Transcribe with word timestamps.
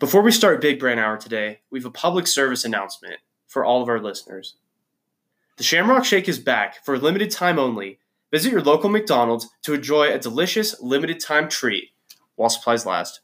Before 0.00 0.22
we 0.22 0.32
start 0.32 0.62
Big 0.62 0.80
Brain 0.80 0.98
Hour 0.98 1.18
today, 1.18 1.60
we 1.70 1.78
have 1.78 1.84
a 1.84 1.90
public 1.90 2.26
service 2.26 2.64
announcement 2.64 3.16
for 3.46 3.66
all 3.66 3.82
of 3.82 3.88
our 3.90 4.00
listeners. 4.00 4.56
The 5.58 5.62
Shamrock 5.62 6.06
Shake 6.06 6.26
is 6.26 6.38
back 6.38 6.82
for 6.82 6.94
a 6.94 6.98
limited 6.98 7.30
time 7.30 7.58
only. 7.58 7.98
Visit 8.30 8.50
your 8.50 8.62
local 8.62 8.88
McDonald's 8.88 9.50
to 9.60 9.74
enjoy 9.74 10.10
a 10.10 10.18
delicious 10.18 10.80
limited 10.80 11.20
time 11.20 11.50
treat 11.50 11.90
while 12.36 12.48
supplies 12.48 12.86
last. 12.86 13.20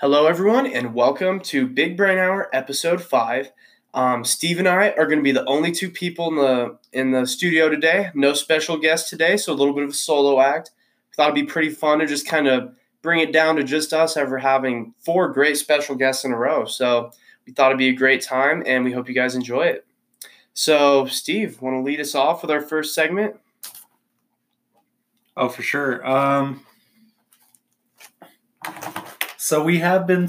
Hello, 0.00 0.26
everyone, 0.26 0.66
and 0.66 0.94
welcome 0.94 1.38
to 1.42 1.68
Big 1.68 1.96
Brain 1.96 2.18
Hour, 2.18 2.48
Episode 2.52 3.00
Five. 3.00 3.52
Um, 3.92 4.24
Steve 4.24 4.58
and 4.58 4.68
I 4.68 4.90
are 4.90 5.06
going 5.06 5.18
to 5.18 5.22
be 5.22 5.32
the 5.32 5.44
only 5.46 5.72
two 5.72 5.90
people 5.90 6.28
in 6.28 6.36
the 6.36 6.78
in 6.92 7.10
the 7.10 7.26
studio 7.26 7.68
today. 7.68 8.10
No 8.14 8.34
special 8.34 8.76
guest 8.76 9.08
today, 9.08 9.36
so 9.36 9.52
a 9.52 9.54
little 9.54 9.74
bit 9.74 9.84
of 9.84 9.90
a 9.90 9.94
solo 9.94 10.40
act. 10.40 10.70
Thought 11.16 11.32
it'd 11.36 11.46
be 11.46 11.52
pretty 11.52 11.70
fun 11.70 11.98
to 11.98 12.06
just 12.06 12.26
kind 12.26 12.46
of 12.46 12.74
bring 13.02 13.20
it 13.20 13.32
down 13.32 13.56
to 13.56 13.64
just 13.64 13.92
us 13.92 14.16
ever 14.16 14.38
having 14.38 14.94
four 15.00 15.28
great 15.32 15.56
special 15.56 15.96
guests 15.96 16.24
in 16.24 16.32
a 16.32 16.36
row. 16.36 16.64
So 16.66 17.10
we 17.46 17.52
thought 17.52 17.70
it'd 17.70 17.78
be 17.78 17.88
a 17.88 17.92
great 17.92 18.22
time, 18.22 18.62
and 18.64 18.84
we 18.84 18.92
hope 18.92 19.08
you 19.08 19.14
guys 19.14 19.34
enjoy 19.34 19.62
it. 19.62 19.84
So, 20.54 21.06
Steve, 21.06 21.60
want 21.60 21.74
to 21.74 21.80
lead 21.80 22.00
us 22.00 22.14
off 22.14 22.42
with 22.42 22.50
our 22.50 22.60
first 22.60 22.94
segment? 22.94 23.36
Oh, 25.36 25.48
for 25.48 25.62
sure. 25.62 26.06
Um, 26.06 26.64
so 29.36 29.64
we 29.64 29.78
have 29.78 30.06
been. 30.06 30.28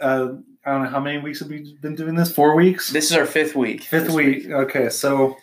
Uh, 0.00 0.34
I 0.64 0.70
don't 0.70 0.84
know 0.84 0.90
how 0.90 1.00
many 1.00 1.18
weeks 1.18 1.40
have 1.40 1.48
we 1.48 1.76
been 1.80 1.96
doing 1.96 2.14
this. 2.14 2.32
Four 2.32 2.54
weeks. 2.54 2.90
This 2.90 3.10
is 3.10 3.16
our 3.16 3.26
fifth 3.26 3.56
week. 3.56 3.82
Fifth 3.82 4.10
week. 4.10 4.48
Okay, 4.48 4.88
so 4.90 5.36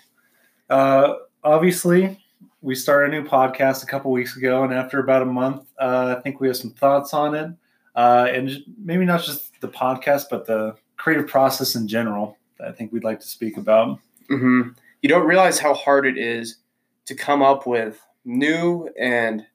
uh, 0.70 1.16
obviously 1.44 2.24
we 2.62 2.74
started 2.74 3.14
a 3.14 3.22
new 3.22 3.28
podcast 3.28 3.84
a 3.84 3.86
couple 3.86 4.12
weeks 4.12 4.38
ago, 4.38 4.64
and 4.64 4.74
after 4.74 5.00
about 5.00 5.22
a 5.22 5.26
month, 5.26 5.66
uh, 5.78 6.16
I 6.18 6.22
think 6.22 6.40
we 6.40 6.48
have 6.48 6.56
some 6.56 6.72
thoughts 6.72 7.14
on 7.14 7.36
it, 7.36 7.52
uh, 7.96 8.28
and 8.32 8.64
maybe 8.82 9.04
not 9.04 9.22
just 9.24 9.60
the 9.60 9.68
podcast, 9.68 10.26
but 10.30 10.46
the 10.46 10.76
creative 10.96 11.28
process 11.28 11.76
in 11.76 11.88
general. 11.88 12.38
I 12.66 12.72
think 12.72 12.94
we'd 12.94 13.04
like 13.04 13.20
to 13.20 13.28
speak 13.28 13.58
about. 13.58 14.00
Mm-hmm. 14.30 14.70
You 15.02 15.10
don't 15.10 15.28
realize 15.28 15.60
how 15.60 15.74
hard 15.74 16.06
it 16.06 16.18
is 16.18 16.58
to 17.06 17.16
come 17.16 17.42
up 17.42 17.68
with 17.68 18.00
new 18.24 18.90
and 18.98 19.46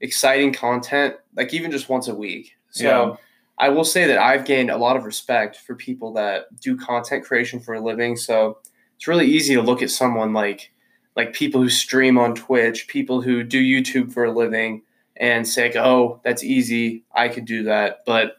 exciting 0.00 0.52
content, 0.52 1.14
like 1.36 1.54
even 1.54 1.70
just 1.70 1.88
once 1.88 2.08
a 2.08 2.14
week. 2.14 2.56
So. 2.70 2.84
Yeah 2.84 3.16
I 3.62 3.68
will 3.68 3.84
say 3.84 4.08
that 4.08 4.18
I've 4.18 4.44
gained 4.44 4.70
a 4.70 4.76
lot 4.76 4.96
of 4.96 5.04
respect 5.04 5.56
for 5.56 5.76
people 5.76 6.12
that 6.14 6.46
do 6.60 6.76
content 6.76 7.24
creation 7.24 7.60
for 7.60 7.74
a 7.74 7.80
living. 7.80 8.16
So 8.16 8.58
it's 8.96 9.06
really 9.06 9.26
easy 9.26 9.54
to 9.54 9.62
look 9.62 9.82
at 9.82 9.90
someone 9.90 10.32
like 10.32 10.72
like 11.14 11.32
people 11.32 11.62
who 11.62 11.68
stream 11.68 12.18
on 12.18 12.34
Twitch, 12.34 12.88
people 12.88 13.22
who 13.22 13.44
do 13.44 13.62
YouTube 13.62 14.12
for 14.12 14.24
a 14.24 14.32
living, 14.32 14.82
and 15.14 15.46
say, 15.46 15.68
like, 15.68 15.76
"Oh, 15.76 16.20
that's 16.24 16.42
easy. 16.42 17.04
I 17.14 17.28
could 17.28 17.44
do 17.44 17.62
that." 17.62 18.00
But 18.04 18.38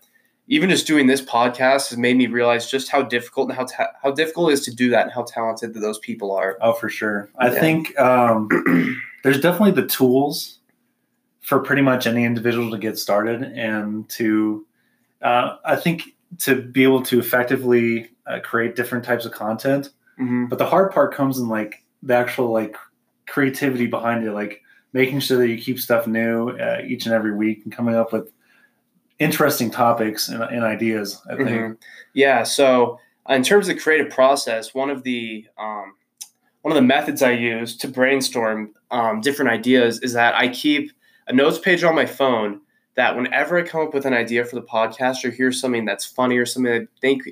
even 0.50 0.70
just 0.70 0.88
doing 0.88 1.08
this 1.08 1.22
podcast 1.22 1.90
has 1.90 1.98
made 1.98 2.18
me 2.18 2.28
realize 2.28 2.70
just 2.70 2.90
how 2.90 3.02
difficult 3.02 3.48
and 3.48 3.58
how 3.58 3.64
ta- 3.64 3.94
how 4.02 4.12
difficult 4.12 4.50
it 4.50 4.56
is 4.56 4.66
to 4.66 4.76
do 4.76 4.90
that, 4.90 5.04
and 5.04 5.12
how 5.14 5.24
talented 5.24 5.74
that 5.74 5.80
those 5.80 6.00
people 6.00 6.34
are. 6.36 6.58
Oh, 6.60 6.74
for 6.74 6.90
sure. 6.90 7.30
I 7.38 7.50
yeah. 7.50 7.60
think 7.62 7.98
um, 7.98 8.50
there's 9.24 9.40
definitely 9.40 9.82
the 9.82 9.88
tools 9.88 10.60
for 11.40 11.60
pretty 11.60 11.82
much 11.82 12.08
any 12.08 12.26
individual 12.26 12.72
to 12.72 12.78
get 12.78 12.98
started 12.98 13.44
and 13.44 14.10
to 14.10 14.66
uh, 15.24 15.58
I 15.66 15.76
think 15.76 16.04
to 16.40 16.62
be 16.62 16.84
able 16.84 17.02
to 17.04 17.20
effectively 17.20 18.10
uh, 18.28 18.40
create 18.40 18.76
different 18.76 19.06
types 19.06 19.26
of 19.26 19.32
content. 19.32 19.90
Mm-hmm. 20.20 20.46
But 20.48 20.60
the 20.60 20.66
hard 20.66 20.92
part 20.92 21.14
comes 21.14 21.40
in 21.40 21.48
like 21.48 21.84
the 22.02 22.16
actual 22.16 22.52
like 22.52 22.76
creativity 23.28 23.88
behind 23.88 24.26
it, 24.26 24.32
like 24.34 24.62
making 24.92 25.20
sure 25.20 25.38
that 25.38 25.48
you 25.48 25.58
keep 25.58 25.80
stuff 25.80 26.06
new 26.06 26.50
uh, 26.50 26.82
each 26.86 27.06
and 27.06 27.16
every 27.16 27.34
week 27.34 27.62
and 27.64 27.74
coming 27.74 27.96
up 27.96 28.14
with 28.14 28.32
interesting 29.20 29.72
topics 29.72 30.30
and, 30.30 30.44
and 30.44 30.64
ideas. 30.64 31.22
I 31.30 31.36
think. 31.36 31.50
Mm-hmm. 31.50 31.74
Yeah. 32.14 32.44
So 32.44 33.00
in 33.30 33.44
terms 33.44 33.70
of 33.70 33.76
the 33.76 33.82
creative 33.82 34.12
process, 34.12 34.74
one 34.74 34.90
of 34.90 35.04
the 35.04 35.46
um, 35.58 35.96
one 36.62 36.72
of 36.72 36.76
the 36.76 36.82
methods 36.82 37.22
I 37.22 37.32
use 37.32 37.76
to 37.78 37.88
brainstorm 37.88 38.74
um, 38.92 39.22
different 39.22 39.52
ideas 39.52 40.00
is 40.02 40.14
that 40.14 40.36
I 40.36 40.48
keep 40.50 40.92
a 41.28 41.34
notes 41.34 41.60
page 41.60 41.84
on 41.84 41.96
my 41.96 42.06
phone 42.06 42.62
that 42.96 43.16
whenever 43.16 43.58
I 43.58 43.64
come 43.64 43.88
up 43.88 43.94
with 43.94 44.06
an 44.06 44.14
idea 44.14 44.46
for 44.46 44.56
the 44.56 44.62
podcast 44.62 45.26
or 45.26 45.32
hear 45.32 45.52
something 45.52 45.86
that's 45.86 46.06
funny 46.06 46.38
or 46.38 46.46
something 46.46 46.74
I 46.74 46.88
think 47.02 47.24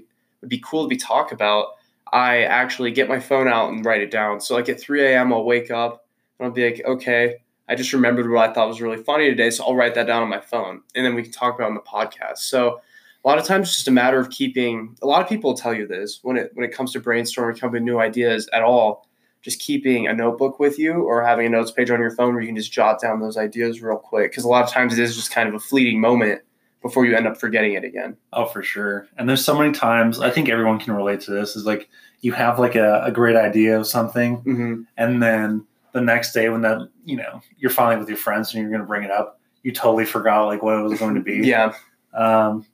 would 0.41 0.49
be 0.49 0.59
cool 0.63 0.83
to 0.83 0.89
be 0.89 0.97
talked 0.97 1.31
about, 1.31 1.73
I 2.11 2.43
actually 2.43 2.91
get 2.91 3.07
my 3.07 3.19
phone 3.19 3.47
out 3.47 3.71
and 3.71 3.85
write 3.85 4.01
it 4.01 4.11
down. 4.11 4.41
So 4.41 4.55
like 4.55 4.69
at 4.69 4.79
3 4.79 5.05
a.m. 5.05 5.31
I'll 5.31 5.43
wake 5.43 5.71
up 5.71 6.05
and 6.39 6.47
I'll 6.47 6.51
be 6.51 6.69
like, 6.69 6.81
okay, 6.85 7.37
I 7.69 7.75
just 7.75 7.93
remembered 7.93 8.29
what 8.29 8.49
I 8.49 8.53
thought 8.53 8.67
was 8.67 8.81
really 8.81 9.01
funny 9.01 9.29
today, 9.29 9.49
so 9.49 9.63
I'll 9.63 9.75
write 9.75 9.95
that 9.95 10.05
down 10.05 10.23
on 10.23 10.29
my 10.29 10.41
phone, 10.41 10.81
and 10.93 11.05
then 11.05 11.15
we 11.15 11.23
can 11.23 11.31
talk 11.31 11.55
about 11.55 11.69
on 11.69 11.73
the 11.73 11.79
podcast. 11.79 12.39
So 12.39 12.81
a 13.23 13.27
lot 13.27 13.37
of 13.37 13.45
times 13.45 13.69
it's 13.69 13.77
just 13.77 13.87
a 13.87 13.91
matter 13.91 14.19
of 14.19 14.29
keeping. 14.29 14.97
A 15.01 15.07
lot 15.07 15.21
of 15.21 15.29
people 15.29 15.53
tell 15.53 15.73
you 15.73 15.87
this 15.87 16.19
when 16.21 16.35
it 16.35 16.51
when 16.53 16.67
it 16.67 16.75
comes 16.75 16.91
to 16.93 16.99
brainstorming, 16.99 17.57
coming 17.57 17.69
up 17.69 17.71
with 17.73 17.83
new 17.83 17.99
ideas 17.99 18.49
at 18.51 18.61
all 18.61 19.07
just 19.41 19.59
keeping 19.59 20.07
a 20.07 20.13
notebook 20.13 20.59
with 20.59 20.77
you 20.77 20.93
or 20.93 21.23
having 21.23 21.47
a 21.47 21.49
notes 21.49 21.71
page 21.71 21.89
on 21.89 21.99
your 21.99 22.11
phone 22.11 22.33
where 22.33 22.41
you 22.41 22.47
can 22.47 22.55
just 22.55 22.71
jot 22.71 23.01
down 23.01 23.19
those 23.19 23.37
ideas 23.37 23.81
real 23.81 23.97
quick. 23.97 24.31
Because 24.31 24.43
a 24.43 24.47
lot 24.47 24.63
of 24.63 24.69
times 24.69 24.93
it 24.93 25.01
is 25.01 25.15
just 25.15 25.31
kind 25.31 25.49
of 25.49 25.55
a 25.55 25.59
fleeting 25.59 25.99
moment 25.99 26.41
before 26.81 27.05
you 27.05 27.15
end 27.15 27.27
up 27.27 27.37
forgetting 27.37 27.73
it 27.73 27.83
again. 27.83 28.17
Oh, 28.33 28.45
for 28.45 28.63
sure. 28.63 29.07
And 29.17 29.27
there's 29.27 29.43
so 29.43 29.57
many 29.57 29.71
times 29.71 30.19
I 30.19 30.29
think 30.29 30.49
everyone 30.49 30.79
can 30.79 30.93
relate 30.93 31.21
to 31.21 31.31
this. 31.31 31.55
Is 31.55 31.65
like 31.65 31.89
you 32.21 32.33
have 32.33 32.59
like 32.59 32.75
a, 32.75 33.03
a 33.03 33.11
great 33.11 33.35
idea 33.35 33.79
of 33.79 33.87
something, 33.87 34.37
mm-hmm. 34.37 34.81
and 34.97 35.21
then 35.21 35.65
the 35.93 36.01
next 36.01 36.33
day 36.33 36.49
when 36.49 36.61
that 36.61 36.89
you 37.05 37.17
know 37.17 37.41
you're 37.57 37.71
finally 37.71 37.97
with 37.97 38.09
your 38.09 38.17
friends 38.17 38.53
and 38.53 38.61
you're 38.61 38.71
going 38.71 38.81
to 38.81 38.87
bring 38.87 39.03
it 39.03 39.11
up, 39.11 39.39
you 39.63 39.71
totally 39.71 40.05
forgot 40.05 40.45
like 40.45 40.63
what 40.63 40.77
it 40.77 40.83
was 40.83 40.99
going 40.99 41.15
to 41.15 41.21
be. 41.21 41.37
yeah. 41.43 41.73
Um, 42.13 42.65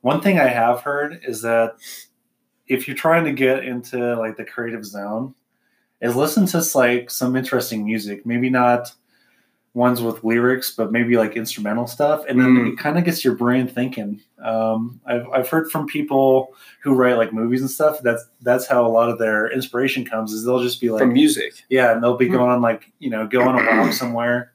one 0.00 0.20
thing 0.20 0.38
I 0.38 0.46
have 0.46 0.82
heard 0.82 1.20
is 1.26 1.42
that 1.42 1.76
if 2.68 2.86
you're 2.86 2.96
trying 2.96 3.24
to 3.24 3.32
get 3.32 3.64
into 3.64 4.16
like 4.16 4.36
the 4.36 4.44
creative 4.44 4.84
zone, 4.84 5.34
is 6.00 6.16
listen 6.16 6.46
to 6.46 6.64
like 6.74 7.10
some 7.10 7.36
interesting 7.36 7.84
music. 7.84 8.26
Maybe 8.26 8.50
not 8.50 8.92
ones 9.76 10.00
with 10.00 10.24
lyrics, 10.24 10.70
but 10.70 10.90
maybe 10.90 11.18
like 11.18 11.36
instrumental 11.36 11.86
stuff, 11.86 12.24
and 12.26 12.40
then 12.40 12.56
mm. 12.56 12.72
it 12.72 12.78
kind 12.78 12.96
of 12.96 13.04
gets 13.04 13.22
your 13.22 13.34
brain 13.34 13.68
thinking. 13.68 14.22
Um, 14.42 15.00
I've 15.06 15.28
I've 15.28 15.48
heard 15.48 15.70
from 15.70 15.86
people 15.86 16.54
who 16.82 16.94
write 16.94 17.18
like 17.18 17.32
movies 17.32 17.60
and 17.60 17.70
stuff. 17.70 17.98
That's 18.02 18.24
that's 18.40 18.66
how 18.66 18.86
a 18.86 18.88
lot 18.88 19.10
of 19.10 19.18
their 19.18 19.52
inspiration 19.52 20.04
comes. 20.04 20.32
Is 20.32 20.44
they'll 20.44 20.62
just 20.62 20.80
be 20.80 20.90
like 20.90 21.00
from 21.00 21.12
music, 21.12 21.64
yeah, 21.68 21.92
and 21.92 22.02
they'll 22.02 22.16
be 22.16 22.28
mm. 22.28 22.32
going 22.32 22.50
on 22.50 22.62
like 22.62 22.90
you 22.98 23.10
know 23.10 23.26
go 23.26 23.42
on 23.42 23.58
a 23.60 23.76
walk 23.76 23.92
somewhere, 23.92 24.52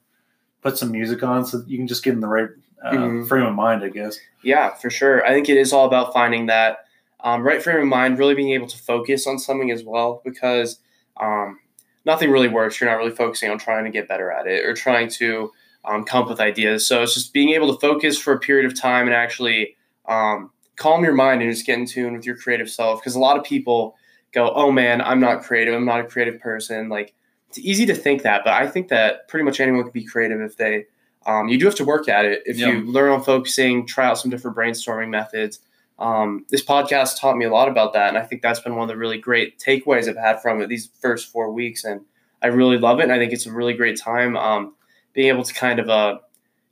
put 0.60 0.76
some 0.76 0.90
music 0.90 1.22
on, 1.22 1.46
so 1.46 1.62
you 1.68 1.78
can 1.78 1.86
just 1.86 2.02
get 2.02 2.14
in 2.14 2.20
the 2.20 2.28
right 2.28 2.50
uh, 2.84 2.92
mm. 2.92 3.28
frame 3.28 3.46
of 3.46 3.54
mind, 3.54 3.84
I 3.84 3.90
guess. 3.90 4.18
Yeah, 4.42 4.74
for 4.74 4.90
sure. 4.90 5.24
I 5.24 5.30
think 5.30 5.48
it 5.48 5.56
is 5.56 5.72
all 5.72 5.86
about 5.86 6.12
finding 6.12 6.46
that 6.46 6.78
um, 7.20 7.42
right 7.42 7.62
frame 7.62 7.78
of 7.78 7.86
mind, 7.86 8.18
really 8.18 8.34
being 8.34 8.50
able 8.50 8.66
to 8.66 8.78
focus 8.78 9.28
on 9.28 9.38
something 9.38 9.70
as 9.70 9.84
well, 9.84 10.20
because 10.24 10.80
um, 11.20 11.58
nothing 12.04 12.30
really 12.30 12.48
works. 12.48 12.80
You're 12.80 12.90
not 12.90 12.96
really 12.96 13.10
focusing 13.10 13.50
on 13.50 13.58
trying 13.58 13.84
to 13.84 13.90
get 13.90 14.08
better 14.08 14.30
at 14.30 14.46
it 14.46 14.64
or 14.64 14.74
trying 14.74 15.08
to 15.10 15.52
um, 15.84 16.04
come 16.04 16.22
up 16.22 16.28
with 16.28 16.40
ideas. 16.40 16.86
So 16.86 17.02
it's 17.02 17.14
just 17.14 17.32
being 17.32 17.50
able 17.50 17.72
to 17.74 17.80
focus 17.80 18.18
for 18.18 18.32
a 18.32 18.38
period 18.38 18.66
of 18.66 18.78
time 18.78 19.06
and 19.06 19.14
actually 19.14 19.76
um, 20.06 20.50
calm 20.76 21.04
your 21.04 21.14
mind 21.14 21.42
and 21.42 21.50
just 21.50 21.66
get 21.66 21.78
in 21.78 21.86
tune 21.86 22.14
with 22.14 22.26
your 22.26 22.36
creative 22.36 22.70
self. 22.70 23.00
Because 23.00 23.14
a 23.14 23.20
lot 23.20 23.36
of 23.36 23.44
people 23.44 23.96
go, 24.32 24.52
"Oh 24.54 24.70
man, 24.70 25.00
I'm 25.00 25.20
not 25.20 25.42
creative. 25.42 25.74
I'm 25.74 25.84
not 25.84 26.00
a 26.00 26.04
creative 26.04 26.40
person." 26.40 26.88
Like 26.88 27.14
it's 27.48 27.58
easy 27.58 27.86
to 27.86 27.94
think 27.94 28.22
that, 28.22 28.42
but 28.44 28.54
I 28.54 28.66
think 28.66 28.88
that 28.88 29.28
pretty 29.28 29.44
much 29.44 29.60
anyone 29.60 29.82
can 29.82 29.92
be 29.92 30.04
creative 30.04 30.40
if 30.40 30.56
they. 30.56 30.86
Um, 31.24 31.48
you 31.48 31.56
do 31.56 31.66
have 31.66 31.76
to 31.76 31.84
work 31.84 32.08
at 32.08 32.24
it. 32.24 32.42
If 32.46 32.58
you 32.58 32.80
learn 32.80 33.12
on 33.12 33.22
focusing, 33.22 33.86
try 33.86 34.06
out 34.06 34.18
some 34.18 34.28
different 34.28 34.56
brainstorming 34.56 35.08
methods 35.08 35.60
um, 36.02 36.44
this 36.50 36.64
podcast 36.64 37.20
taught 37.20 37.36
me 37.36 37.44
a 37.44 37.50
lot 37.50 37.68
about 37.68 37.92
that, 37.92 38.08
and 38.08 38.18
I 38.18 38.22
think 38.22 38.42
that's 38.42 38.58
been 38.58 38.74
one 38.74 38.82
of 38.82 38.88
the 38.88 38.96
really 38.96 39.18
great 39.18 39.60
takeaways 39.60 40.08
I've 40.08 40.16
had 40.16 40.42
from 40.42 40.60
it 40.60 40.68
these 40.68 40.90
first 41.00 41.30
four 41.30 41.52
weeks, 41.52 41.84
and 41.84 42.00
I 42.42 42.48
really 42.48 42.76
love 42.76 42.98
it. 42.98 43.04
And 43.04 43.12
I 43.12 43.18
think 43.18 43.32
it's 43.32 43.46
a 43.46 43.52
really 43.52 43.72
great 43.72 43.98
time 43.98 44.36
um, 44.36 44.74
being 45.12 45.28
able 45.28 45.44
to 45.44 45.54
kind 45.54 45.78
of 45.78 45.88
uh, 45.88 46.18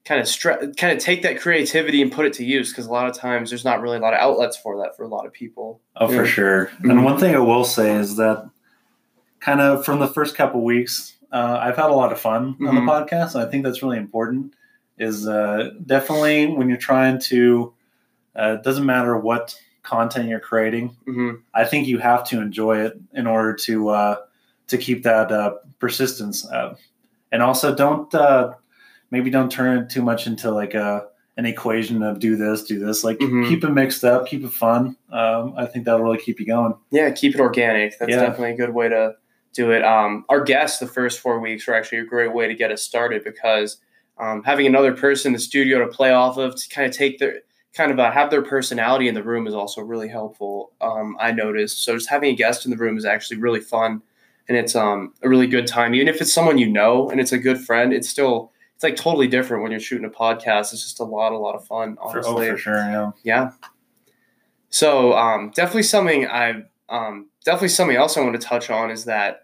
kind 0.04 0.20
of 0.20 0.26
stre- 0.26 0.76
kind 0.76 0.92
of 0.92 0.98
take 0.98 1.22
that 1.22 1.40
creativity 1.40 2.02
and 2.02 2.10
put 2.10 2.26
it 2.26 2.32
to 2.34 2.44
use 2.44 2.70
because 2.70 2.86
a 2.86 2.90
lot 2.90 3.08
of 3.08 3.16
times 3.16 3.50
there's 3.50 3.64
not 3.64 3.80
really 3.80 3.98
a 3.98 4.00
lot 4.00 4.14
of 4.14 4.18
outlets 4.18 4.56
for 4.56 4.76
that 4.78 4.96
for 4.96 5.04
a 5.04 5.08
lot 5.08 5.26
of 5.26 5.32
people. 5.32 5.80
Oh, 5.96 6.08
for 6.08 6.26
sure. 6.26 6.66
Mm-hmm. 6.66 6.90
And 6.90 7.04
one 7.04 7.16
thing 7.16 7.36
I 7.36 7.38
will 7.38 7.64
say 7.64 7.94
is 7.94 8.16
that 8.16 8.50
kind 9.38 9.60
of 9.60 9.84
from 9.84 10.00
the 10.00 10.08
first 10.08 10.34
couple 10.34 10.64
weeks, 10.64 11.16
uh, 11.30 11.58
I've 11.60 11.76
had 11.76 11.90
a 11.90 11.94
lot 11.94 12.10
of 12.10 12.18
fun 12.18 12.54
mm-hmm. 12.54 12.66
on 12.66 12.74
the 12.74 12.80
mm-hmm. 12.80 12.90
podcast. 12.90 13.36
And 13.36 13.44
I 13.44 13.50
think 13.50 13.62
that's 13.62 13.80
really 13.80 13.98
important. 13.98 14.54
Is 14.98 15.28
uh, 15.28 15.70
definitely 15.86 16.48
when 16.48 16.68
you're 16.68 16.76
trying 16.76 17.20
to 17.20 17.72
uh, 18.38 18.56
it 18.58 18.62
doesn't 18.62 18.86
matter 18.86 19.16
what 19.16 19.56
content 19.82 20.28
you're 20.28 20.40
creating. 20.40 20.96
Mm-hmm. 21.06 21.36
I 21.54 21.64
think 21.64 21.86
you 21.86 21.98
have 21.98 22.24
to 22.28 22.40
enjoy 22.40 22.84
it 22.84 22.98
in 23.12 23.26
order 23.26 23.54
to 23.54 23.88
uh, 23.88 24.16
to 24.68 24.78
keep 24.78 25.02
that 25.04 25.32
uh, 25.32 25.54
persistence. 25.78 26.46
Uh, 26.46 26.76
and 27.32 27.42
also, 27.42 27.74
don't 27.74 28.12
uh, 28.14 28.54
maybe 29.10 29.30
don't 29.30 29.50
turn 29.50 29.78
it 29.78 29.90
too 29.90 30.02
much 30.02 30.26
into 30.26 30.50
like 30.50 30.74
a 30.74 31.06
an 31.36 31.46
equation 31.46 32.02
of 32.02 32.18
do 32.18 32.36
this, 32.36 32.64
do 32.64 32.78
this. 32.78 33.02
Like 33.02 33.18
mm-hmm. 33.18 33.48
keep 33.48 33.64
it 33.64 33.70
mixed 33.70 34.04
up, 34.04 34.26
keep 34.26 34.44
it 34.44 34.52
fun. 34.52 34.96
Um, 35.10 35.54
I 35.56 35.66
think 35.66 35.84
that'll 35.84 36.02
really 36.02 36.18
keep 36.18 36.38
you 36.38 36.46
going. 36.46 36.74
Yeah, 36.90 37.10
keep 37.10 37.34
it 37.34 37.40
organic. 37.40 37.98
That's 37.98 38.10
yeah. 38.10 38.20
definitely 38.20 38.52
a 38.52 38.56
good 38.56 38.74
way 38.74 38.88
to 38.88 39.14
do 39.54 39.70
it. 39.72 39.82
Um, 39.82 40.24
our 40.28 40.42
guests 40.42 40.78
the 40.78 40.86
first 40.86 41.20
four 41.20 41.40
weeks 41.40 41.66
were 41.66 41.74
actually 41.74 41.98
a 41.98 42.04
great 42.04 42.34
way 42.34 42.46
to 42.46 42.54
get 42.54 42.70
us 42.70 42.82
started 42.82 43.24
because 43.24 43.78
um, 44.18 44.42
having 44.42 44.66
another 44.66 44.94
person 44.94 45.30
in 45.30 45.32
the 45.32 45.38
studio 45.38 45.78
to 45.78 45.88
play 45.88 46.12
off 46.12 46.36
of 46.36 46.56
to 46.56 46.68
kind 46.68 46.86
of 46.86 46.96
take 46.96 47.18
their 47.18 47.40
kind 47.74 47.92
of 47.92 47.98
uh, 47.98 48.10
have 48.10 48.30
their 48.30 48.42
personality 48.42 49.08
in 49.08 49.14
the 49.14 49.22
room 49.22 49.46
is 49.46 49.54
also 49.54 49.80
really 49.80 50.08
helpful. 50.08 50.72
Um, 50.80 51.16
I 51.20 51.32
noticed. 51.32 51.84
So 51.84 51.94
just 51.94 52.10
having 52.10 52.30
a 52.30 52.36
guest 52.36 52.64
in 52.64 52.70
the 52.70 52.76
room 52.76 52.96
is 52.96 53.04
actually 53.04 53.38
really 53.38 53.60
fun, 53.60 54.02
and 54.48 54.56
it's 54.56 54.74
um, 54.74 55.14
a 55.22 55.28
really 55.28 55.46
good 55.46 55.66
time. 55.66 55.94
Even 55.94 56.08
if 56.08 56.20
it's 56.20 56.32
someone 56.32 56.58
you 56.58 56.68
know 56.68 57.08
and 57.10 57.20
it's 57.20 57.32
a 57.32 57.38
good 57.38 57.58
friend, 57.58 57.92
it's 57.92 58.08
still 58.08 58.52
it's 58.74 58.82
like 58.82 58.96
totally 58.96 59.28
different 59.28 59.62
when 59.62 59.70
you're 59.70 59.80
shooting 59.80 60.06
a 60.06 60.10
podcast. 60.10 60.72
It's 60.72 60.82
just 60.82 61.00
a 61.00 61.04
lot, 61.04 61.32
a 61.32 61.38
lot 61.38 61.54
of 61.54 61.66
fun. 61.66 61.96
Honestly, 62.00 62.32
for, 62.32 62.42
oh, 62.42 62.50
for 62.52 62.58
sure, 62.58 62.76
yeah, 62.76 63.10
yeah. 63.24 63.50
So 64.70 65.12
um, 65.14 65.50
definitely 65.54 65.82
something 65.84 66.26
I 66.26 66.62
um, 66.88 67.28
definitely 67.44 67.68
something 67.68 67.96
else 67.96 68.16
I 68.16 68.22
want 68.22 68.40
to 68.40 68.46
touch 68.46 68.70
on 68.70 68.90
is 68.90 69.04
that 69.04 69.42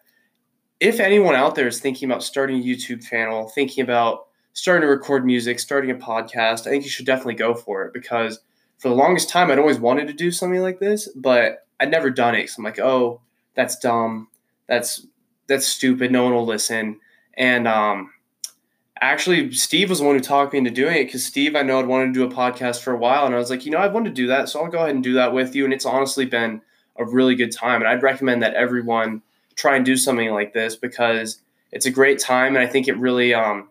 if 0.80 1.00
anyone 1.00 1.34
out 1.34 1.54
there 1.54 1.68
is 1.68 1.80
thinking 1.80 2.10
about 2.10 2.22
starting 2.22 2.58
a 2.58 2.64
YouTube 2.64 3.02
channel, 3.06 3.48
thinking 3.48 3.82
about 3.82 4.26
starting 4.56 4.80
to 4.80 4.88
record 4.88 5.26
music, 5.26 5.60
starting 5.60 5.90
a 5.90 5.94
podcast, 5.94 6.66
I 6.66 6.70
think 6.70 6.84
you 6.84 6.88
should 6.88 7.04
definitely 7.04 7.34
go 7.34 7.54
for 7.54 7.84
it 7.84 7.92
because 7.92 8.40
for 8.78 8.88
the 8.88 8.94
longest 8.94 9.28
time 9.28 9.50
I'd 9.50 9.58
always 9.58 9.78
wanted 9.78 10.06
to 10.06 10.14
do 10.14 10.30
something 10.32 10.62
like 10.62 10.78
this, 10.78 11.08
but 11.14 11.66
I'd 11.78 11.90
never 11.90 12.08
done 12.08 12.34
it. 12.34 12.48
So 12.48 12.54
I'm 12.58 12.64
like, 12.64 12.78
oh, 12.78 13.20
that's 13.54 13.78
dumb. 13.78 14.28
That's 14.66 15.06
that's 15.46 15.66
stupid. 15.66 16.10
No 16.10 16.24
one 16.24 16.32
will 16.32 16.46
listen. 16.46 16.98
And 17.34 17.68
um, 17.68 18.14
actually, 19.02 19.52
Steve 19.52 19.90
was 19.90 19.98
the 19.98 20.06
one 20.06 20.16
who 20.16 20.22
talked 20.22 20.54
me 20.54 20.58
into 20.58 20.70
doing 20.70 20.96
it 20.96 21.04
because 21.04 21.22
Steve, 21.22 21.54
I 21.54 21.60
know, 21.60 21.76
had 21.76 21.86
wanted 21.86 22.06
to 22.06 22.12
do 22.14 22.24
a 22.24 22.34
podcast 22.34 22.80
for 22.80 22.94
a 22.94 22.98
while, 22.98 23.26
and 23.26 23.34
I 23.34 23.38
was 23.38 23.50
like, 23.50 23.66
you 23.66 23.70
know, 23.72 23.78
I've 23.78 23.92
wanted 23.92 24.08
to 24.08 24.22
do 24.22 24.26
that, 24.28 24.48
so 24.48 24.64
I'll 24.64 24.70
go 24.70 24.78
ahead 24.78 24.94
and 24.94 25.04
do 25.04 25.12
that 25.12 25.34
with 25.34 25.54
you. 25.54 25.64
And 25.64 25.74
it's 25.74 25.84
honestly 25.84 26.24
been 26.24 26.62
a 26.96 27.04
really 27.04 27.34
good 27.34 27.52
time, 27.52 27.82
and 27.82 27.88
I'd 27.88 28.02
recommend 28.02 28.42
that 28.42 28.54
everyone 28.54 29.20
try 29.54 29.76
and 29.76 29.84
do 29.84 29.98
something 29.98 30.30
like 30.30 30.54
this 30.54 30.76
because 30.76 31.42
it's 31.72 31.84
a 31.84 31.90
great 31.90 32.18
time, 32.18 32.56
and 32.56 32.66
I 32.66 32.66
think 32.66 32.88
it 32.88 32.96
really 32.96 33.34
um, 33.34 33.68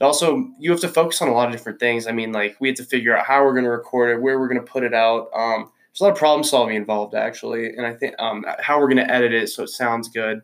it 0.00 0.04
also 0.04 0.48
you 0.58 0.70
have 0.70 0.80
to 0.80 0.88
focus 0.88 1.20
on 1.20 1.28
a 1.28 1.32
lot 1.32 1.48
of 1.48 1.52
different 1.52 1.80
things. 1.80 2.06
I 2.06 2.12
mean, 2.12 2.32
like 2.32 2.56
we 2.60 2.68
have 2.68 2.76
to 2.76 2.84
figure 2.84 3.16
out 3.16 3.26
how 3.26 3.44
we're 3.44 3.52
going 3.52 3.64
to 3.64 3.70
record 3.70 4.10
it, 4.10 4.22
where 4.22 4.38
we're 4.38 4.48
going 4.48 4.64
to 4.64 4.70
put 4.70 4.84
it 4.84 4.94
out. 4.94 5.28
Um, 5.34 5.70
there's 5.90 6.00
a 6.00 6.04
lot 6.04 6.12
of 6.12 6.18
problem 6.18 6.44
solving 6.44 6.76
involved 6.76 7.14
actually, 7.14 7.74
and 7.76 7.84
I 7.84 7.94
think 7.94 8.14
um, 8.18 8.44
how 8.60 8.78
we're 8.78 8.88
going 8.88 9.04
to 9.04 9.10
edit 9.10 9.32
it 9.32 9.48
so 9.48 9.64
it 9.64 9.68
sounds 9.68 10.08
good. 10.08 10.42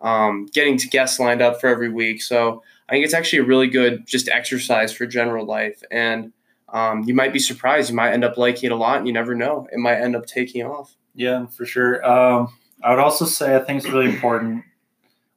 Um, 0.00 0.46
getting 0.52 0.76
to 0.78 0.88
guests 0.88 1.20
lined 1.20 1.42
up 1.42 1.60
for 1.60 1.68
every 1.68 1.88
week, 1.88 2.22
so 2.22 2.62
I 2.88 2.92
think 2.92 3.04
it's 3.04 3.14
actually 3.14 3.40
a 3.40 3.44
really 3.44 3.68
good 3.68 4.06
just 4.06 4.28
exercise 4.28 4.92
for 4.92 5.06
general 5.06 5.46
life, 5.46 5.82
and 5.90 6.32
um, 6.68 7.04
you 7.04 7.14
might 7.14 7.32
be 7.32 7.38
surprised. 7.38 7.90
You 7.90 7.96
might 7.96 8.12
end 8.12 8.24
up 8.24 8.36
liking 8.36 8.70
it 8.70 8.72
a 8.72 8.76
lot, 8.76 8.98
and 8.98 9.06
you 9.06 9.12
never 9.12 9.34
know. 9.34 9.68
It 9.72 9.78
might 9.78 10.00
end 10.00 10.16
up 10.16 10.26
taking 10.26 10.64
off. 10.64 10.96
Yeah, 11.14 11.46
for 11.46 11.66
sure. 11.66 12.04
Um, 12.04 12.52
I 12.82 12.90
would 12.90 12.98
also 12.98 13.26
say 13.26 13.54
I 13.54 13.60
think 13.60 13.82
it's 13.82 13.92
really 13.92 14.08
important 14.08 14.64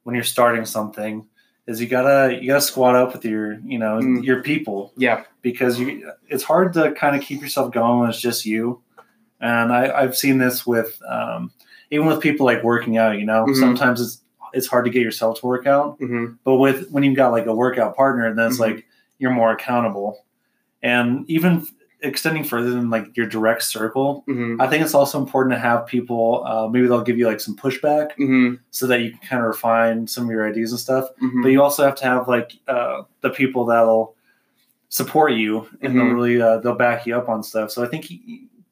when 0.02 0.14
you're 0.14 0.24
starting 0.24 0.64
something 0.64 1.26
is 1.66 1.80
you 1.80 1.88
gotta 1.88 2.38
you 2.40 2.48
gotta 2.48 2.60
squat 2.60 2.94
up 2.94 3.12
with 3.12 3.24
your 3.24 3.54
you 3.60 3.78
know 3.78 3.98
mm. 3.98 4.24
your 4.24 4.42
people. 4.42 4.92
Yeah, 4.96 5.24
because 5.42 5.78
you 5.78 6.10
it's 6.28 6.44
hard 6.44 6.72
to 6.74 6.92
kind 6.92 7.16
of 7.16 7.22
keep 7.22 7.40
yourself 7.40 7.72
going 7.72 8.00
when 8.00 8.10
it's 8.10 8.20
just 8.20 8.46
you. 8.46 8.82
And 9.40 9.72
I, 9.72 9.92
I've 9.92 10.16
seen 10.16 10.38
this 10.38 10.66
with 10.66 11.00
um, 11.08 11.52
even 11.90 12.06
with 12.06 12.20
people 12.20 12.46
like 12.46 12.62
working 12.62 12.96
out. 12.96 13.18
You 13.18 13.26
know, 13.26 13.44
mm-hmm. 13.44 13.60
sometimes 13.60 14.00
it's 14.00 14.22
it's 14.52 14.66
hard 14.66 14.84
to 14.84 14.90
get 14.90 15.02
yourself 15.02 15.40
to 15.40 15.46
work 15.46 15.66
out, 15.66 15.98
mm-hmm. 15.98 16.34
but 16.44 16.56
with 16.56 16.88
when 16.90 17.02
you've 17.02 17.16
got 17.16 17.32
like 17.32 17.46
a 17.46 17.54
workout 17.54 17.96
partner, 17.96 18.32
then 18.32 18.46
it's 18.46 18.58
mm-hmm. 18.58 18.74
like 18.74 18.86
you're 19.18 19.32
more 19.32 19.52
accountable. 19.52 20.24
And 20.82 21.28
even 21.28 21.66
extending 22.00 22.44
further 22.44 22.70
than 22.70 22.90
like 22.90 23.16
your 23.16 23.26
direct 23.26 23.62
circle, 23.62 24.24
mm-hmm. 24.28 24.60
I 24.60 24.66
think 24.66 24.84
it's 24.84 24.94
also 24.94 25.18
important 25.18 25.54
to 25.54 25.58
have 25.58 25.86
people. 25.86 26.44
Uh, 26.46 26.68
maybe 26.68 26.86
they'll 26.86 27.02
give 27.02 27.18
you 27.18 27.26
like 27.26 27.40
some 27.40 27.56
pushback 27.56 28.10
mm-hmm. 28.18 28.54
so 28.70 28.86
that 28.86 29.00
you 29.00 29.10
can 29.10 29.20
kind 29.20 29.42
of 29.42 29.48
refine 29.48 30.06
some 30.06 30.24
of 30.24 30.30
your 30.30 30.48
ideas 30.48 30.72
and 30.72 30.80
stuff. 30.80 31.08
Mm-hmm. 31.22 31.42
But 31.42 31.48
you 31.48 31.62
also 31.62 31.84
have 31.84 31.94
to 31.96 32.04
have 32.04 32.28
like 32.28 32.52
uh, 32.68 33.02
the 33.22 33.30
people 33.30 33.66
that'll 33.66 34.14
support 34.88 35.32
you 35.32 35.68
and 35.82 35.96
they'll 35.96 36.04
mm-hmm. 36.04 36.14
really 36.14 36.40
uh, 36.40 36.58
they'll 36.58 36.74
back 36.74 37.06
you 37.06 37.16
up 37.16 37.28
on 37.28 37.42
stuff. 37.42 37.70
So 37.70 37.84
I 37.84 37.88
think 37.88 38.10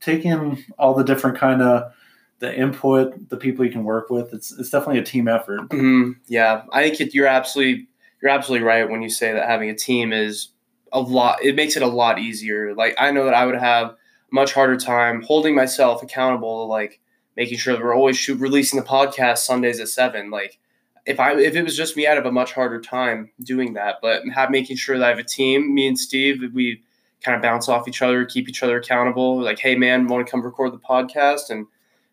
taking 0.00 0.62
all 0.78 0.94
the 0.94 1.04
different 1.04 1.38
kind 1.38 1.62
of 1.62 1.92
the 2.40 2.54
input, 2.54 3.30
the 3.30 3.36
people 3.36 3.64
you 3.64 3.70
can 3.70 3.84
work 3.84 4.10
with, 4.10 4.32
it's 4.32 4.52
it's 4.52 4.70
definitely 4.70 5.00
a 5.00 5.04
team 5.04 5.28
effort. 5.28 5.68
Mm-hmm. 5.70 6.12
Yeah, 6.26 6.64
I 6.72 6.90
think 6.90 7.14
you're 7.14 7.26
absolutely 7.26 7.88
you're 8.22 8.30
absolutely 8.30 8.66
right 8.66 8.88
when 8.88 9.02
you 9.02 9.10
say 9.10 9.32
that 9.32 9.48
having 9.48 9.70
a 9.70 9.74
team 9.74 10.12
is 10.12 10.48
a 10.92 11.00
lot 11.00 11.42
it 11.42 11.54
makes 11.54 11.76
it 11.76 11.82
a 11.82 11.86
lot 11.86 12.18
easier. 12.18 12.74
Like 12.74 12.94
i 12.98 13.10
know 13.10 13.24
that 13.24 13.34
i 13.34 13.46
would 13.46 13.56
have 13.56 13.96
much 14.30 14.52
harder 14.52 14.76
time 14.76 15.22
holding 15.22 15.54
myself 15.54 16.02
accountable 16.02 16.66
like 16.66 17.00
making 17.36 17.58
sure 17.58 17.74
that 17.74 17.82
we're 17.82 17.94
always 17.94 18.16
shoot, 18.16 18.38
releasing 18.40 18.78
the 18.78 18.86
podcast 18.86 19.38
sundays 19.38 19.80
at 19.80 19.88
seven. 19.88 20.30
Like 20.30 20.58
if 21.06 21.20
i 21.20 21.34
if 21.34 21.54
it 21.54 21.62
was 21.62 21.76
just 21.76 21.96
me 21.96 22.06
i'd 22.06 22.16
have 22.16 22.26
a 22.26 22.32
much 22.32 22.52
harder 22.52 22.80
time 22.80 23.30
doing 23.42 23.74
that. 23.74 23.96
But 24.02 24.22
have 24.34 24.50
making 24.50 24.76
sure 24.76 24.98
that 24.98 25.04
i 25.04 25.08
have 25.08 25.18
a 25.18 25.24
team 25.24 25.74
me 25.74 25.86
and 25.86 25.98
steve 25.98 26.42
we 26.54 26.82
kind 27.22 27.36
of 27.36 27.42
bounce 27.42 27.68
off 27.68 27.88
each 27.88 28.02
other 28.02 28.24
keep 28.24 28.48
each 28.48 28.62
other 28.62 28.78
accountable 28.78 29.40
like 29.40 29.58
hey 29.58 29.76
man 29.76 30.06
want 30.06 30.26
to 30.26 30.30
come 30.30 30.42
record 30.42 30.72
the 30.72 30.78
podcast? 30.78 31.50
And 31.50 31.66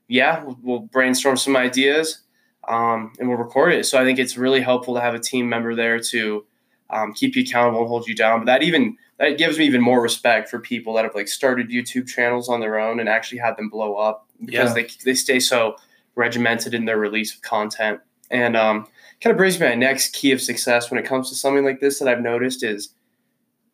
yeah 0.08 0.44
we'll 0.62 0.80
brainstorm 0.80 1.38
some 1.38 1.56
ideas 1.56 2.22
um, 2.68 3.12
and 3.20 3.28
we'll 3.28 3.38
record 3.38 3.74
it. 3.74 3.86
So 3.86 4.00
i 4.00 4.04
think 4.04 4.20
it's 4.20 4.38
really 4.38 4.62
helpful 4.62 4.96
to 4.96 5.02
have 5.02 5.16
a 5.16 5.20
team 5.20 5.50
member 5.50 5.76
there 5.76 6.00
to 6.00 6.46
um, 6.92 7.14
keep 7.14 7.36
you 7.36 7.44
accountable 7.44 7.80
and 7.80 7.88
hold 7.88 8.08
you 8.08 8.16
down. 8.16 8.42
But 8.42 8.46
that 8.46 8.64
even 8.64 8.98
that 9.18 9.38
gives 9.38 9.58
me 9.58 9.66
even 9.66 9.82
more 9.82 10.02
respect 10.02 10.50
for 10.50 10.60
people 10.60 10.94
that 10.96 11.06
have 11.06 11.16
like 11.16 11.28
started 11.28 11.70
YouTube 11.70 12.08
channels 12.08 12.50
on 12.50 12.60
their 12.60 12.80
own 12.80 13.00
and 13.00 13.08
actually 13.08 13.40
had 13.40 13.58
them 13.58 13.70
blow 13.70 13.96
up 13.96 14.28
because 14.44 14.76
yeah. 14.76 14.84
they 14.84 14.90
they 15.06 15.14
stay 15.14 15.40
so 15.40 15.76
regimented 16.16 16.74
in 16.74 16.86
their 16.86 16.98
release 16.98 17.34
of 17.34 17.42
content. 17.42 18.00
And 18.30 18.56
um, 18.56 18.88
kind 19.22 19.32
of 19.32 19.38
brings 19.38 19.60
me 19.60 19.68
to 19.68 19.70
my 19.70 19.76
next 19.76 20.14
key 20.14 20.32
of 20.32 20.42
success 20.42 20.90
when 20.90 21.00
it 21.00 21.06
comes 21.06 21.30
to 21.30 21.36
something 21.36 21.64
like 21.64 21.80
this 21.80 22.00
that 22.00 22.08
I've 22.08 22.22
noticed 22.22 22.64
is 22.64 22.90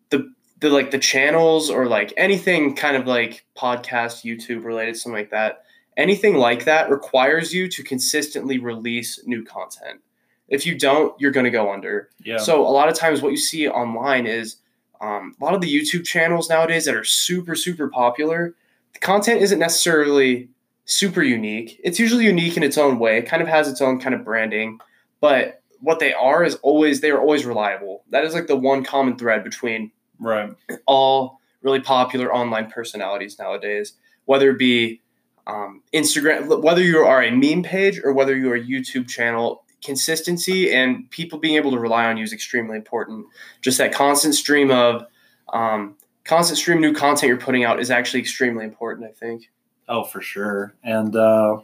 the 0.10 0.32
the 0.60 0.70
like 0.70 0.92
the 0.92 1.00
channels 1.00 1.70
or 1.70 1.86
like 1.88 2.14
anything 2.18 2.76
kind 2.76 2.96
of 2.96 3.08
like 3.08 3.46
podcast, 3.58 4.26
YouTube 4.26 4.64
related, 4.64 4.98
something 4.98 5.18
like 5.18 5.32
that. 5.32 5.64
Anything 5.96 6.36
like 6.36 6.66
that 6.66 6.92
requires 6.92 7.54
you 7.54 7.68
to 7.70 7.84
consistently 7.84 8.60
release 8.60 9.20
new 9.26 9.44
content. 9.44 10.00
If 10.48 10.66
you 10.66 10.78
don't, 10.78 11.20
you're 11.20 11.32
going 11.32 11.46
to 11.46 11.52
go 11.52 11.72
under. 11.72 12.10
Yeah. 12.24 12.38
So 12.38 12.66
a 12.66 12.70
lot 12.70 12.90
of 12.90 12.96
times, 12.96 13.22
what 13.22 13.32
you 13.32 13.38
see 13.38 13.68
online 13.68 14.26
is 14.26 14.58
um, 15.02 15.36
a 15.40 15.44
lot 15.44 15.54
of 15.54 15.62
the 15.62 15.74
YouTube 15.74 16.06
channels 16.06 16.50
nowadays 16.50 16.86
that 16.86 16.96
are 16.96 17.04
super 17.04 17.56
super 17.56 17.90
popular. 17.90 18.56
The 18.94 19.00
content 19.00 19.42
isn't 19.42 19.60
necessarily 19.60 20.50
super 20.86 21.22
unique. 21.22 21.80
It's 21.84 22.00
usually 22.00 22.26
unique 22.26 22.58
in 22.58 22.64
its 22.64 22.78
own 22.78 22.98
way. 22.98 23.18
It 23.18 23.28
kind 23.28 23.42
of 23.42 23.48
has 23.48 23.68
its 23.68 23.82
own 23.82 24.00
kind 24.00 24.16
of 24.16 24.24
branding, 24.24 24.80
but 25.20 25.62
what 25.80 26.00
they 26.00 26.14
are 26.14 26.44
is 26.44 26.56
always 26.56 27.02
they 27.02 27.12
are 27.12 27.20
always 27.20 27.46
reliable. 27.46 28.04
That 28.10 28.24
is 28.24 28.34
like 28.34 28.48
the 28.48 28.56
one 28.56 28.84
common 28.84 29.18
thread 29.18 29.44
between 29.44 29.92
right 30.20 30.52
all 30.86 31.40
really 31.62 31.82
popular 31.82 32.34
online 32.34 32.72
personalities 32.72 33.38
nowadays, 33.38 33.94
whether 34.26 34.52
it 34.52 34.60
be 34.60 35.02
um, 35.46 35.82
Instagram, 35.94 36.62
whether 36.62 36.82
you 36.82 37.00
are 37.00 37.24
a 37.24 37.32
meme 37.32 37.64
page 37.64 38.02
or 38.04 38.14
whether 38.14 38.36
you 38.36 38.52
are 38.52 38.56
a 38.56 38.64
YouTube 38.64 39.08
channel, 39.08 39.64
consistency 39.84 40.74
and 40.74 41.10
people 41.12 41.40
being 41.40 41.56
able 41.56 41.72
to 41.72 41.80
rely 41.80 42.06
on 42.06 42.18
you 42.18 42.24
is 42.24 42.34
extremely 42.34 42.76
important. 42.76 43.26
Just 43.62 43.78
that 43.78 43.94
constant 43.94 44.36
stream 44.36 44.72
of 44.72 45.06
um, 45.54 45.96
constant 46.24 46.58
stream 46.58 46.82
new 46.82 46.94
content 46.94 47.30
you're 47.30 47.38
putting 47.38 47.64
out 47.64 47.80
is 47.80 47.92
actually 47.92 48.20
extremely 48.20 48.66
important. 48.66 49.08
I 49.08 49.14
think. 49.14 49.50
Oh, 49.90 50.04
for 50.04 50.22
sure, 50.22 50.76
and 50.84 51.16
uh, 51.16 51.60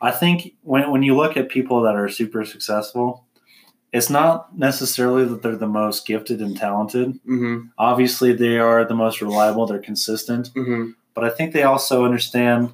I 0.00 0.10
think 0.10 0.54
when 0.62 0.90
when 0.90 1.02
you 1.02 1.16
look 1.16 1.36
at 1.36 1.48
people 1.48 1.82
that 1.82 1.94
are 1.94 2.08
super 2.08 2.44
successful, 2.44 3.26
it's 3.92 4.08
not 4.08 4.56
necessarily 4.56 5.24
that 5.26 5.42
they're 5.42 5.56
the 5.56 5.66
most 5.66 6.06
gifted 6.06 6.40
and 6.40 6.56
talented. 6.56 7.14
Mm-hmm. 7.24 7.66
Obviously, 7.76 8.32
they 8.32 8.58
are 8.58 8.84
the 8.84 8.94
most 8.94 9.20
reliable. 9.20 9.66
They're 9.66 9.78
consistent, 9.78 10.52
mm-hmm. 10.54 10.92
but 11.14 11.24
I 11.24 11.30
think 11.30 11.52
they 11.52 11.64
also 11.64 12.04
understand. 12.04 12.72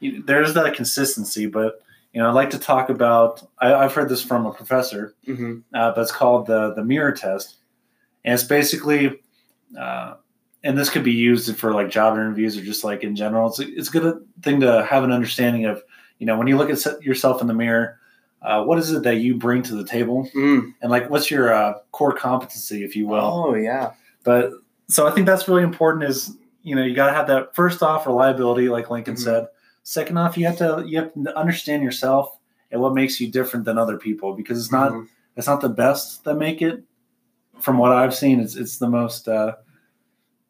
There's 0.00 0.54
that 0.54 0.76
consistency, 0.76 1.46
but 1.46 1.82
you 2.12 2.20
know, 2.20 2.28
I 2.28 2.32
like 2.32 2.50
to 2.50 2.58
talk 2.58 2.88
about. 2.88 3.46
I, 3.58 3.68
have 3.68 3.92
heard 3.92 4.08
this 4.08 4.22
from 4.22 4.46
a 4.46 4.52
professor, 4.52 5.14
mm-hmm. 5.26 5.58
uh, 5.74 5.92
but 5.92 6.00
it's 6.00 6.12
called 6.12 6.46
the 6.46 6.74
the 6.74 6.84
mirror 6.84 7.12
test, 7.12 7.56
and 8.24 8.34
it's 8.34 8.44
basically, 8.44 9.20
uh, 9.78 10.14
and 10.64 10.76
this 10.76 10.90
could 10.90 11.04
be 11.04 11.12
used 11.12 11.54
for 11.56 11.72
like 11.72 11.90
job 11.90 12.14
interviews 12.14 12.56
or 12.56 12.62
just 12.62 12.82
like 12.82 13.04
in 13.04 13.14
general. 13.14 13.48
It's 13.48 13.60
a, 13.60 13.68
it's 13.68 13.88
a 13.88 13.92
good 13.92 14.26
thing 14.42 14.60
to 14.60 14.84
have 14.86 15.04
an 15.04 15.12
understanding 15.12 15.66
of. 15.66 15.82
You 16.18 16.26
know, 16.26 16.36
when 16.36 16.48
you 16.48 16.56
look 16.56 16.70
at 16.70 17.00
yourself 17.02 17.40
in 17.40 17.46
the 17.46 17.54
mirror, 17.54 18.00
uh, 18.42 18.64
what 18.64 18.78
is 18.78 18.90
it 18.90 19.04
that 19.04 19.18
you 19.18 19.36
bring 19.36 19.62
to 19.64 19.76
the 19.76 19.84
table, 19.84 20.28
mm. 20.34 20.72
and 20.80 20.90
like 20.90 21.10
what's 21.10 21.30
your 21.30 21.52
uh, 21.52 21.74
core 21.92 22.12
competency, 22.12 22.82
if 22.82 22.96
you 22.96 23.06
will. 23.06 23.20
Oh 23.20 23.54
yeah. 23.54 23.92
But 24.24 24.52
so 24.88 25.06
I 25.06 25.12
think 25.12 25.26
that's 25.26 25.46
really 25.46 25.62
important. 25.62 26.04
Is 26.04 26.34
you 26.62 26.74
know 26.74 26.82
you 26.82 26.96
got 26.96 27.08
to 27.08 27.12
have 27.12 27.26
that 27.28 27.54
first 27.54 27.82
off 27.82 28.06
reliability, 28.06 28.68
like 28.68 28.90
Lincoln 28.90 29.14
mm-hmm. 29.14 29.22
said 29.22 29.48
Second 29.88 30.18
off, 30.18 30.36
you 30.36 30.44
have 30.44 30.58
to 30.58 30.84
you 30.86 30.98
have 30.98 31.14
to 31.14 31.34
understand 31.34 31.82
yourself 31.82 32.36
and 32.70 32.78
what 32.78 32.92
makes 32.92 33.22
you 33.22 33.32
different 33.32 33.64
than 33.64 33.78
other 33.78 33.96
people 33.96 34.34
because 34.34 34.58
it's 34.58 34.70
not 34.70 34.92
mm-hmm. 34.92 35.06
it's 35.34 35.46
not 35.46 35.62
the 35.62 35.70
best 35.70 36.24
that 36.24 36.34
make 36.34 36.60
it. 36.60 36.84
From 37.58 37.78
what 37.78 37.92
I've 37.92 38.14
seen, 38.14 38.38
it's 38.38 38.54
it's 38.54 38.76
the 38.76 38.90
most. 38.90 39.26
Uh, 39.26 39.54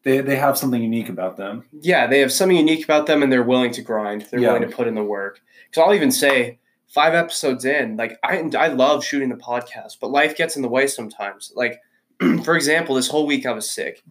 they 0.03 0.19
they 0.19 0.35
have 0.35 0.57
something 0.57 0.83
unique 0.83 1.07
about 1.07 1.37
them. 1.37 1.63
Yeah, 1.71 2.05
they 2.05 2.19
have 2.19 2.33
something 2.33 2.57
unique 2.57 2.83
about 2.83 3.05
them, 3.05 3.23
and 3.23 3.31
they're 3.31 3.41
willing 3.41 3.71
to 3.71 3.81
grind. 3.81 4.27
They're 4.29 4.41
yeah. 4.41 4.51
willing 4.51 4.69
to 4.69 4.75
put 4.75 4.89
in 4.89 4.95
the 4.95 5.05
work. 5.05 5.39
Because 5.69 5.87
I'll 5.87 5.93
even 5.93 6.11
say, 6.11 6.59
five 6.89 7.13
episodes 7.13 7.63
in, 7.63 7.95
like 7.95 8.19
I 8.21 8.39
I 8.57 8.67
love 8.67 9.05
shooting 9.05 9.29
the 9.29 9.35
podcast, 9.35 9.99
but 10.01 10.11
life 10.11 10.35
gets 10.35 10.57
in 10.57 10.63
the 10.63 10.67
way 10.67 10.85
sometimes. 10.85 11.53
Like 11.55 11.79
for 12.43 12.57
example, 12.57 12.95
this 12.95 13.07
whole 13.07 13.25
week 13.25 13.45
I 13.45 13.53
was 13.53 13.71
sick. 13.71 14.03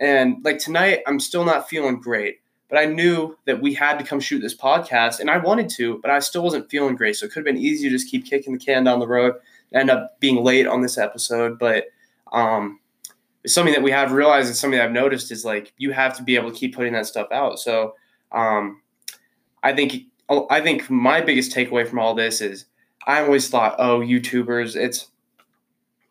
And 0.00 0.44
like 0.44 0.58
tonight, 0.58 1.02
I'm 1.06 1.20
still 1.20 1.44
not 1.44 1.68
feeling 1.68 2.00
great. 2.00 2.41
But 2.72 2.80
I 2.80 2.86
knew 2.86 3.36
that 3.44 3.60
we 3.60 3.74
had 3.74 3.98
to 3.98 4.04
come 4.04 4.18
shoot 4.18 4.40
this 4.40 4.56
podcast, 4.56 5.20
and 5.20 5.28
I 5.28 5.36
wanted 5.36 5.68
to, 5.76 5.98
but 5.98 6.10
I 6.10 6.20
still 6.20 6.42
wasn't 6.42 6.70
feeling 6.70 6.96
great. 6.96 7.16
So 7.16 7.26
it 7.26 7.28
could 7.28 7.40
have 7.40 7.54
been 7.54 7.62
easy 7.62 7.86
to 7.86 7.94
just 7.94 8.10
keep 8.10 8.24
kicking 8.24 8.54
the 8.54 8.58
can 8.58 8.82
down 8.82 8.98
the 8.98 9.06
road, 9.06 9.34
end 9.74 9.90
up 9.90 10.18
being 10.20 10.42
late 10.42 10.66
on 10.66 10.80
this 10.80 10.96
episode. 10.96 11.58
But 11.58 11.84
um, 12.32 12.80
it's 13.44 13.52
something 13.52 13.74
that 13.74 13.82
we 13.82 13.90
have 13.90 14.12
realized, 14.12 14.46
and 14.46 14.56
something 14.56 14.80
I've 14.80 14.90
noticed 14.90 15.30
is 15.30 15.44
like 15.44 15.74
you 15.76 15.92
have 15.92 16.16
to 16.16 16.22
be 16.22 16.34
able 16.34 16.50
to 16.50 16.58
keep 16.58 16.74
putting 16.74 16.94
that 16.94 17.04
stuff 17.04 17.30
out. 17.30 17.58
So 17.58 17.94
um, 18.32 18.80
I 19.62 19.74
think 19.74 20.04
I 20.48 20.62
think 20.62 20.88
my 20.88 21.20
biggest 21.20 21.54
takeaway 21.54 21.86
from 21.86 21.98
all 21.98 22.14
this 22.14 22.40
is 22.40 22.64
I 23.06 23.20
always 23.20 23.50
thought, 23.50 23.76
oh, 23.80 24.00
YouTubers, 24.00 24.76
it's 24.76 25.10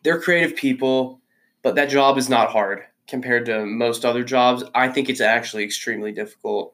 they're 0.04 0.22
creative 0.22 0.56
people, 0.56 1.22
but 1.64 1.74
that 1.74 1.90
job 1.90 2.20
is 2.20 2.30
not 2.30 2.52
hard 2.52 2.84
compared 3.12 3.46
to 3.46 3.66
most 3.66 4.06
other 4.06 4.24
jobs. 4.24 4.64
I 4.74 4.88
think 4.88 5.10
it's 5.10 5.22
actually 5.22 5.64
extremely 5.64 6.12
difficult 6.12 6.74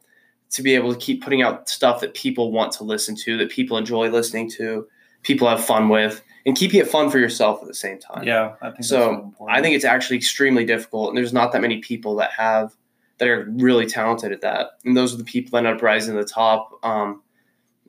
to 0.51 0.63
be 0.63 0.75
able 0.75 0.93
to 0.93 0.99
keep 0.99 1.21
putting 1.21 1.41
out 1.41 1.67
stuff 1.67 1.99
that 1.99 2.13
people 2.13 2.51
want 2.53 2.71
to 2.73 2.85
listen 2.85 3.15
to, 3.15 3.37
that 3.37 3.49
people 3.49 3.75
enjoy 3.75 4.09
listening 4.09 4.49
to, 4.51 4.87
people 5.23 5.49
have 5.49 5.65
fun 5.65 5.89
with, 5.89 6.21
and 6.45 6.55
keeping 6.55 6.79
it 6.79 6.87
fun 6.87 7.09
for 7.09 7.19
yourself 7.19 7.61
at 7.61 7.67
the 7.67 7.73
same 7.73 7.99
time. 7.99 8.23
Yeah, 8.23 8.53
I 8.61 8.69
think 8.69 8.85
so. 8.85 9.33
I 9.49 9.61
think 9.61 9.75
it's 9.75 9.83
actually 9.83 10.17
extremely 10.17 10.63
difficult, 10.63 11.09
and 11.09 11.17
there's 11.17 11.33
not 11.33 11.51
that 11.51 11.61
many 11.61 11.79
people 11.79 12.15
that 12.17 12.31
have 12.31 12.73
that 13.17 13.27
are 13.27 13.49
really 13.49 13.87
talented 13.87 14.31
at 14.31 14.41
that, 14.41 14.69
and 14.85 14.95
those 14.95 15.13
are 15.13 15.17
the 15.17 15.23
people 15.25 15.51
that 15.51 15.65
end 15.65 15.75
up 15.75 15.81
rising 15.81 16.13
to 16.13 16.21
the 16.21 16.29
top. 16.29 16.71
Um, 16.83 17.23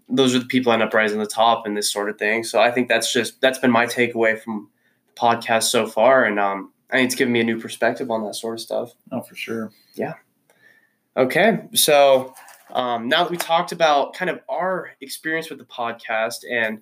those 0.09 0.35
are 0.35 0.39
the 0.39 0.47
people 0.47 0.71
that 0.71 0.81
end 0.81 0.89
up 0.89 0.95
rising 0.95 1.19
to 1.19 1.25
the 1.25 1.31
top 1.31 1.67
in 1.67 1.75
this 1.75 1.93
sort 1.93 2.09
of 2.09 2.19
thing. 2.19 2.43
So 2.43 2.61
I 2.61 2.71
think 2.71 2.89
that's 2.89 3.13
just 3.13 3.41
that's 3.43 3.59
been 3.59 3.71
my 3.71 3.85
takeaway 3.85 4.41
from 4.41 4.71
the 5.15 5.21
podcast 5.21 5.65
so 5.65 5.87
far, 5.87 6.25
and 6.25 6.41
um, 6.41 6.73
I 6.91 6.97
think 6.97 7.07
it's 7.07 7.15
given 7.15 7.33
me 7.33 7.41
a 7.41 7.45
new 7.45 7.61
perspective 7.61 8.11
on 8.11 8.25
that 8.25 8.35
sort 8.35 8.55
of 8.55 8.61
stuff. 8.61 8.95
Oh, 9.13 9.21
for 9.21 9.35
sure. 9.35 9.71
Yeah. 9.95 10.15
Okay, 11.17 11.61
so 11.75 12.35
um, 12.71 13.09
now 13.09 13.25
that 13.25 13.31
we 13.31 13.37
talked 13.37 13.73
about 13.73 14.15
kind 14.15 14.31
of 14.31 14.41
our 14.49 14.91
experience 15.01 15.51
with 15.51 15.59
the 15.59 15.65
podcast 15.65 16.45
and 16.49 16.81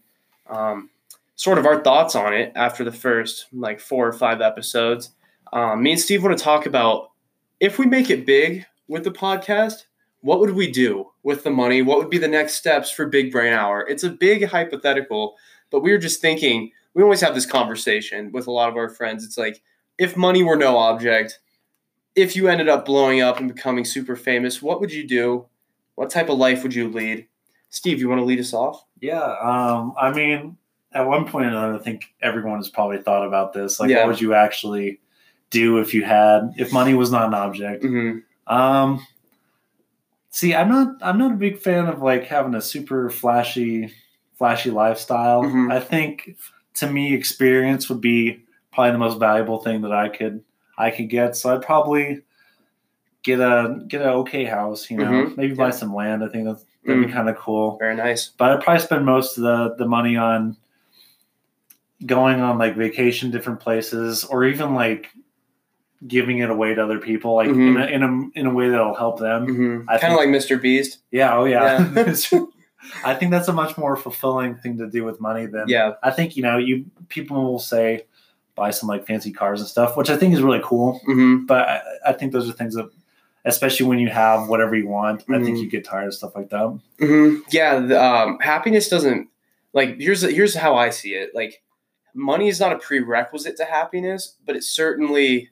um, 0.49 0.91
sort 1.37 1.59
of 1.59 1.67
our 1.67 1.83
thoughts 1.83 2.15
on 2.15 2.35
it 2.35 2.53
after 2.55 2.85
the 2.85 2.93
first 2.93 3.47
like 3.53 3.81
four 3.81 4.07
or 4.07 4.13
five 4.13 4.41
episodes, 4.41 5.11
um, 5.53 5.83
me 5.83 5.93
and 5.93 6.01
Steve 6.01 6.23
want 6.23 6.37
to 6.37 6.45
talk 6.45 6.67
about 6.67 7.13
if 7.61 7.79
we 7.79 7.87
make 7.87 8.11
it 8.11 8.27
big 8.27 8.67
with 8.89 9.05
the 9.05 9.11
podcast, 9.11 9.85
what 10.21 10.41
would 10.41 10.51
we 10.51 10.71
do 10.71 11.11
with 11.23 11.45
the 11.45 11.51
money? 11.51 11.83
What 11.83 11.99
would 11.99 12.11
be 12.11 12.19
the 12.19 12.29
next 12.29 12.55
steps 12.55 12.91
for 12.91 13.07
Big 13.07 13.33
Brain 13.33 13.53
Hour? 13.53 13.87
It's 13.89 14.05
a 14.05 14.11
big 14.11 14.45
hypothetical, 14.45 15.37
but 15.71 15.81
we 15.81 15.93
were 15.93 15.99
just 15.99 16.21
thinking. 16.21 16.73
We 16.95 17.03
always 17.03 17.21
have 17.21 17.35
this 17.35 17.47
conversation 17.47 18.33
with 18.33 18.47
a 18.47 18.51
lot 18.51 18.69
of 18.69 18.77
our 18.77 18.89
friends. 18.89 19.25
It's 19.25 19.39
like 19.39 19.63
if 19.99 20.17
money 20.17 20.43
were 20.43 20.57
no 20.57 20.77
object, 20.77 21.39
if 22.15 22.35
you 22.35 22.49
ended 22.49 22.69
up 22.69 22.85
blowing 22.85 23.21
up 23.21 23.39
and 23.39 23.53
becoming 23.53 23.85
super 23.85 24.17
famous, 24.17 24.63
what 24.63 24.81
would 24.81 24.93
you 24.93 25.07
do? 25.07 25.47
What 25.95 26.11
type 26.11 26.29
of 26.29 26.39
life 26.39 26.63
would 26.63 26.75
you 26.75 26.89
lead? 26.89 27.27
Steve, 27.71 28.01
you 28.01 28.09
want 28.09 28.21
to 28.21 28.25
lead 28.25 28.41
us 28.41 28.55
off? 28.55 28.85
Yeah. 29.01 29.23
Um, 29.23 29.95
I 29.99 30.13
mean, 30.13 30.57
at 30.93 31.07
one 31.07 31.27
point 31.27 31.47
or 31.47 31.49
another, 31.49 31.75
I 31.75 31.79
think 31.79 32.05
everyone 32.23 32.59
has 32.59 32.71
probably 32.71 32.99
thought 32.99 33.27
about 33.27 33.53
this. 33.53 33.79
Like, 33.79 33.91
yeah. 33.91 33.99
what 33.99 34.09
would 34.09 34.21
you 34.21 34.35
actually 34.35 35.01
do 35.51 35.79
if 35.79 35.93
you 35.95 36.05
had, 36.05 36.55
if 36.57 36.73
money 36.73 36.95
was 36.95 37.11
not 37.11 37.27
an 37.27 37.35
object? 37.35 37.83
Mm-hmm. 37.83 38.55
Um, 38.55 39.07
see, 40.31 40.55
I'm 40.55 40.69
not, 40.69 40.97
I'm 41.03 41.19
not 41.19 41.33
a 41.33 41.37
big 41.37 41.59
fan 41.59 41.87
of 41.87 42.01
like 42.01 42.25
having 42.25 42.55
a 42.55 42.63
super 42.63 43.11
flashy, 43.11 43.93
flashy 44.35 44.71
lifestyle. 44.71 45.43
Mm-hmm. 45.43 45.73
I 45.73 45.81
think 45.81 46.37
to 46.75 46.91
me, 46.91 47.15
experience 47.15 47.89
would 47.89 48.01
be 48.01 48.45
probably 48.77 48.93
the 48.93 48.99
most 48.99 49.19
valuable 49.19 49.59
thing 49.59 49.81
that 49.81 49.93
I 49.93 50.11
could 50.11 50.45
I 50.77 50.91
could 50.91 51.09
get. 51.09 51.35
So 51.35 51.53
I'd 51.53 51.63
probably 51.63 52.21
get 53.23 53.41
a 53.41 53.81
get 53.89 54.03
an 54.03 54.09
okay 54.09 54.45
house, 54.45 54.91
you 54.91 54.99
know, 54.99 55.05
mm-hmm. 55.05 55.35
maybe 55.35 55.55
buy 55.55 55.71
some 55.71 55.95
land. 55.95 56.23
I 56.23 56.29
think 56.29 56.45
that's, 56.45 56.63
that'd 56.85 57.03
mm. 57.03 57.07
be 57.07 57.13
kind 57.13 57.31
of 57.31 57.37
cool. 57.37 57.79
Very 57.79 57.97
nice. 57.97 58.29
But 58.29 58.53
I'd 58.53 58.63
probably 58.63 58.83
spend 58.83 59.07
most 59.07 59.39
of 59.39 59.45
the 59.45 59.75
the 59.77 59.89
money 59.89 60.17
on 60.17 60.59
going 62.05 62.41
on 62.41 62.59
like 62.59 62.77
vacation 62.77 63.31
different 63.31 63.61
places 63.61 64.25
or 64.25 64.45
even 64.45 64.75
like 64.75 65.09
giving 66.07 66.41
it 66.41 66.51
away 66.51 66.75
to 66.75 66.85
other 66.85 66.99
people 66.99 67.35
like 67.35 67.49
mm-hmm. 67.49 67.79
in, 67.79 67.83
a, 67.83 67.87
in 67.87 68.03
a 68.03 68.41
in 68.41 68.47
a 68.47 68.53
way 68.53 68.69
that'll 68.69 68.95
help 68.95 69.19
them. 69.19 69.47
Mm-hmm. 69.47 69.89
Kind 69.99 70.13
of 70.13 70.19
like 70.19 70.29
Mr. 70.29 70.61
Beast. 70.61 70.99
Yeah, 71.11 71.35
oh 71.35 71.47
yeah. 71.47 71.91
yeah. 71.97 72.45
I 73.05 73.15
think 73.15 73.31
that's 73.31 73.49
a 73.49 73.55
much 73.55 73.79
more 73.79 73.97
fulfilling 73.97 74.57
thing 74.57 74.77
to 74.79 74.87
do 74.87 75.03
with 75.03 75.19
money 75.19 75.47
than 75.47 75.67
yeah. 75.67 75.95
I 76.03 76.11
think 76.11 76.37
you 76.37 76.43
know 76.43 76.59
you 76.59 76.85
people 77.09 77.43
will 77.43 77.59
say 77.59 78.03
buy 78.57 78.71
some 78.71 78.89
like 78.89 79.07
fancy 79.07 79.31
cars 79.31 79.61
and 79.61 79.69
stuff, 79.69 79.97
which 79.97 80.11
I 80.11 80.17
think 80.17 80.35
is 80.35 80.43
really 80.43 80.63
cool. 80.65 81.01
Mm-hmm. 81.07 81.45
But 81.45 81.69
I, 81.69 81.83
I, 82.07 82.13
think 82.15 82.33
those 82.33 82.49
are 82.49 82.53
things 82.53 82.75
that, 82.75 82.91
especially 83.45 83.87
when 83.87 83.99
you 83.99 84.09
have 84.09 84.49
whatever 84.49 84.75
you 84.75 84.89
want, 84.89 85.21
mm-hmm. 85.21 85.35
I 85.35 85.37
think 85.37 85.57
mm-hmm. 85.57 85.65
you 85.65 85.71
get 85.71 85.85
tired 85.85 86.09
of 86.09 86.15
stuff 86.15 86.35
like 86.35 86.49
that. 86.49 86.79
Mm-hmm. 86.99 87.43
Yeah, 87.51 87.79
the, 87.79 88.03
um, 88.03 88.39
happiness 88.41 88.89
doesn't 88.89 89.29
like. 89.75 90.01
Here's 90.01 90.23
here's 90.23 90.57
how 90.57 90.75
I 90.75 90.91
see 90.91 91.11
it. 91.11 91.35
Like, 91.35 91.63
money 92.15 92.49
is 92.49 92.59
not 92.59 92.73
a 92.73 92.79
prerequisite 92.79 93.59
to 93.59 93.67
happiness, 93.67 94.35
but 94.47 94.57
it 94.57 94.65
certainly, 94.65 95.51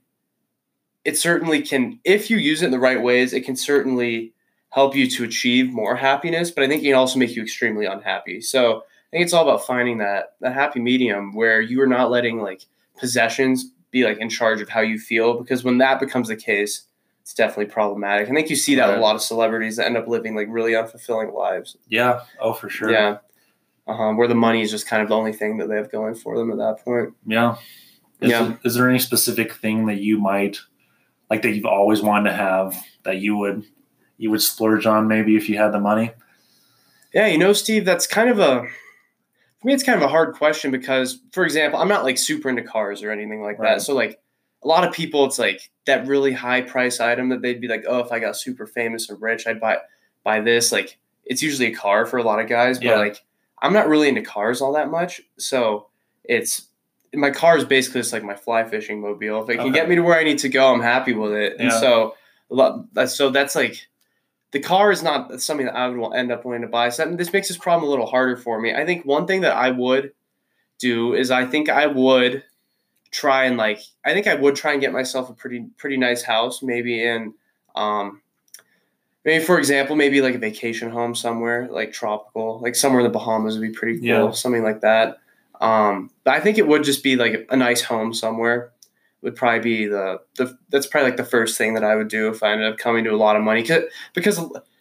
it 1.04 1.18
certainly 1.18 1.60
can. 1.60 2.00
If 2.04 2.30
you 2.30 2.38
use 2.38 2.62
it 2.62 2.66
in 2.66 2.72
the 2.72 2.80
right 2.80 3.00
ways, 3.00 3.34
it 3.34 3.44
can 3.44 3.54
certainly 3.54 4.32
help 4.70 4.96
you 4.96 5.08
to 5.08 5.24
achieve 5.24 5.70
more 5.70 5.94
happiness. 5.94 6.50
But 6.50 6.64
I 6.64 6.68
think 6.68 6.82
it 6.82 6.86
can 6.86 6.94
also 6.94 7.18
make 7.18 7.36
you 7.36 7.42
extremely 7.42 7.86
unhappy. 7.86 8.40
So. 8.40 8.84
I 9.06 9.18
think 9.18 9.26
it's 9.26 9.32
all 9.32 9.48
about 9.48 9.64
finding 9.64 9.98
that 9.98 10.34
that 10.40 10.54
happy 10.54 10.80
medium 10.80 11.36
where 11.36 11.60
you 11.60 11.80
are 11.80 11.86
not 11.86 12.10
letting 12.10 12.40
like 12.40 12.66
possessions 12.98 13.70
be 13.90 14.04
like 14.04 14.18
in 14.18 14.28
charge 14.28 14.60
of 14.60 14.68
how 14.68 14.80
you 14.80 14.98
feel 14.98 15.38
because 15.38 15.64
when 15.64 15.78
that 15.78 16.00
becomes 16.00 16.28
the 16.28 16.36
case 16.36 16.86
it's 17.24 17.32
definitely 17.32 17.72
problematic. 17.72 18.28
I 18.28 18.34
think 18.34 18.50
you 18.50 18.56
see 18.56 18.74
that 18.74 18.86
right. 18.86 18.98
a 18.98 19.00
lot 19.00 19.16
of 19.16 19.22
celebrities 19.22 19.76
that 19.76 19.86
end 19.86 19.96
up 19.96 20.06
living 20.06 20.34
like 20.34 20.46
really 20.50 20.72
unfulfilling 20.72 21.32
lives. 21.32 21.74
Yeah. 21.88 22.20
Oh, 22.38 22.52
for 22.52 22.68
sure. 22.68 22.92
Yeah. 22.92 23.16
Uh-huh. 23.86 24.12
Where 24.12 24.28
the 24.28 24.34
money 24.34 24.60
is 24.60 24.70
just 24.70 24.86
kind 24.86 25.02
of 25.02 25.08
the 25.08 25.16
only 25.16 25.32
thing 25.32 25.56
that 25.56 25.70
they 25.70 25.76
have 25.76 25.90
going 25.90 26.16
for 26.16 26.36
them 26.36 26.50
at 26.50 26.58
that 26.58 26.84
point. 26.84 27.14
Yeah. 27.24 27.56
Is, 28.20 28.30
yeah. 28.30 28.42
There, 28.42 28.60
is 28.64 28.74
there 28.74 28.90
any 28.90 28.98
specific 28.98 29.54
thing 29.54 29.86
that 29.86 30.02
you 30.02 30.18
might 30.18 30.58
like 31.30 31.40
that 31.40 31.52
you've 31.52 31.64
always 31.64 32.02
wanted 32.02 32.28
to 32.28 32.36
have 32.36 32.76
that 33.04 33.20
you 33.20 33.38
would 33.38 33.64
you 34.18 34.30
would 34.30 34.42
splurge 34.42 34.84
on 34.84 35.08
maybe 35.08 35.34
if 35.34 35.48
you 35.48 35.56
had 35.56 35.72
the 35.72 35.80
money? 35.80 36.12
Yeah, 37.14 37.26
you 37.26 37.38
know, 37.38 37.54
Steve, 37.54 37.86
that's 37.86 38.06
kind 38.06 38.28
of 38.28 38.38
a 38.38 38.66
for 39.64 39.68
me, 39.68 39.72
it's 39.72 39.82
kind 39.82 39.96
of 39.96 40.02
a 40.02 40.08
hard 40.08 40.34
question 40.34 40.70
because, 40.70 41.20
for 41.32 41.42
example, 41.42 41.80
I'm 41.80 41.88
not 41.88 42.04
like 42.04 42.18
super 42.18 42.50
into 42.50 42.60
cars 42.60 43.02
or 43.02 43.10
anything 43.10 43.40
like 43.40 43.58
right. 43.58 43.76
that. 43.76 43.82
So 43.82 43.94
like 43.94 44.20
a 44.62 44.68
lot 44.68 44.86
of 44.86 44.92
people, 44.92 45.24
it's 45.24 45.38
like 45.38 45.70
that 45.86 46.06
really 46.06 46.32
high 46.32 46.60
price 46.60 47.00
item 47.00 47.30
that 47.30 47.40
they'd 47.40 47.62
be 47.62 47.68
like, 47.68 47.86
oh, 47.88 48.00
if 48.00 48.12
I 48.12 48.18
got 48.18 48.36
super 48.36 48.66
famous 48.66 49.08
or 49.08 49.16
rich, 49.16 49.46
I'd 49.46 49.62
buy 49.62 49.78
buy 50.22 50.40
this. 50.40 50.70
Like 50.70 50.98
it's 51.24 51.42
usually 51.42 51.68
a 51.68 51.74
car 51.74 52.04
for 52.04 52.18
a 52.18 52.22
lot 52.22 52.40
of 52.40 52.46
guys, 52.46 52.76
but 52.76 52.84
yeah. 52.84 52.98
like 52.98 53.24
I'm 53.62 53.72
not 53.72 53.88
really 53.88 54.06
into 54.06 54.20
cars 54.20 54.60
all 54.60 54.74
that 54.74 54.90
much. 54.90 55.22
So 55.38 55.86
it's 56.24 56.66
my 57.14 57.30
car 57.30 57.56
is 57.56 57.64
basically 57.64 58.02
just 58.02 58.12
like 58.12 58.22
my 58.22 58.36
fly 58.36 58.64
fishing 58.64 59.00
mobile. 59.00 59.44
If 59.44 59.48
it 59.48 59.56
can 59.56 59.68
okay. 59.68 59.72
get 59.72 59.88
me 59.88 59.94
to 59.94 60.02
where 60.02 60.18
I 60.18 60.24
need 60.24 60.40
to 60.40 60.50
go, 60.50 60.74
I'm 60.74 60.82
happy 60.82 61.14
with 61.14 61.32
it. 61.32 61.56
And 61.58 61.72
so, 61.72 62.16
so 63.06 63.30
that's 63.30 63.54
like 63.54 63.88
the 64.54 64.60
car 64.60 64.92
is 64.92 65.02
not 65.02 65.42
something 65.42 65.66
that 65.66 65.74
I 65.74 65.88
would 65.88 66.14
end 66.14 66.30
up 66.30 66.44
wanting 66.44 66.62
to 66.62 66.68
buy. 66.68 66.88
So 66.88 67.04
this 67.16 67.32
makes 67.32 67.48
this 67.48 67.56
problem 67.56 67.88
a 67.88 67.90
little 67.90 68.06
harder 68.06 68.36
for 68.36 68.60
me. 68.60 68.72
I 68.72 68.86
think 68.86 69.04
one 69.04 69.26
thing 69.26 69.40
that 69.40 69.56
I 69.56 69.70
would 69.70 70.12
do 70.78 71.12
is 71.12 71.32
I 71.32 71.44
think 71.44 71.68
I 71.68 71.88
would 71.88 72.44
try 73.10 73.46
and 73.46 73.56
like 73.56 73.80
I 74.04 74.14
think 74.14 74.28
I 74.28 74.36
would 74.36 74.54
try 74.54 74.70
and 74.70 74.80
get 74.80 74.92
myself 74.92 75.28
a 75.28 75.32
pretty 75.32 75.66
pretty 75.76 75.96
nice 75.96 76.22
house, 76.22 76.62
maybe 76.62 77.04
in 77.04 77.34
um 77.74 78.22
maybe 79.24 79.42
for 79.42 79.58
example, 79.58 79.96
maybe 79.96 80.20
like 80.20 80.36
a 80.36 80.38
vacation 80.38 80.88
home 80.88 81.16
somewhere 81.16 81.66
like 81.68 81.92
tropical, 81.92 82.60
like 82.60 82.76
somewhere 82.76 83.00
in 83.00 83.04
the 83.04 83.18
Bahamas 83.18 83.58
would 83.58 83.66
be 83.66 83.74
pretty 83.74 83.98
cool, 83.98 84.06
yeah. 84.06 84.30
something 84.30 84.62
like 84.62 84.82
that. 84.82 85.18
Um, 85.60 86.12
but 86.22 86.34
I 86.34 86.38
think 86.38 86.58
it 86.58 86.68
would 86.68 86.84
just 86.84 87.02
be 87.02 87.16
like 87.16 87.48
a 87.50 87.56
nice 87.56 87.82
home 87.82 88.14
somewhere 88.14 88.70
would 89.24 89.34
probably 89.34 89.60
be 89.60 89.86
the, 89.86 90.20
the 90.36 90.56
that's 90.68 90.86
probably 90.86 91.10
like 91.10 91.16
the 91.16 91.24
first 91.24 91.58
thing 91.58 91.74
that 91.74 91.82
I 91.82 91.96
would 91.96 92.08
do 92.08 92.28
if 92.28 92.42
I 92.42 92.52
ended 92.52 92.70
up 92.70 92.78
coming 92.78 93.02
to 93.04 93.10
a 93.10 93.16
lot 93.16 93.36
of 93.36 93.42
money. 93.42 93.66
Because 94.14 94.38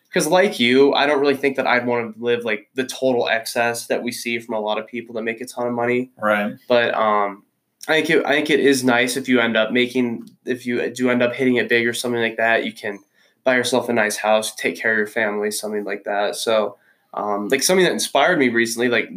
because 0.07 0.27
like 0.27 0.59
you 0.59 0.93
I 0.93 1.07
don't 1.07 1.19
really 1.19 1.37
think 1.37 1.55
that 1.55 1.65
I'd 1.65 1.87
want 1.87 2.15
to 2.15 2.23
live 2.23 2.43
like 2.43 2.69
the 2.75 2.85
total 2.85 3.27
excess 3.27 3.87
that 3.87 4.03
we 4.03 4.11
see 4.11 4.37
from 4.39 4.53
a 4.55 4.59
lot 4.59 4.77
of 4.77 4.85
people 4.85 5.15
that 5.15 5.23
make 5.23 5.41
a 5.41 5.45
ton 5.45 5.65
of 5.65 5.73
money. 5.73 6.11
Right. 6.21 6.55
But 6.67 6.93
um 6.93 7.43
I 7.87 7.93
think 7.93 8.09
it, 8.11 8.25
I 8.25 8.31
think 8.33 8.49
it 8.49 8.59
is 8.59 8.83
nice 8.83 9.17
if 9.17 9.27
you 9.27 9.39
end 9.39 9.57
up 9.57 9.71
making 9.71 10.29
if 10.45 10.65
you 10.65 10.89
do 10.89 11.09
end 11.09 11.23
up 11.23 11.33
hitting 11.33 11.55
it 11.55 11.69
big 11.69 11.87
or 11.87 11.93
something 11.93 12.21
like 12.21 12.37
that 12.37 12.65
you 12.65 12.73
can 12.73 12.99
buy 13.43 13.55
yourself 13.55 13.89
a 13.89 13.93
nice 13.93 14.17
house 14.17 14.53
take 14.55 14.77
care 14.77 14.91
of 14.91 14.97
your 14.97 15.07
family 15.07 15.51
something 15.51 15.83
like 15.83 16.03
that. 16.03 16.35
So 16.35 16.77
um, 17.13 17.47
like 17.49 17.61
something 17.61 17.85
that 17.85 17.91
inspired 17.91 18.39
me 18.39 18.49
recently, 18.49 18.89
like 18.89 19.09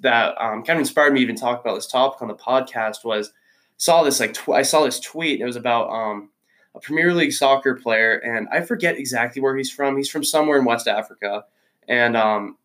that 0.00 0.34
um, 0.38 0.62
kind 0.62 0.76
of 0.76 0.80
inspired 0.80 1.14
me 1.14 1.20
to 1.20 1.24
even 1.24 1.36
talk 1.36 1.62
about 1.62 1.74
this 1.74 1.86
topic 1.86 2.20
on 2.20 2.28
the 2.28 2.34
podcast 2.34 3.04
was 3.04 3.32
saw 3.76 4.02
this 4.02 4.20
like 4.20 4.34
tw- 4.34 4.50
I 4.50 4.62
saw 4.62 4.84
this 4.84 5.00
tweet. 5.00 5.40
It 5.40 5.44
was 5.44 5.56
about 5.56 5.88
um, 5.90 6.30
a 6.74 6.80
Premier 6.80 7.12
League 7.14 7.32
soccer 7.32 7.74
player, 7.74 8.18
and 8.18 8.48
I 8.52 8.62
forget 8.62 8.96
exactly 8.96 9.42
where 9.42 9.56
he's 9.56 9.70
from. 9.70 9.96
He's 9.96 10.10
from 10.10 10.24
somewhere 10.24 10.58
in 10.58 10.64
West 10.64 10.88
Africa, 10.88 11.44
and 11.88 12.16
um, 12.16 12.56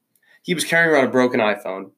he 0.44 0.54
was 0.54 0.64
carrying 0.64 0.94
around 0.94 1.06
a 1.06 1.12
broken 1.12 1.40
iPhone. 1.40 1.92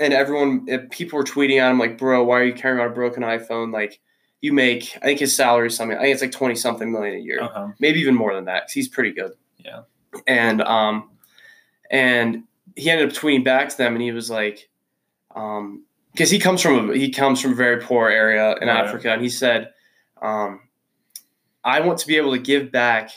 And 0.00 0.12
everyone, 0.12 0.66
people 0.90 1.16
were 1.18 1.24
tweeting 1.24 1.60
at 1.60 1.70
him 1.70 1.78
like, 1.78 1.96
"Bro, 1.98 2.24
why 2.24 2.40
are 2.40 2.44
you 2.44 2.52
carrying 2.52 2.80
around 2.80 2.90
a 2.90 2.94
broken 2.94 3.22
iPhone? 3.22 3.72
Like, 3.72 4.00
you 4.40 4.52
make. 4.52 4.96
I 5.00 5.06
think 5.06 5.20
his 5.20 5.34
salary 5.36 5.68
is 5.68 5.76
something. 5.76 5.96
I 5.96 6.02
think 6.02 6.14
it's 6.14 6.22
like 6.22 6.32
twenty 6.32 6.56
something 6.56 6.90
million 6.90 7.14
a 7.14 7.20
year, 7.20 7.40
Uh-huh. 7.42 7.68
maybe 7.78 8.00
even 8.00 8.14
more 8.16 8.34
than 8.34 8.46
that. 8.46 8.62
'cause 8.64 8.72
he's 8.72 8.88
pretty 8.88 9.12
good. 9.12 9.32
Yeah. 9.58 9.82
And 10.26 10.62
um, 10.62 11.10
and 11.90 12.42
he 12.76 12.90
ended 12.90 13.08
up 13.08 13.14
tweeting 13.14 13.44
back 13.44 13.68
to 13.68 13.76
them, 13.76 13.92
and 13.94 14.02
he 14.02 14.10
was 14.10 14.28
like, 14.30 14.68
um, 15.36 15.84
because 16.14 16.30
he 16.30 16.38
comes 16.38 16.62
from 16.62 16.90
a, 16.90 16.96
he 16.96 17.10
comes 17.10 17.40
from 17.40 17.52
a 17.52 17.56
very 17.56 17.80
poor 17.80 18.08
area 18.08 18.56
in 18.60 18.68
Right. 18.68 18.84
Africa, 18.84 19.12
and 19.12 19.20
he 19.20 19.28
said, 19.28 19.70
um, 20.22 20.60
I 21.64 21.80
want 21.80 21.98
to 21.98 22.06
be 22.06 22.16
able 22.16 22.30
to 22.32 22.38
give 22.38 22.70
back 22.70 23.10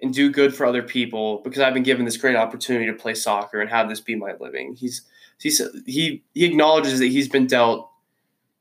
and 0.00 0.14
do 0.14 0.30
good 0.30 0.54
for 0.54 0.64
other 0.64 0.82
people 0.82 1.40
because 1.42 1.60
I've 1.60 1.74
been 1.74 1.82
given 1.82 2.04
this 2.04 2.16
great 2.16 2.36
opportunity 2.36 2.86
to 2.86 2.92
play 2.92 3.14
soccer 3.14 3.60
and 3.60 3.68
have 3.70 3.88
this 3.88 4.00
be 4.00 4.14
my 4.14 4.34
living. 4.38 4.74
He's 4.74 5.02
he's 5.38 5.60
he 5.84 6.22
he 6.32 6.44
acknowledges 6.44 7.00
that 7.00 7.06
he's 7.06 7.28
been 7.28 7.46
dealt 7.46 7.90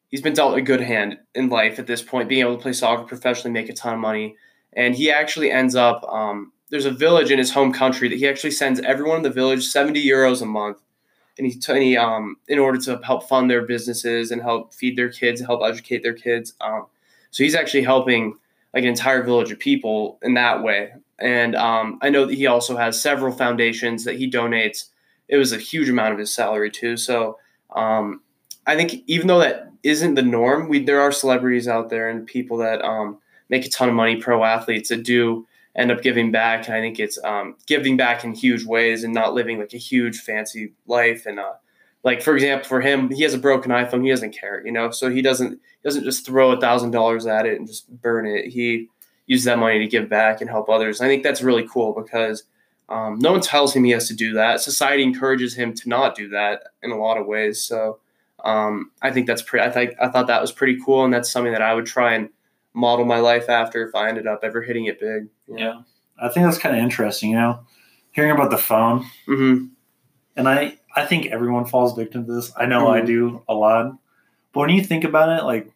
he's 0.09 0.21
been 0.21 0.33
dealt 0.33 0.57
a 0.57 0.62
good 0.62 0.81
hand 0.81 1.17
in 1.35 1.50
life 1.50 1.77
at 1.77 1.85
this 1.88 2.01
point, 2.01 2.29
being 2.29 2.41
able 2.41 2.55
to 2.55 2.62
play 2.62 2.73
soccer 2.73 3.03
professionally, 3.03 3.51
make 3.51 3.69
a 3.69 3.73
ton 3.73 3.93
of 3.93 4.00
money, 4.00 4.35
and 4.73 4.95
he 4.95 5.12
actually 5.12 5.51
ends 5.51 5.75
up. 5.75 6.03
Um, 6.09 6.51
there's 6.69 6.85
a 6.85 6.91
village 6.91 7.29
in 7.29 7.38
his 7.38 7.51
home 7.51 7.71
country 7.71 8.09
that 8.09 8.17
he 8.17 8.27
actually 8.27 8.50
sends 8.50 8.79
everyone 8.79 9.17
in 9.17 9.23
the 9.23 9.29
village 9.29 9.63
70 9.67 10.03
euros 10.03 10.41
a 10.41 10.45
month, 10.45 10.77
and 11.38 11.48
he, 11.48 11.98
um 11.98 12.38
in 12.48 12.60
order 12.60 12.78
to 12.80 13.00
help 13.04 13.28
fund 13.28 13.50
their 13.50 13.63
businesses 13.63 14.32
and 14.32 14.42
help 14.42 14.74
feed 14.74 14.98
their 14.98 15.10
kids, 15.10 15.42
help 15.42 15.62
educate 15.63 16.04
their 16.04 16.13
kids. 16.13 16.54
Um, 16.62 16.86
so 17.32 17.44
he's 17.44 17.56
actually 17.56 17.84
helping 17.84 18.36
like 18.74 18.84
an 18.84 18.90
entire 18.90 19.24
village 19.24 19.52
of 19.52 19.60
people 19.60 20.20
in 20.22 20.34
that 20.36 20.63
way. 20.63 20.94
And 21.20 21.56
um, 21.56 22.00
I 22.02 22.10
know 22.10 22.25
that 22.25 22.36
he 22.36 22.48
also 22.48 22.75
has 22.75 23.02
several 23.02 23.32
foundations 23.32 24.04
that 24.04 24.18
he 24.18 24.30
donates. 24.30 24.90
It 25.28 25.38
was 25.38 25.52
a 25.52 25.58
huge 25.58 25.90
amount 25.90 26.13
of 26.13 26.20
his 26.20 26.34
salary 26.34 26.70
too. 26.70 26.98
So 26.98 27.38
um, 27.75 28.22
I 28.68 28.75
think 28.75 29.04
even 29.08 29.28
though 29.28 29.40
that 29.40 29.72
isn't 29.84 30.16
the 30.16 30.22
norm, 30.22 30.70
we 30.70 30.84
there 30.84 31.02
are 31.02 31.12
celebrities 31.12 31.68
out 31.68 31.90
there 31.90 32.10
and 32.10 32.25
people 32.25 32.58
that 32.58 32.82
um, 32.84 33.20
make 33.50 33.66
a 33.66 33.70
ton 33.70 33.90
of 33.90 33.96
money, 33.96 34.16
pro 34.18 34.44
athletes 34.44 34.90
that 34.90 35.04
do 35.04 35.48
end 35.75 35.92
up 35.92 36.01
giving 36.01 36.32
back. 36.32 36.68
And 36.68 36.75
I 36.75 36.82
think 36.82 37.00
it's 37.00 37.18
um, 37.24 37.56
giving 37.68 37.98
back 37.98 38.24
in 38.24 38.34
huge 38.34 38.65
ways 38.65 39.03
and 39.03 39.13
not 39.13 39.34
living 39.34 39.60
like 39.60 39.74
a 39.74 39.77
huge 39.77 40.20
fancy 40.20 40.74
life. 40.88 41.25
And 41.25 41.39
uh, 41.39 41.53
like 42.03 42.22
for 42.22 42.36
example, 42.36 42.68
for 42.68 42.82
him, 42.82 43.10
he 43.10 43.24
has 43.24 43.34
a 43.34 43.39
broken 43.39 43.72
iPhone. 43.72 44.03
He 44.03 44.10
doesn't 44.10 44.38
care, 44.38 44.65
you 44.65 44.72
know, 44.72 44.92
so 44.92 45.10
he 45.10 45.22
doesn't 45.22 45.51
he 45.51 45.84
doesn't 45.84 46.03
just 46.03 46.25
throw 46.25 46.51
a 46.51 46.60
thousand 46.60 46.92
dollars 46.92 47.25
at 47.25 47.46
it 47.46 47.58
and 47.58 47.68
just 47.68 47.89
burn 48.01 48.25
it. 48.27 48.48
He 48.48 48.89
uses 49.25 49.46
that 49.46 49.60
money 49.60 49.80
to 49.80 49.88
give 49.88 50.10
back 50.10 50.42
and 50.42 50.50
help 50.50 50.70
others. 50.70 51.01
I 51.01 51.08
think 51.08 51.24
that's 51.24 51.42
really 51.42 51.68
cool 51.68 51.94
because 51.94 52.44
um, 52.89 53.18
no 53.20 53.32
one 53.32 53.42
tells 53.42 53.74
him 53.74 53.86
he 53.86 53.92
has 53.92 54.08
to 54.10 54.15
do 54.15 54.34
that. 54.34 54.60
Society 54.60 55.03
encourages 55.03 55.56
him 55.56 55.74
to 55.74 55.89
not 55.89 56.15
do 56.15 56.30
that 56.30 56.63
in 56.82 56.92
a 56.92 56.98
lot 56.98 57.18
of 57.18 57.25
ways. 57.25 57.63
So 57.63 58.00
um, 58.44 58.92
I 59.01 59.12
think 59.12 59.25
that's 59.27 59.42
pretty. 59.42 59.65
I 59.65 59.72
think 59.72 59.94
I 60.01 60.10
thought 60.10 60.27
that 60.27 60.42
was 60.42 60.51
pretty 60.51 60.77
cool, 60.86 61.06
and 61.06 61.13
that's 61.13 61.32
something 61.32 61.53
that 61.53 61.62
I 61.62 61.74
would 61.74 61.86
try 61.86 62.13
and 62.13 62.30
model 62.74 63.06
my 63.06 63.20
life 63.20 63.50
after 63.50 63.88
if 63.88 63.94
I 63.96 64.10
ended 64.10 64.27
up 64.27 64.39
ever 64.44 64.62
hitting 64.62 64.86
it 64.86 65.00
big. 65.00 65.27
Yeah. 65.48 65.82
I 66.20 66.30
think 66.30 66.46
that's 66.46 66.58
kind 66.58 66.75
of 66.75 66.82
interesting, 66.84 67.32
you 67.32 67.36
know, 67.38 67.60
hearing 68.12 68.32
about 68.32 68.51
the 68.51 68.58
phone. 68.58 69.06
hmm 69.25 69.65
And 70.36 70.48
I, 70.48 70.77
I 70.96 71.06
think 71.06 71.27
everyone 71.27 71.65
falls 71.65 71.96
victim 71.96 72.25
to 72.25 72.34
this. 72.36 72.51
I 72.58 72.65
know 72.65 72.88
I 72.89 73.01
Mhm. 73.01 73.06
do 73.08 73.42
a 73.48 73.53
lot. 73.53 73.96
But 74.53 74.60
when 74.62 74.70
you 74.70 74.84
think 74.84 75.03
about 75.03 75.30
it, 75.30 75.44
like 75.46 75.72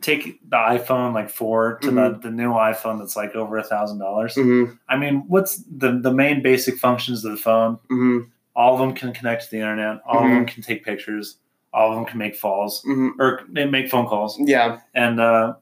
take 0.00 0.40
the 0.50 0.56
iPhone 0.56 1.14
like 1.14 1.30
4 1.30 1.78
to 1.82 1.90
the, 1.90 2.18
the 2.22 2.30
new 2.30 2.50
iPhone 2.52 2.98
that's 2.98 3.14
like 3.16 3.34
over 3.36 3.56
a 3.58 3.62
thousand 3.62 3.98
dollars. 3.98 4.34
hmm 4.34 4.64
I 4.88 4.96
mean, 4.96 5.24
what's 5.28 5.56
the 5.70 5.98
the 6.00 6.12
main 6.12 6.42
basic 6.42 6.78
functions 6.78 7.24
of 7.24 7.30
the 7.32 7.38
phone? 7.38 7.78
hmm 7.88 8.20
All 8.56 8.74
of 8.74 8.80
them 8.80 8.94
can 8.94 9.12
connect 9.12 9.44
to 9.44 9.50
the 9.50 9.58
internet. 9.58 10.00
All 10.06 10.18
of 10.20 10.24
Mm-hmm. 10.26 10.34
them 10.34 10.46
can 10.46 10.62
take 10.62 10.84
pictures. 10.84 11.36
All 11.72 11.90
of 11.90 11.96
them 11.96 12.04
can 12.06 12.18
make 12.18 12.40
calls 12.40 12.82
hmm 12.82 13.10
or 13.18 13.42
make 13.48 13.88
phone 13.90 14.06
calls. 14.06 14.36
Yeah. 14.40 14.80
And 14.94 15.20
uh, 15.20 15.54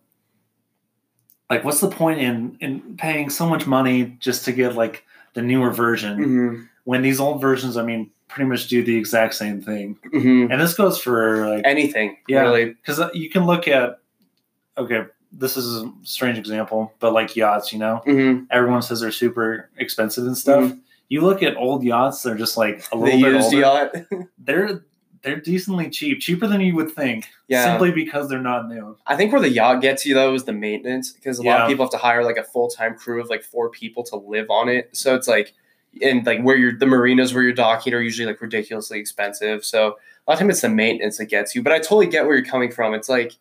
like, 1.52 1.64
what's 1.64 1.80
the 1.80 1.88
point 1.90 2.18
in 2.20 2.56
in 2.60 2.96
paying 2.96 3.28
so 3.30 3.46
much 3.46 3.66
money 3.66 4.16
just 4.20 4.44
to 4.46 4.52
get 4.52 4.74
like 4.74 5.04
the 5.34 5.42
newer 5.42 5.70
version 5.70 6.14
hmm 6.22 6.62
when 6.84 7.00
these 7.02 7.20
old 7.20 7.40
versions, 7.40 7.76
I 7.76 7.82
mean, 7.84 8.10
pretty 8.26 8.48
much 8.50 8.66
do 8.66 8.82
the 8.82 8.96
exact 8.96 9.34
same 9.34 9.60
thing? 9.62 9.98
hmm 10.10 10.46
And 10.50 10.60
this 10.60 10.74
goes 10.74 10.98
for 10.98 11.46
like 11.48 11.62
Anything. 11.64 12.16
Yeah. 12.26 12.40
Really. 12.42 12.64
because 12.74 13.00
you 13.14 13.28
can 13.30 13.44
look 13.46 13.68
at 13.68 14.00
okay, 14.76 15.04
this 15.30 15.56
is 15.56 15.82
a 15.82 15.92
strange 16.02 16.38
example, 16.38 16.92
but 17.00 17.12
like 17.12 17.36
yachts, 17.36 17.72
you 17.72 17.78
know, 17.78 17.96
hmm 18.04 18.44
everyone 18.50 18.82
says 18.82 19.00
they're 19.00 19.12
super 19.12 19.70
expensive 19.76 20.26
and 20.26 20.36
stuff. 20.36 20.72
You 21.08 21.20
look 21.20 21.42
at 21.42 21.56
old 21.56 21.84
yachts; 21.84 22.22
they're 22.22 22.34
just 22.46 22.56
like 22.56 22.78
a 22.90 22.96
The 22.96 23.04
little 23.04 23.20
bit 23.20 23.32
used 23.34 23.44
older. 23.54 23.60
yacht. 23.60 23.90
They're 24.38 24.82
they're 25.22 25.40
decently 25.40 25.88
cheap, 25.88 26.20
cheaper 26.20 26.46
than 26.46 26.60
you 26.60 26.74
would 26.74 26.90
think, 26.90 27.28
Yeah. 27.48 27.64
simply 27.64 27.92
because 27.92 28.28
they're 28.28 28.40
not 28.40 28.68
new. 28.68 28.96
I 29.06 29.16
think 29.16 29.32
where 29.32 29.40
the 29.40 29.48
yacht 29.50 29.80
gets 29.80 30.04
you 30.04 30.14
though 30.14 30.34
is 30.34 30.44
the 30.44 30.52
maintenance 30.52 31.12
because 31.12 31.38
a 31.38 31.42
lot 31.42 31.60
of 31.62 31.68
people 31.68 31.84
have 31.84 31.92
to 31.92 31.98
hire 31.98 32.24
like 32.24 32.36
a 32.36 32.42
full 32.44 32.68
time 32.68 32.96
crew 32.96 33.20
of 33.20 33.30
like 33.30 33.42
four 33.42 33.70
people 33.70 34.02
to 34.04 34.16
live 34.16 34.50
on 34.50 34.68
it. 34.68 34.90
So 34.92 35.14
it's 35.14 35.28
like, 35.28 35.52
and 36.02 36.24
like 36.26 36.40
where 36.40 36.56
you're 36.56 36.76
the 36.76 36.86
marinas 36.86 37.34
where 37.34 37.42
you're 37.42 37.52
docking 37.52 37.94
are 37.94 38.00
usually 38.00 38.26
like 38.26 38.40
ridiculously 38.40 38.98
expensive. 38.98 39.64
So 39.64 39.98
a 40.26 40.30
lot 40.30 40.34
of 40.34 40.38
times 40.38 40.50
it's 40.54 40.60
the 40.62 40.68
maintenance 40.68 41.18
that 41.18 41.26
gets 41.26 41.54
you. 41.54 41.62
But 41.62 41.72
I 41.72 41.78
totally 41.78 42.06
get 42.06 42.26
where 42.26 42.34
you're 42.36 42.44
coming 42.44 42.72
from. 42.72 42.94
It's 42.94 43.08
like 43.08 43.32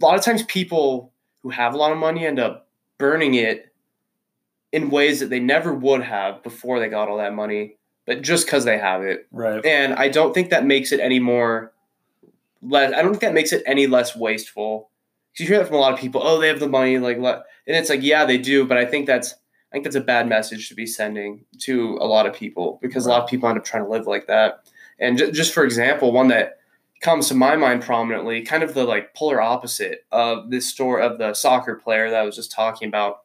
a 0.00 0.04
lot 0.04 0.18
of 0.18 0.24
times 0.24 0.42
people 0.44 1.12
who 1.42 1.50
have 1.50 1.74
a 1.74 1.76
lot 1.76 1.92
of 1.92 1.98
money 1.98 2.26
end 2.26 2.38
up 2.38 2.68
burning 2.98 3.34
it 3.34 3.72
in 4.72 4.90
ways 4.90 5.20
that 5.20 5.30
they 5.30 5.40
never 5.40 5.72
would 5.72 6.02
have 6.02 6.42
before 6.42 6.80
they 6.80 6.88
got 6.88 7.08
all 7.08 7.18
that 7.18 7.34
money, 7.34 7.75
but 8.06 8.22
just 8.22 8.46
because 8.46 8.64
they 8.64 8.78
have 8.78 9.02
it. 9.02 9.26
Right. 9.30 9.64
And 9.64 9.94
I 9.94 10.08
don't 10.08 10.32
think 10.32 10.50
that 10.50 10.64
makes 10.64 10.92
it 10.92 11.00
any 11.00 11.18
more 11.18 11.72
less. 12.62 12.92
I 12.94 13.02
don't 13.02 13.10
think 13.12 13.22
that 13.22 13.34
makes 13.34 13.52
it 13.52 13.62
any 13.66 13.86
less 13.86 14.16
wasteful. 14.16 14.90
'Cause 15.32 15.40
you 15.40 15.46
hear 15.48 15.58
that 15.58 15.66
from 15.66 15.76
a 15.76 15.80
lot 15.80 15.92
of 15.92 15.98
people. 15.98 16.22
Oh, 16.24 16.40
they 16.40 16.48
have 16.48 16.60
the 16.60 16.68
money, 16.68 16.98
like, 16.98 17.18
and 17.18 17.42
it's 17.66 17.90
like, 17.90 18.02
yeah, 18.02 18.24
they 18.24 18.38
do. 18.38 18.64
But 18.64 18.78
I 18.78 18.86
think 18.86 19.06
that's, 19.06 19.34
I 19.34 19.72
think 19.72 19.84
that's 19.84 19.96
a 19.96 20.00
bad 20.00 20.28
message 20.28 20.68
to 20.70 20.74
be 20.74 20.86
sending 20.86 21.44
to 21.60 21.98
a 22.00 22.06
lot 22.06 22.24
of 22.26 22.32
people 22.32 22.78
because 22.80 23.04
a 23.04 23.10
lot 23.10 23.22
of 23.22 23.28
people 23.28 23.46
end 23.48 23.58
up 23.58 23.64
trying 23.64 23.84
to 23.84 23.90
live 23.90 24.06
like 24.06 24.26
that. 24.28 24.60
And 24.98 25.18
ju- 25.18 25.30
just 25.30 25.52
for 25.52 25.62
example, 25.64 26.10
one 26.12 26.28
that 26.28 26.58
comes 27.02 27.28
to 27.28 27.34
my 27.34 27.54
mind 27.56 27.82
prominently, 27.82 28.40
kind 28.40 28.62
of 28.62 28.72
the 28.72 28.84
like 28.84 29.12
polar 29.14 29.42
opposite 29.42 30.06
of 30.10 30.50
this 30.50 30.66
story 30.66 31.02
of 31.04 31.18
the 31.18 31.34
soccer 31.34 31.74
player 31.74 32.08
that 32.08 32.20
I 32.20 32.24
was 32.24 32.34
just 32.36 32.50
talking 32.52 32.88
about. 32.88 33.24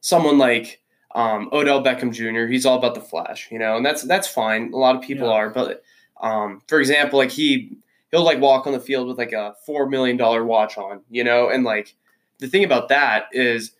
Someone 0.00 0.38
like 0.38 0.80
um, 1.16 1.48
Odell 1.52 1.82
Beckham 1.82 2.12
Jr. 2.12 2.46
He's 2.46 2.64
all 2.66 2.78
about 2.78 2.94
the 2.94 3.00
flash, 3.00 3.48
you 3.50 3.58
know, 3.58 3.76
and 3.76 3.84
that's 3.84 4.02
that's 4.02 4.28
fine. 4.28 4.70
A 4.72 4.76
lot 4.76 4.94
of 4.94 5.02
people 5.02 5.26
Yeah. 5.28 5.34
are, 5.34 5.50
but 5.50 5.82
um, 6.20 6.60
for 6.68 6.78
example, 6.78 7.18
like 7.18 7.30
he 7.32 7.78
he'll 8.12 8.22
like 8.22 8.40
walk 8.40 8.66
on 8.68 8.72
the 8.72 8.80
field 8.80 9.08
with 9.08 9.18
like 9.18 9.32
a 9.32 9.54
four 9.66 9.88
million 9.88 10.16
dollar 10.16 10.44
watch 10.44 10.76
on, 10.78 11.00
you 11.10 11.24
know, 11.24 11.48
and 11.48 11.64
like 11.64 11.94
the 12.38 12.46
thing 12.46 12.62
about 12.64 12.88
that 12.90 13.24
is 13.32 13.72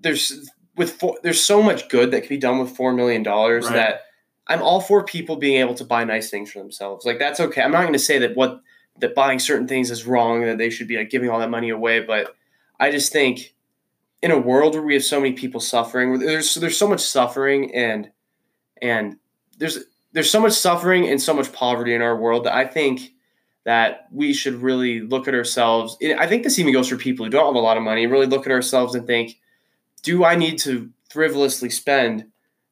there's 0.00 0.50
with 0.76 0.92
four, 0.92 1.18
there's 1.22 1.42
so 1.42 1.62
much 1.62 1.88
good 1.88 2.10
that 2.12 2.20
can 2.22 2.28
be 2.28 2.36
done 2.36 2.58
with 2.58 2.70
four 2.76 2.92
million 2.92 3.22
dollars 3.22 3.66
Right. 3.66 3.74
that 3.74 4.00
I'm 4.46 4.62
all 4.62 4.80
for 4.80 5.04
people 5.04 5.36
being 5.36 5.60
able 5.60 5.74
to 5.74 5.84
buy 5.84 6.04
nice 6.04 6.30
things 6.30 6.50
for 6.52 6.58
themselves. 6.58 7.04
Like 7.04 7.18
that's 7.18 7.40
okay. 7.40 7.62
I'm 7.62 7.72
not 7.72 7.82
going 7.82 7.92
to 7.92 7.98
say 7.98 8.18
that 8.18 8.36
what 8.36 8.60
that 8.98 9.14
buying 9.14 9.38
certain 9.38 9.68
things 9.68 9.90
is 9.90 10.06
wrong 10.06 10.44
that 10.44 10.58
they 10.58 10.70
should 10.70 10.88
be 10.88 10.96
like 10.96 11.10
giving 11.10 11.30
all 11.30 11.38
that 11.40 11.50
money 11.50 11.70
away, 11.70 12.00
but 12.00 12.34
I 12.80 12.90
just 12.90 13.12
think 13.12 13.54
in 14.22 14.30
a 14.30 14.38
world 14.38 14.74
where 14.74 14.82
we 14.82 14.94
have 14.94 15.04
so 15.04 15.20
many 15.20 15.32
people 15.32 15.60
suffering, 15.60 16.18
there's 16.18 16.54
there's 16.54 16.76
so 16.76 16.88
much 16.88 17.00
suffering 17.00 17.74
and 17.74 18.10
and 18.82 19.16
there's 19.58 19.78
there's 20.12 20.30
so 20.30 20.40
much 20.40 20.52
suffering 20.52 21.08
and 21.08 21.20
so 21.20 21.34
much 21.34 21.52
poverty 21.52 21.94
in 21.94 22.02
our 22.02 22.16
world 22.16 22.44
that 22.44 22.54
I 22.54 22.64
think 22.66 23.12
that 23.64 24.08
we 24.10 24.32
should 24.32 24.54
really 24.54 25.00
look 25.00 25.28
at 25.28 25.34
ourselves. 25.34 25.96
I 26.18 26.26
think 26.26 26.42
this 26.42 26.58
even 26.58 26.72
goes 26.72 26.88
for 26.88 26.96
people 26.96 27.26
who 27.26 27.30
don't 27.30 27.46
have 27.46 27.54
a 27.54 27.64
lot 27.64 27.76
of 27.76 27.82
money. 27.82 28.06
Really 28.06 28.26
look 28.26 28.46
at 28.46 28.52
ourselves 28.52 28.94
and 28.94 29.06
think, 29.06 29.38
do 30.02 30.24
I 30.24 30.36
need 30.36 30.58
to 30.60 30.90
frivolously 31.10 31.70
spend 31.70 32.26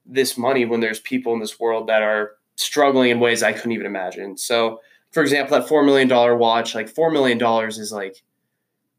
this 0.07 0.39
money 0.39 0.65
when 0.65 0.81
there's 0.81 1.01
people 1.01 1.35
in 1.35 1.41
this 1.41 1.61
world 1.61 1.89
that 1.89 2.03
are 2.03 2.33
struggling 2.57 3.11
in 3.11 3.21
ways 3.21 3.43
I 3.43 3.53
couldn't 3.53 3.73
even 3.73 3.87
imagine? 3.87 4.39
So, 4.39 4.81
for 5.11 5.23
example, 5.23 5.59
that 5.59 5.69
four 5.69 5.83
million 5.83 6.09
dollar 6.09 6.35
watch, 6.35 6.75
like 6.75 6.89
four 6.89 7.11
million 7.11 7.37
dollars 7.37 7.79
is 7.79 7.93
like 7.93 8.23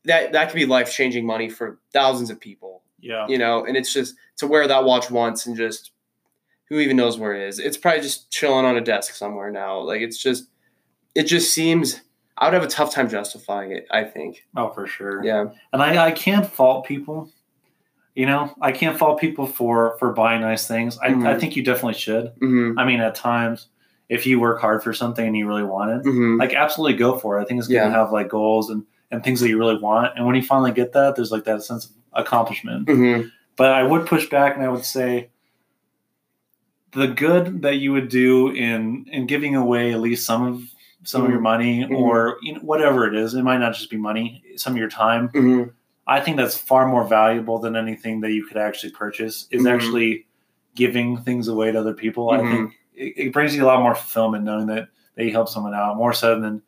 that 0.07 0.31
that 0.33 0.49
could 0.49 0.55
be 0.55 0.65
life 0.65 0.91
changing 0.91 1.25
money 1.25 1.49
for 1.49 1.79
thousands 1.93 2.29
of 2.29 2.39
people 2.39 2.81
Yeah. 2.99 3.27
you 3.27 3.37
know, 3.37 3.65
and 3.65 3.77
it's 3.77 3.93
just 3.93 4.15
to 4.37 4.47
wear 4.47 4.67
that 4.67 4.83
watch 4.83 5.09
once 5.11 5.45
and 5.45 5.55
just 5.55 5.91
who 6.69 6.79
even 6.79 6.97
knows 6.97 7.17
where 7.17 7.33
it 7.33 7.47
is. 7.47 7.59
It's 7.59 7.77
probably 7.77 8.01
just 8.01 8.29
chilling 8.29 8.65
on 8.65 8.75
a 8.75 8.81
desk 8.81 9.13
somewhere 9.13 9.49
now. 9.51 9.79
Like 9.79 10.01
it's 10.01 10.17
just 10.17 10.49
it 11.15 11.23
just 11.23 11.53
seems 11.53 12.01
I 12.37 12.45
would 12.45 12.53
have 12.53 12.63
a 12.63 12.67
tough 12.67 12.93
time 12.93 13.09
justifying 13.09 13.71
it, 13.71 13.87
I 13.89 14.03
think. 14.03 14.43
Oh, 14.55 14.69
for 14.69 14.85
sure. 14.85 15.23
Yeah. 15.25 15.45
And 15.73 15.81
I, 15.81 16.07
I 16.07 16.11
can't 16.11 16.45
fault 16.45 16.85
people. 16.85 17.31
You 18.13 18.25
know, 18.27 18.53
I 18.61 18.71
can't 18.71 18.97
fault 18.97 19.19
people 19.19 19.45
for 19.47 19.95
for 19.99 20.11
buying 20.13 20.41
nice 20.41 20.67
things. 20.67 20.97
I, 20.99 21.09
Mhm. 21.09 21.27
I 21.27 21.39
think 21.39 21.55
you 21.55 21.63
definitely 21.63 21.95
should. 21.99 22.33
Mhm. 22.41 22.75
I 22.77 22.85
mean, 22.85 22.99
at 22.99 23.15
times, 23.15 23.67
if 24.09 24.25
you 24.25 24.39
work 24.39 24.59
hard 24.61 24.83
for 24.83 24.93
something 24.93 25.25
and 25.25 25.35
you 25.37 25.47
really 25.47 25.63
want 25.63 25.91
it, 25.91 26.03
Mhm. 26.07 26.39
like 26.39 26.53
absolutely 26.53 26.97
go 26.97 27.17
for 27.17 27.37
it. 27.37 27.41
I 27.41 27.45
think 27.45 27.59
it's 27.59 27.67
good 27.67 27.75
Yeah. 27.75 27.85
to 27.85 27.91
have 27.91 28.11
like 28.11 28.27
goals 28.29 28.69
and 28.69 28.85
and 29.11 29.23
things 29.23 29.39
that 29.39 29.49
you 29.49 29.57
really 29.57 29.77
want. 29.77 30.13
And 30.17 30.25
when 30.25 30.35
you 30.35 30.43
finally 30.43 30.71
get 30.71 30.93
that, 30.93 31.15
there's 31.15 31.31
like 31.31 31.45
that 31.45 31.63
sense 31.63 31.85
of 31.85 31.91
accomplishment. 32.13 32.87
Mhm. 32.87 33.31
But 33.55 33.71
I 33.71 33.83
would 33.83 34.05
push 34.05 34.29
back 34.29 34.55
and 34.55 34.63
I 34.65 34.69
would 34.69 34.85
say 34.85 35.29
the 36.93 37.07
good 37.07 37.61
that 37.61 37.75
you 37.77 37.91
would 37.93 38.09
do 38.09 38.49
in 38.49 39.05
in 39.11 39.27
giving 39.27 39.55
away 39.55 39.93
at 39.93 39.99
least 39.99 40.25
some 40.25 40.43
of 40.43 40.61
some 41.03 41.23
of 41.23 41.29
your 41.29 41.39
Mhm. 41.39 41.43
money 41.43 41.83
Mhm. 41.85 41.95
or 41.97 42.37
you 42.41 42.53
know, 42.53 42.59
whatever 42.59 43.07
it 43.07 43.15
is. 43.15 43.33
It 43.33 43.43
might 43.43 43.59
not 43.59 43.73
just 43.75 43.89
be 43.89 43.97
money, 43.97 44.43
some 44.55 44.73
of 44.73 44.77
your 44.77 44.89
time. 44.89 45.29
Mhm. 45.29 45.71
I 46.05 46.19
think 46.19 46.37
that's 46.37 46.57
far 46.57 46.87
more 46.87 47.03
valuable 47.05 47.59
than 47.59 47.75
anything 47.75 48.21
that 48.21 48.31
you 48.31 48.45
could 48.45 48.57
actually 48.57 48.91
purchase. 48.91 49.47
Is 49.51 49.63
Mhm. 49.63 49.71
actually 49.73 50.25
giving 50.75 51.17
things 51.17 51.47
away 51.47 51.71
to 51.71 51.79
other 51.79 51.93
people. 51.93 52.31
I 52.31 52.39
think 52.39 52.73
it, 52.93 53.13
it 53.17 53.33
brings 53.33 53.55
you 53.55 53.63
a 53.63 53.67
lot 53.67 53.81
more 53.81 53.95
fulfillment 53.95 54.43
knowing 54.43 54.67
that 54.67 54.89
that 55.15 55.25
you 55.25 55.31
help 55.31 55.49
someone 55.49 55.73
out 55.73 55.97
more 55.97 56.13
so 56.13 56.39
than 56.39 56.61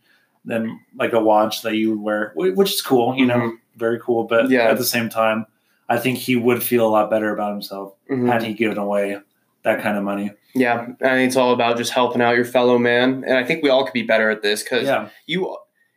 than 0.46 0.80
like 0.98 1.14
a 1.14 1.20
watch 1.20 1.62
that 1.64 1.76
you 1.76 1.92
would 1.92 2.00
wear, 2.02 2.32
which 2.36 2.74
is 2.74 2.82
cool. 2.82 3.16
You 3.18 3.26
know, 3.26 3.36
Mhm. 3.38 3.52
very 3.76 4.00
cool. 4.00 4.24
But 4.24 4.50
Yeah. 4.50 4.70
at 4.70 4.78
the 4.78 4.84
same 4.86 5.10
time, 5.10 5.46
I 5.90 5.98
think 5.98 6.18
he 6.20 6.36
would 6.36 6.62
feel 6.64 6.88
a 6.88 6.90
lot 6.90 7.10
better 7.10 7.34
about 7.34 7.52
himself 7.52 7.94
Mhm. 8.10 8.32
had 8.32 8.44
he 8.44 8.54
given 8.54 8.78
away 8.78 9.18
that 9.64 9.82
kind 9.82 9.98
of 9.98 10.04
money. 10.04 10.32
Yeah, 10.56 10.86
think 10.86 10.98
it's 11.02 11.36
all 11.36 11.54
about 11.54 11.78
just 11.78 11.92
helping 11.92 12.22
out 12.22 12.36
your 12.36 12.46
fellow 12.46 12.78
man, 12.80 13.24
and 13.28 13.38
I 13.38 13.44
think 13.44 13.62
we 13.62 13.70
all 13.70 13.84
could 13.84 13.94
be 13.94 14.02
better 14.04 14.30
at 14.30 14.42
this 14.42 14.64
because 14.64 14.84
Yeah, 14.86 15.10
you 15.28 15.56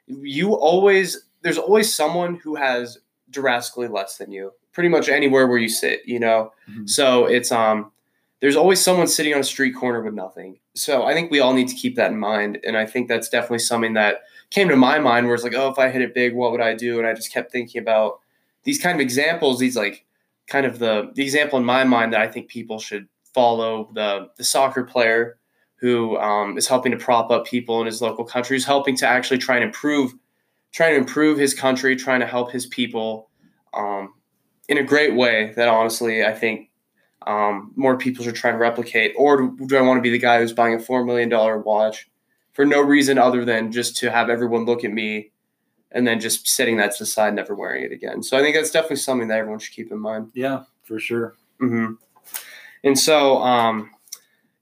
you 0.08 0.52
always 0.54 1.24
there's 1.42 1.58
always 1.58 1.92
someone 1.94 2.36
who 2.42 2.54
has 2.56 2.98
drastically 3.30 3.88
less 3.88 4.18
than 4.18 4.30
you 4.32 4.52
pretty 4.72 4.88
much 4.88 5.08
anywhere 5.08 5.46
where 5.46 5.58
you 5.58 5.68
sit 5.68 6.02
you 6.04 6.18
know 6.18 6.52
Mhm. 6.70 6.88
so 6.90 7.24
it's 7.24 7.50
um 7.52 7.90
there's 8.40 8.56
always 8.56 8.80
someone 8.80 9.06
sitting 9.06 9.32
on 9.32 9.40
a 9.40 9.44
street 9.44 9.72
corner 9.72 10.02
with 10.02 10.12
nothing 10.12 10.58
so 10.74 11.04
i 11.04 11.14
think 11.14 11.30
we 11.30 11.40
all 11.40 11.54
need 11.54 11.68
to 11.68 11.74
keep 11.74 11.94
that 11.96 12.10
in 12.10 12.18
mind 12.18 12.58
and 12.66 12.76
i 12.76 12.84
think 12.84 13.08
that's 13.08 13.28
definitely 13.28 13.60
something 13.60 13.94
that 13.94 14.22
came 14.52 14.68
to 14.68 14.76
my 14.76 14.98
mind 14.98 15.26
where 15.26 15.34
it's 15.34 15.44
like 15.44 15.54
oh 15.54 15.70
if 15.70 15.78
i 15.78 15.88
hit 15.88 16.02
it 16.02 16.14
big 16.14 16.34
what 16.34 16.52
would 16.52 16.60
i 16.60 16.74
do 16.74 16.98
and 16.98 17.06
i 17.06 17.14
just 17.14 17.32
kept 17.32 17.50
thinking 17.50 17.80
about 17.80 18.20
these 18.64 18.80
kind 18.80 18.94
of 18.94 19.00
examples 19.00 19.58
these 19.58 19.76
like 19.76 20.04
kind 20.46 20.66
of 20.66 20.78
the 20.78 21.10
the 21.14 21.22
example 21.22 21.58
in 21.58 21.64
my 21.64 21.84
mind 21.84 22.12
that 22.12 22.20
i 22.20 22.28
think 22.28 22.48
people 22.48 22.78
should 22.78 23.08
follow 23.34 23.90
the 23.94 24.28
the 24.36 24.44
soccer 24.44 24.84
player 24.84 25.38
who 25.82 26.16
um, 26.18 26.56
is 26.56 26.68
helping 26.68 26.92
to 26.92 26.96
prop 26.96 27.32
up 27.32 27.44
people 27.44 27.80
in 27.80 27.86
his 27.86 28.00
local 28.00 28.24
country, 28.24 28.54
who's 28.54 28.64
helping 28.64 28.96
to 28.96 29.04
actually 29.06 29.38
try 29.38 29.56
and 29.56 29.64
improve, 29.64 30.14
trying 30.70 30.92
to 30.94 30.98
improve 30.98 31.36
his 31.36 31.54
country, 31.54 31.96
trying 31.96 32.20
to 32.20 32.26
help 32.26 32.52
his 32.52 32.66
people 32.66 33.28
um, 33.74 34.14
in 34.68 34.78
a 34.78 34.84
great 34.84 35.16
way. 35.16 35.52
That 35.56 35.66
honestly, 35.66 36.24
I 36.24 36.34
think 36.34 36.70
um, 37.26 37.72
more 37.74 37.98
people 37.98 38.24
should 38.24 38.36
try 38.36 38.50
and 38.50 38.60
replicate. 38.60 39.12
Or 39.16 39.38
do, 39.38 39.66
do 39.66 39.76
I 39.76 39.80
want 39.80 39.98
to 39.98 40.02
be 40.02 40.10
the 40.10 40.20
guy 40.20 40.38
who's 40.38 40.52
buying 40.52 40.76
a 40.76 40.78
four 40.78 41.04
million 41.04 41.28
dollar 41.28 41.58
watch 41.58 42.08
for 42.52 42.64
no 42.64 42.80
reason 42.80 43.18
other 43.18 43.44
than 43.44 43.72
just 43.72 43.96
to 43.98 44.10
have 44.10 44.28
everyone 44.30 44.64
look 44.64 44.84
at 44.84 44.92
me, 44.92 45.30
and 45.90 46.06
then 46.06 46.20
just 46.20 46.48
setting 46.48 46.76
that 46.78 46.92
to 46.92 46.98
the 47.00 47.06
side, 47.06 47.34
never 47.34 47.54
wearing 47.54 47.84
it 47.84 47.92
again? 47.92 48.22
So 48.22 48.36
I 48.36 48.40
think 48.40 48.56
that's 48.56 48.70
definitely 48.70 48.96
something 48.96 49.28
that 49.28 49.38
everyone 49.38 49.58
should 49.58 49.74
keep 49.74 49.90
in 49.92 49.98
mind. 49.98 50.30
yeah, 50.34 50.64
for 50.82 50.98
sure. 50.98 51.34
hmm 51.58 51.92
And 52.84 52.98
so, 52.98 53.38
um, 53.38 53.90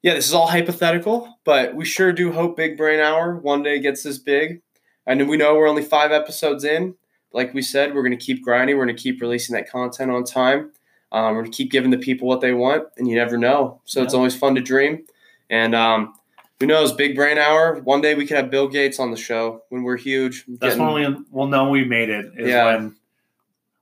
yeah, 0.03 0.14
this 0.14 0.26
is 0.26 0.35
all 0.35 0.46
hypothetical, 0.46 1.38
but 1.44 1.74
we 1.74 1.85
sure 1.85 2.12
do 2.12 2.33
hope 2.33 2.57
Big 2.57 2.76
Brain 2.76 3.00
Hour 3.00 3.37
one 3.37 3.62
day 3.62 3.79
gets 3.81 4.03
this 4.03 4.18
big. 4.18 4.62
And 5.07 5.29
we 5.29 5.37
know 5.37 5.55
we're 5.55 5.68
only 5.68 5.83
five 5.83 6.12
episodes 6.12 6.64
in. 6.64 6.94
Like 7.33 7.55
we 7.55 7.62
said, 7.62 7.94
we're 7.94 8.03
going 8.03 8.18
to 8.18 8.24
keep 8.24 8.42
grinding. 8.42 8.76
We're 8.76 8.87
going 8.87 8.96
to 8.96 9.03
keep 9.03 9.20
releasing 9.20 9.55
that 9.55 9.70
content 9.70 10.11
on 10.11 10.24
time. 10.24 10.72
Um, 11.12 11.35
we're 11.35 11.42
going 11.42 11.53
to 11.53 11.57
keep 11.57 11.70
giving 11.70 11.90
the 11.90 11.98
people 11.98 12.29
what 12.29 12.40
they 12.40 12.53
want, 12.53 12.85
and 12.96 13.09
you 13.09 13.16
never 13.16 13.37
know. 13.37 13.81
So 13.85 14.03
it's 14.03 14.14
always 14.14 14.37
fun 14.37 14.55
to 14.55 14.61
dream. 14.61 15.05
And 15.48 15.74
um, 15.74 16.14
who 16.61 16.66
knows, 16.66 16.92
Big 16.92 17.16
Brain 17.16 17.38
Hour. 17.38 17.81
One 17.81 18.03
day 18.03 18.14
we 18.14 18.27
could 18.27 18.37
have 18.37 18.51
Bill 18.51 18.68
Gates 18.68 19.01
on 19.01 19.11
the 19.11 19.16
show 19.16 19.62
when 19.70 19.83
we're 19.83 19.96
huge. 19.96 20.44
That's 20.46 20.77
getting- 20.77 20.92
when 20.92 21.14
we 21.16 21.25
will 21.31 21.46
know 21.49 21.70
we 21.70 21.85
made 21.85 22.11
it. 22.11 22.27
Is 22.37 22.49
Yeah. 22.49 22.66
when 22.66 22.96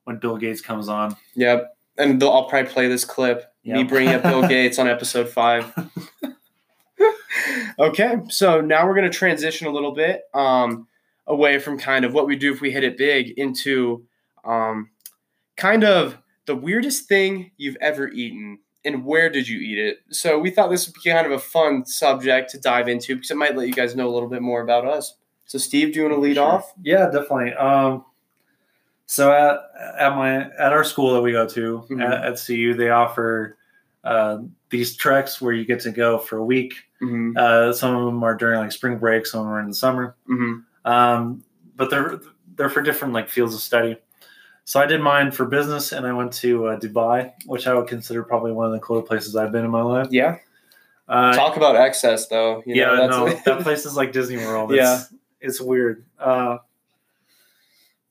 when 0.05 0.17
Bill 0.19 0.39
Gates 0.39 0.63
comes 0.63 0.89
on. 0.89 1.15
Yep. 1.35 1.77
And 1.99 2.23
I'll 2.23 2.45
probably 2.49 2.71
play 2.71 2.89
this 2.89 3.05
clip. 3.05 3.45
Me 3.65 3.83
bringing 3.83 4.15
up 4.15 4.23
Bill 4.23 4.41
Gates 4.49 4.79
on 4.79 4.89
episode 4.89 5.29
five. 5.29 5.71
okay, 7.79 8.17
so 8.31 8.63
now 8.63 8.87
we're 8.87 8.95
going 8.95 9.11
to 9.11 9.15
transition 9.17 9.67
a 9.67 9.71
little 9.71 9.93
bit 9.93 10.23
um, 10.33 10.87
away 11.27 11.59
from 11.59 11.79
kind 11.79 12.07
of 12.07 12.15
what 12.15 12.27
we 12.27 12.37
do 12.37 12.53
if 12.53 12.63
we 12.63 12.71
hit 12.71 12.85
it 12.85 12.97
big 12.97 13.31
into 13.39 14.07
um, 14.45 14.89
kind 15.59 15.85
of 15.85 16.17
the 16.47 16.57
weirdest 16.57 17.07
thing 17.07 17.51
you've 17.59 17.77
ever 17.83 18.09
eaten 18.09 18.61
and 18.85 19.05
where 19.05 19.29
did 19.29 19.49
you 19.49 19.59
eat 19.59 19.79
it. 19.79 19.99
So 20.11 20.39
we 20.39 20.51
thought 20.51 20.69
this 20.71 20.87
would 20.87 20.95
be 21.03 21.11
kind 21.11 21.27
of 21.27 21.33
a 21.33 21.39
fun 21.39 21.85
subject 21.85 22.51
to 22.53 22.59
dive 22.61 22.89
into 22.89 23.15
because 23.17 23.31
it 23.31 23.37
might 23.37 23.57
let 23.57 23.67
you 23.67 23.75
guys 23.75 23.97
know 23.97 24.09
a 24.09 24.13
little 24.15 24.29
bit 24.29 24.43
more 24.43 24.61
about 24.63 24.87
us. 24.87 25.15
So 25.47 25.59
Steve, 25.59 25.93
do 25.93 25.99
you 26.01 26.05
want 26.05 26.15
to 26.17 26.21
lead 26.21 26.37
Sure. 26.37 26.45
off? 26.47 26.73
Yeah, 26.83 27.07
definitely. 27.07 27.55
Um, 27.55 28.05
so 29.07 29.33
at 29.33 29.61
at 29.99 30.15
my 30.17 30.43
at 30.59 30.73
our 30.73 30.85
school 30.85 31.15
that 31.15 31.23
we 31.23 31.33
go 31.33 31.47
to 31.49 31.85
Mhm. 31.91 32.05
at, 32.05 32.25
at 32.25 32.39
CU, 32.39 32.75
they 32.75 32.91
offer 32.91 33.57
uh, 34.05 34.39
these 34.71 34.97
treks 34.97 35.41
where 35.41 35.53
you 35.53 35.65
get 35.65 35.81
to 35.81 35.91
go 35.91 36.19
for 36.19 36.37
a 36.37 36.45
week. 36.45 36.75
Mm-hmm. 37.03 37.33
Uh, 37.37 37.73
some 37.73 37.97
of 37.97 38.05
them 38.07 38.23
are 38.23 38.35
during 38.35 38.59
like 38.61 38.73
spring 38.73 38.99
break, 38.99 39.27
some 39.27 39.47
are 39.47 39.61
in 39.61 39.69
the 39.69 39.75
summer. 39.75 40.15
Mm-hmm. 40.29 40.91
Um, 40.91 41.43
but 41.77 41.91
they're 41.91 42.21
they're 42.57 42.69
for 42.71 42.81
different 42.83 43.13
like 43.15 43.29
fields 43.29 43.55
of 43.55 43.61
study. 43.61 43.97
So 44.69 44.79
I 44.79 44.85
did 44.85 45.01
mine 45.01 45.31
for 45.31 45.47
business, 45.47 45.93
and 45.93 46.07
I 46.07 46.13
went 46.13 46.31
to 46.35 46.67
uh, 46.67 46.79
Dubai, 46.79 47.33
which 47.47 47.67
I 47.67 47.73
would 47.73 47.87
consider 47.87 48.23
probably 48.23 48.53
one 48.53 48.67
of 48.67 48.73
the 48.73 48.81
cooler 48.81 49.01
places 49.01 49.35
I've 49.35 49.51
been 49.51 49.65
in 49.65 49.71
my 49.71 49.81
life. 49.81 50.09
Yeah. 50.11 50.37
Uh, 51.09 51.33
Talk 51.33 51.57
about 51.57 51.75
excess, 51.75 52.27
though. 52.27 52.63
You 52.67 52.75
yeah, 52.75 52.95
know, 52.97 53.07
no, 53.07 53.29
that 53.47 53.63
place 53.63 53.87
is 53.87 53.97
like 53.97 54.13
Disney 54.13 54.37
World. 54.37 54.75
Yeah. 54.75 54.97
It's, 54.97 55.15
it's 55.41 55.61
weird. 55.63 56.05
Uh, 56.19 56.59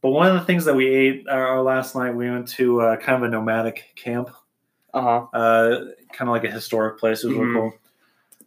but 0.02 0.10
one 0.10 0.30
of 0.30 0.34
the 0.34 0.46
things 0.46 0.66
that 0.66 0.74
we 0.74 0.88
ate 0.88 1.28
our 1.30 1.62
last 1.62 1.94
night, 1.96 2.16
we 2.16 2.28
went 2.28 2.48
to 2.54 2.82
uh, 2.82 2.98
kind 2.98 3.24
of 3.24 3.30
a 3.30 3.32
nomadic 3.32 3.92
camp, 3.96 4.32
uh-huh. 4.96 5.28
uh, 5.32 5.86
kind 6.12 6.28
of 6.28 6.30
like 6.30 6.44
a 6.44 6.50
historic 6.50 7.00
place. 7.00 7.24
It 7.24 7.28
was 7.28 7.38
Mhm. 7.38 7.40
really 7.40 7.54
cool. 7.54 7.74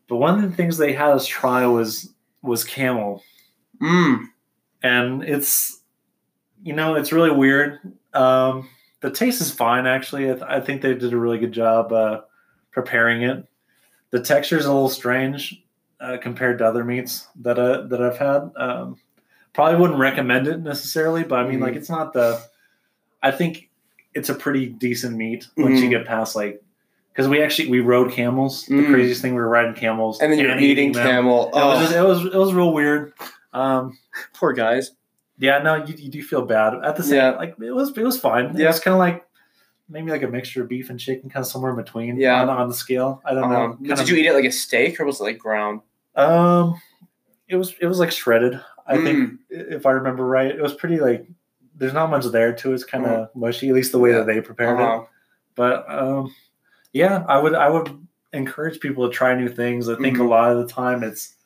But 0.08 0.16
one 0.16 0.42
of 0.42 0.50
the 0.50 0.56
things 0.56 0.78
they 0.78 0.94
had 0.94 1.10
us 1.10 1.28
try 1.28 1.64
was 1.64 2.12
was 2.42 2.64
camel, 2.64 3.22
Mm. 3.80 4.24
and 4.82 5.22
it's 5.22 5.80
you 6.64 6.72
know 6.72 6.96
it's 6.96 7.12
really 7.12 7.30
weird. 7.30 7.78
Um, 8.14 8.68
the 9.00 9.10
taste 9.10 9.40
is 9.40 9.50
fine 9.50 9.86
actually. 9.86 10.30
I, 10.30 10.34
th- 10.34 10.44
I 10.46 10.60
think 10.60 10.82
they 10.82 10.94
did 10.94 11.12
a 11.12 11.16
really 11.16 11.38
good 11.38 11.52
job 11.52 11.92
uh, 11.92 12.22
preparing 12.70 13.22
it. 13.22 13.46
The 14.10 14.20
texture 14.20 14.58
is 14.58 14.66
a 14.66 14.72
little 14.72 14.88
strange 14.88 15.62
uh, 16.00 16.16
compared 16.20 16.58
to 16.58 16.66
other 16.66 16.84
meats 16.84 17.28
that 17.42 17.58
uh, 17.58 17.82
that 17.88 18.02
I've 18.02 18.18
had. 18.18 18.50
Um, 18.56 18.98
probably 19.52 19.80
wouldn't 19.80 19.98
recommend 19.98 20.46
it 20.48 20.60
necessarily, 20.60 21.22
but 21.24 21.38
I 21.40 21.48
mean, 21.48 21.58
Mhm. 21.60 21.62
like, 21.62 21.76
it's 21.76 21.90
not 21.90 22.12
the. 22.12 22.40
I 23.22 23.30
think 23.30 23.68
it's 24.14 24.28
a 24.28 24.34
pretty 24.34 24.66
decent 24.66 25.16
meat 25.16 25.46
once 25.56 25.80
you 25.80 25.86
Mhm. 25.86 25.90
get 25.90 26.06
past 26.06 26.34
like, 26.34 26.60
because 27.12 27.28
we 27.28 27.42
actually 27.42 27.68
we 27.70 27.78
rode 27.80 28.10
camels. 28.12 28.66
The 28.66 28.74
Mm. 28.74 28.86
craziest 28.92 29.22
thing 29.22 29.34
we 29.34 29.40
were 29.40 29.48
riding 29.48 29.74
camels, 29.74 30.20
And 30.20 30.32
then 30.32 30.38
you're 30.40 30.58
eating 30.58 30.92
them. 30.92 31.06
camel. 31.06 31.48
It 31.48 31.54
was, 31.54 31.80
just, 31.82 31.94
Oh, 31.96 32.04
it 32.04 32.08
was 32.08 32.24
it 32.26 32.34
was 32.38 32.52
real 32.52 32.72
weird. 32.72 33.12
Um, 33.52 33.96
poor 34.34 34.52
guys. 34.52 34.90
Yeah, 35.40 35.58
no, 35.58 35.74
you, 35.84 35.94
you 35.96 36.10
do 36.10 36.22
feel 36.22 36.42
bad 36.46 36.74
at 36.84 36.94
the 36.96 37.02
same. 37.02 37.16
Yeah. 37.16 37.30
Like 37.30 37.56
it 37.60 37.72
was 37.72 37.96
it 37.96 38.04
was 38.04 38.20
fine. 38.20 38.46
It 38.46 38.58
Yeah. 38.58 38.68
was 38.68 38.78
kind 38.80 38.92
of 38.94 38.98
like 38.98 39.26
maybe 39.88 40.10
like 40.12 40.22
a 40.22 40.28
mixture 40.28 40.62
of 40.62 40.68
beef 40.68 40.88
and 40.90 41.00
chicken, 41.00 41.28
kind 41.30 41.42
of 41.44 41.50
somewhere 41.50 41.72
in 41.72 41.76
between. 41.76 42.16
Yeah. 42.16 42.40
on, 42.42 42.48
on 42.48 42.68
the 42.68 42.74
scale. 42.74 43.20
I 43.24 43.34
don't 43.34 43.50
know. 43.50 43.62
Um, 43.64 43.72
Kind 43.78 43.86
did 43.88 44.00
of- 44.00 44.08
you 44.08 44.16
eat 44.16 44.26
it 44.26 44.34
like 44.34 44.44
a 44.44 44.52
steak 44.52 45.00
or 45.00 45.04
was 45.06 45.20
it 45.20 45.24
like 45.24 45.38
ground? 45.38 45.80
Um, 46.14 46.80
it 47.48 47.56
was 47.56 47.74
it 47.80 47.86
was 47.86 47.98
like 47.98 48.12
shredded. 48.12 48.60
I 48.86 48.96
Mm. 48.96 49.04
think 49.04 49.40
if 49.50 49.86
I 49.86 49.90
remember 49.92 50.24
right, 50.26 50.50
it 50.54 50.60
was 50.62 50.74
pretty 50.74 50.98
like. 51.00 51.26
There's 51.76 51.94
not 51.94 52.10
much 52.10 52.26
there 52.26 52.52
to 52.52 52.72
it. 52.72 52.74
It's 52.74 52.84
kind 52.84 53.06
of 53.06 53.34
mushy, 53.34 53.70
at 53.70 53.74
least 53.74 53.92
the 53.92 53.98
way 53.98 54.10
Yeah. 54.10 54.18
that 54.18 54.26
they 54.26 54.42
prepared 54.42 54.78
Uh-huh. 54.78 55.00
it. 55.02 55.08
But 55.54 55.90
um, 55.90 56.34
yeah, 56.92 57.24
I 57.26 57.38
would 57.38 57.54
I 57.54 57.70
would 57.70 58.06
encourage 58.34 58.80
people 58.80 59.08
to 59.08 59.14
try 59.14 59.34
new 59.34 59.48
things. 59.48 59.88
I 59.88 59.96
think 59.96 60.18
Mhm. 60.18 60.20
a 60.20 60.24
lot 60.28 60.52
of 60.52 60.58
the 60.58 60.66
time 60.72 61.02
it's 61.02 61.36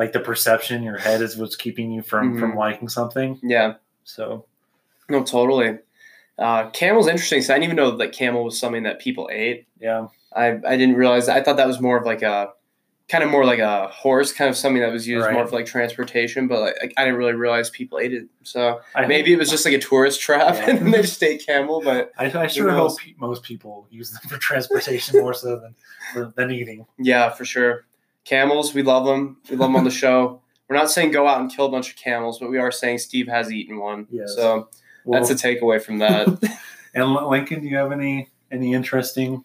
like 0.00 0.12
the 0.12 0.20
perception 0.20 0.76
in 0.78 0.82
your 0.82 0.96
head 0.98 1.20
is 1.20 1.36
what's 1.36 1.54
keeping 1.56 1.92
you 1.92 2.00
from 2.02 2.38
from 2.40 2.52
Mhm. 2.52 2.56
liking 2.56 2.88
something. 2.88 3.38
Yeah, 3.42 3.74
So 4.04 4.46
no, 5.08 5.22
totally. 5.22 5.78
Uh, 6.38 6.70
camel's 6.70 7.06
interesting. 7.06 7.42
So 7.42 7.52
I 7.52 7.58
didn't 7.58 7.64
even 7.64 7.76
know 7.76 7.96
that 7.98 8.12
camel 8.12 8.42
was 8.44 8.58
something 8.58 8.84
that 8.84 8.98
people 8.98 9.28
ate. 9.30 9.66
yeah, 9.78 10.06
I, 10.34 10.58
I 10.66 10.76
didn't 10.76 10.96
realize. 10.96 11.28
I 11.28 11.42
thought 11.42 11.58
that 11.58 11.66
was 11.66 11.80
more 11.80 11.98
of 11.98 12.06
like 12.06 12.22
a 12.22 12.48
kind 13.10 13.24
of 13.24 13.28
more 13.30 13.44
like 13.44 13.58
a 13.58 13.88
horse, 13.88 14.32
kind 14.32 14.48
of 14.48 14.56
something 14.56 14.80
that 14.80 14.92
was 14.92 15.06
used 15.06 15.26
Right. 15.26 15.34
more 15.34 15.44
for 15.46 15.56
like 15.56 15.66
transportation. 15.66 16.46
But 16.48 16.60
like, 16.60 16.94
I 16.96 17.04
didn't 17.04 17.18
really 17.18 17.32
realize 17.34 17.68
people 17.68 17.98
ate 17.98 18.14
it. 18.14 18.26
So 18.44 18.80
I 18.94 19.04
maybe 19.06 19.32
it 19.34 19.38
was 19.38 19.50
just 19.50 19.64
like 19.66 19.74
a 19.74 19.78
tourist 19.80 20.20
trap, 20.20 20.54
Yeah. 20.54 20.70
and 20.76 20.94
they 20.94 21.02
just 21.02 21.22
ate 21.22 21.44
camel. 21.44 21.82
But 21.84 22.12
I, 22.16 22.26
I 22.26 22.46
sure 22.46 22.70
hope 22.70 22.96
most 23.18 23.42
people 23.42 23.86
use 23.90 24.12
them 24.12 24.22
for 24.30 24.38
transportation 24.38 25.20
more 25.20 25.34
so 25.34 25.60
than 26.14 26.32
than 26.36 26.50
eating. 26.52 26.86
yeah, 26.98 27.30
for 27.30 27.44
sure. 27.44 27.84
Camels, 28.24 28.74
we 28.74 28.82
love 28.82 29.04
them. 29.06 29.38
We 29.50 29.56
love 29.56 29.68
them 29.68 29.76
on 29.76 29.84
the 29.84 29.90
show. 30.04 30.42
We're 30.68 30.76
not 30.76 30.90
saying 30.90 31.10
go 31.10 31.26
out 31.26 31.40
and 31.40 31.50
kill 31.50 31.66
a 31.66 31.70
bunch 31.70 31.90
of 31.90 31.96
camels, 31.96 32.38
but 32.38 32.50
we 32.50 32.58
are 32.58 32.70
saying 32.70 32.98
Steve 32.98 33.26
has 33.28 33.52
eaten 33.52 33.78
one. 33.78 34.06
Yes. 34.10 34.34
So 34.36 34.68
Well, 35.04 35.20
that's 35.20 35.30
a 35.30 35.34
takeaway 35.34 35.82
from 35.82 35.98
that. 35.98 36.28
and 36.94 37.12
Lincoln, 37.12 37.60
do 37.60 37.68
you 37.68 37.76
have 37.76 37.92
any 37.92 38.28
any 38.52 38.74
interesting 38.74 39.44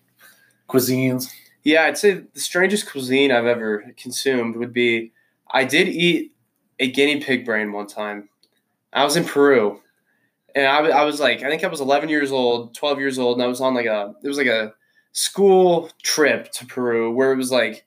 cuisines? 0.70 1.32
yeah, 1.64 1.84
I'd 1.86 1.98
say 1.98 2.14
the 2.14 2.40
strangest 2.40 2.90
cuisine 2.90 3.32
I've 3.32 3.48
ever 3.48 3.86
consumed 3.98 4.56
would 4.56 4.72
be 4.72 5.12
I 5.50 5.66
did 5.66 5.88
eat 5.90 6.32
a 6.80 6.90
guinea 6.92 7.22
pig 7.22 7.44
brain 7.44 7.72
one 7.72 7.88
time. 7.88 8.30
I 8.94 9.04
was 9.04 9.18
in 9.18 9.26
Peru. 9.26 9.82
And 10.54 10.68
I, 10.68 10.78
I 11.02 11.04
was 11.04 11.20
like, 11.20 11.44
I 11.44 11.50
think 11.50 11.64
I 11.66 11.68
was 11.68 11.82
11 11.82 12.08
years 12.08 12.32
old, 12.32 12.74
12 12.76 13.00
years 13.00 13.20
old, 13.20 13.38
and 13.38 13.44
I 13.44 13.48
was 13.48 13.60
on 13.60 13.74
like 13.74 13.88
a, 13.88 14.14
it 14.24 14.28
was 14.28 14.38
like 14.38 14.48
a 14.48 14.74
school 15.12 15.90
trip 16.02 16.52
to 16.54 16.66
Peru 16.66 17.12
where 17.14 17.34
it 17.34 17.36
was 17.36 17.52
like, 17.52 17.85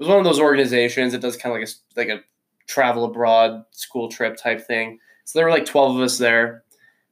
was 0.00 0.08
one 0.08 0.18
of 0.18 0.24
those 0.24 0.40
organizations 0.40 1.12
that 1.12 1.20
does 1.20 1.36
kind 1.36 1.54
of 1.54 1.60
like 1.60 1.68
a, 1.68 2.00
like 2.00 2.08
a 2.08 2.24
travel 2.66 3.04
abroad 3.04 3.64
school 3.70 4.08
trip 4.08 4.36
type 4.36 4.66
thing. 4.66 4.98
So 5.24 5.38
there 5.38 5.46
were 5.46 5.52
like 5.52 5.66
12 5.66 5.96
of 5.96 6.02
us 6.02 6.18
there. 6.18 6.64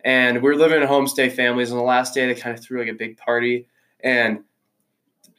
And 0.05 0.43
we 0.43 0.49
were 0.49 0.57
living 0.57 0.81
in 0.81 0.89
homestay 0.89 1.31
families. 1.31 1.71
And 1.71 1.79
the 1.79 1.85
last 1.85 2.15
day, 2.15 2.27
they 2.27 2.41
kind 2.41 2.57
of 2.57 2.65
threw 2.65 2.81
like 2.81 2.89
a 2.89 2.95
big 2.95 3.17
party. 3.19 3.69
And 4.01 4.41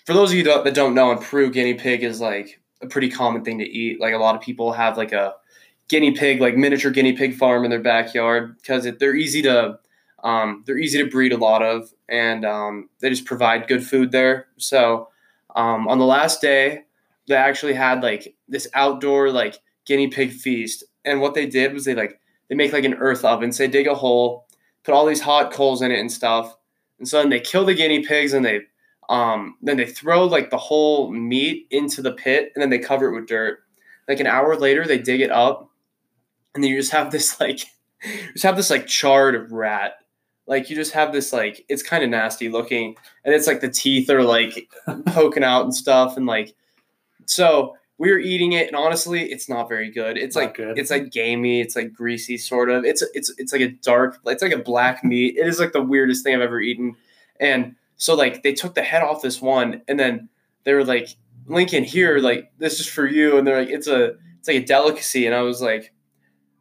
for 0.05 0.13
those 0.13 0.31
of 0.31 0.37
you 0.37 0.43
that 0.43 0.73
don't 0.73 0.93
know, 0.93 1.11
in 1.11 1.17
Peru, 1.17 1.49
guinea 1.49 1.73
pig 1.73 2.03
is 2.03 2.21
like 2.21 2.61
a 2.81 2.87
pretty 2.87 3.09
common 3.09 3.43
thing 3.43 3.57
to 3.59 3.65
eat. 3.65 3.99
Like 3.99 4.13
a 4.13 4.17
lot 4.17 4.35
of 4.35 4.41
people 4.41 4.71
have 4.73 4.97
like 4.97 5.11
a 5.11 5.35
guinea 5.87 6.11
pig, 6.11 6.41
like 6.41 6.55
miniature 6.55 6.91
guinea 6.91 7.13
pig 7.13 7.35
farm 7.35 7.63
in 7.63 7.69
their 7.69 7.81
backyard 7.81 8.57
because 8.57 8.87
they're 8.99 9.15
easy 9.15 9.41
to 9.43 9.79
um, 10.23 10.63
they're 10.65 10.77
easy 10.77 11.01
to 11.01 11.09
breed 11.09 11.31
a 11.31 11.37
lot 11.37 11.63
of, 11.63 11.93
and 12.09 12.43
um, 12.43 12.89
they 12.99 13.09
just 13.09 13.25
provide 13.25 13.67
good 13.67 13.85
food 13.85 14.11
there. 14.11 14.47
So 14.57 15.07
um, 15.55 15.87
on 15.87 15.97
the 15.97 16.05
last 16.05 16.41
day, 16.41 16.83
they 17.29 17.35
actually 17.35 17.73
had 17.73 18.03
like 18.03 18.35
this 18.47 18.67
outdoor 18.73 19.31
like 19.31 19.59
guinea 19.85 20.07
pig 20.07 20.33
feast, 20.33 20.83
and 21.05 21.21
what 21.21 21.33
they 21.33 21.45
did 21.45 21.73
was 21.73 21.85
they 21.85 21.95
like 21.95 22.19
they 22.49 22.55
make 22.55 22.73
like 22.73 22.83
an 22.83 22.95
earth 22.95 23.23
oven. 23.23 23.51
So 23.53 23.63
they 23.63 23.69
dig 23.69 23.87
a 23.87 23.95
hole, 23.95 24.47
put 24.83 24.93
all 24.93 25.05
these 25.05 25.21
hot 25.21 25.53
coals 25.53 25.81
in 25.81 25.91
it 25.91 25.99
and 25.99 26.11
stuff, 26.11 26.55
and 26.97 27.07
so 27.07 27.19
then 27.19 27.29
they 27.29 27.39
kill 27.39 27.65
the 27.65 27.73
guinea 27.73 28.03
pigs 28.05 28.33
and 28.33 28.43
they 28.43 28.61
um, 29.07 29.55
then 29.61 29.77
they 29.77 29.85
throw 29.85 30.25
like 30.25 30.49
the 30.49 30.57
whole 30.57 31.11
meat 31.11 31.67
into 31.71 32.01
the 32.01 32.11
pit 32.11 32.51
and 32.53 32.61
then 32.61 32.69
they 32.69 32.79
cover 32.79 33.07
it 33.07 33.15
with 33.15 33.27
dirt. 33.27 33.59
Like 34.07 34.19
an 34.19 34.27
hour 34.27 34.55
later, 34.55 34.85
they 34.85 34.97
dig 34.97 35.21
it 35.21 35.31
up, 35.31 35.69
and 36.53 36.63
then 36.63 36.71
you 36.71 36.77
just 36.77 36.91
have 36.91 37.11
this 37.11 37.39
like 37.39 37.59
just 38.33 38.43
have 38.43 38.57
this 38.57 38.69
like 38.69 38.87
charred 38.87 39.51
rat 39.51 39.99
like 40.49 40.69
you 40.69 40.75
just 40.75 40.93
have 40.93 41.13
this 41.13 41.31
like 41.31 41.63
it's 41.69 41.83
kind 41.83 42.03
of 42.03 42.09
nasty 42.09 42.49
looking, 42.49 42.95
and 43.23 43.35
it's 43.35 43.45
like 43.45 43.61
the 43.61 43.69
teeth 43.69 44.09
are 44.09 44.23
like 44.23 44.67
poking 45.05 45.43
out 45.43 45.63
and 45.63 45.75
stuff, 45.75 46.17
and 46.17 46.25
like 46.25 46.55
so 47.29 47.75
we 47.99 48.11
were 48.11 48.17
eating 48.17 48.53
it, 48.53 48.67
and 48.67 48.75
honestly, 48.75 49.29
it's 49.29 49.49
not 49.49 49.67
very 49.67 49.91
good. 49.91 50.17
It's 50.17 50.35
not 50.35 50.41
like 50.41 50.55
good. 50.55 50.79
it's 50.79 50.89
like 50.89 51.11
gamey, 51.11 51.59
it's 51.59 51.75
like 51.75 51.93
greasy, 51.93 52.37
sort 52.37 52.69
of. 52.69 52.85
It's 52.85 53.03
it's 53.13 53.31
it's 53.37 53.51
like 53.51 53.61
a 53.61 53.67
dark, 53.67 54.19
it's 54.25 54.41
like 54.41 54.53
a 54.53 54.59
black 54.59 55.03
meat. 55.03 55.35
It 55.37 55.45
is 55.45 55.59
like 55.59 55.73
the 55.73 55.81
weirdest 55.83 56.23
thing 56.23 56.33
I've 56.33 56.41
ever 56.41 56.61
eaten, 56.61 56.95
and 57.39 57.75
so 57.97 58.15
like 58.15 58.41
they 58.41 58.53
took 58.53 58.73
the 58.73 58.81
head 58.81 59.03
off 59.03 59.21
this 59.21 59.41
one, 59.41 59.81
and 59.87 59.99
then 59.99 60.29
they 60.63 60.73
were 60.73 60.85
like, 60.85 61.09
Lincoln, 61.47 61.83
here, 61.83 62.19
like 62.19 62.51
this 62.57 62.79
is 62.79 62.87
for 62.87 63.05
you, 63.05 63.37
and 63.37 63.45
they're 63.45 63.59
like, 63.59 63.69
it's 63.69 63.87
a 63.87 64.15
it's 64.39 64.47
like 64.47 64.57
a 64.57 64.65
delicacy, 64.65 65.25
and 65.25 65.35
I 65.35 65.41
was 65.41 65.61
like, 65.61 65.93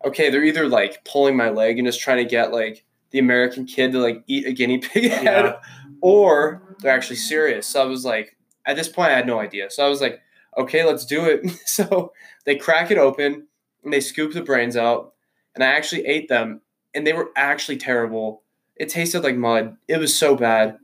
okay, 0.04 0.30
they're 0.30 0.44
either 0.44 0.68
like 0.68 1.04
pulling 1.04 1.36
my 1.36 1.50
leg 1.50 1.78
and 1.78 1.86
just 1.86 2.00
trying 2.00 2.18
to 2.18 2.28
get 2.28 2.52
like 2.52 2.84
the 3.10 3.20
American 3.20 3.64
kid 3.64 3.92
to 3.92 4.00
like 4.00 4.24
eat 4.26 4.44
a 4.44 4.52
guinea 4.52 4.78
pig 4.78 5.10
head, 5.10 5.44
yeah. 5.44 5.60
or 6.00 6.76
they're 6.80 6.94
actually 6.94 7.16
serious. 7.16 7.68
So 7.68 7.80
I 7.80 7.86
was 7.86 8.04
like, 8.04 8.36
at 8.66 8.76
this 8.76 8.88
point, 8.88 9.12
I 9.12 9.16
had 9.16 9.26
no 9.26 9.38
idea. 9.38 9.70
So 9.70 9.86
I 9.86 9.88
was 9.88 10.00
like, 10.00 10.20
okay, 10.58 10.84
let's 10.84 11.06
do 11.06 11.24
it. 11.24 11.48
so 11.66 12.12
they 12.44 12.56
crack 12.56 12.90
it 12.90 12.98
open 12.98 13.46
and 13.84 13.92
they 13.92 14.00
scoop 14.00 14.32
the 14.32 14.42
brains 14.42 14.76
out, 14.76 15.14
and 15.54 15.64
I 15.64 15.68
actually 15.68 16.06
ate 16.06 16.28
them, 16.28 16.60
and 16.94 17.06
they 17.06 17.12
were 17.12 17.30
actually 17.36 17.78
terrible. 17.78 18.42
It 18.76 18.88
tasted 18.88 19.24
like 19.24 19.36
mud. 19.36 19.76
It 19.88 19.98
was 19.98 20.14
so 20.14 20.36
bad. 20.36 20.78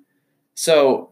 So 0.54 1.10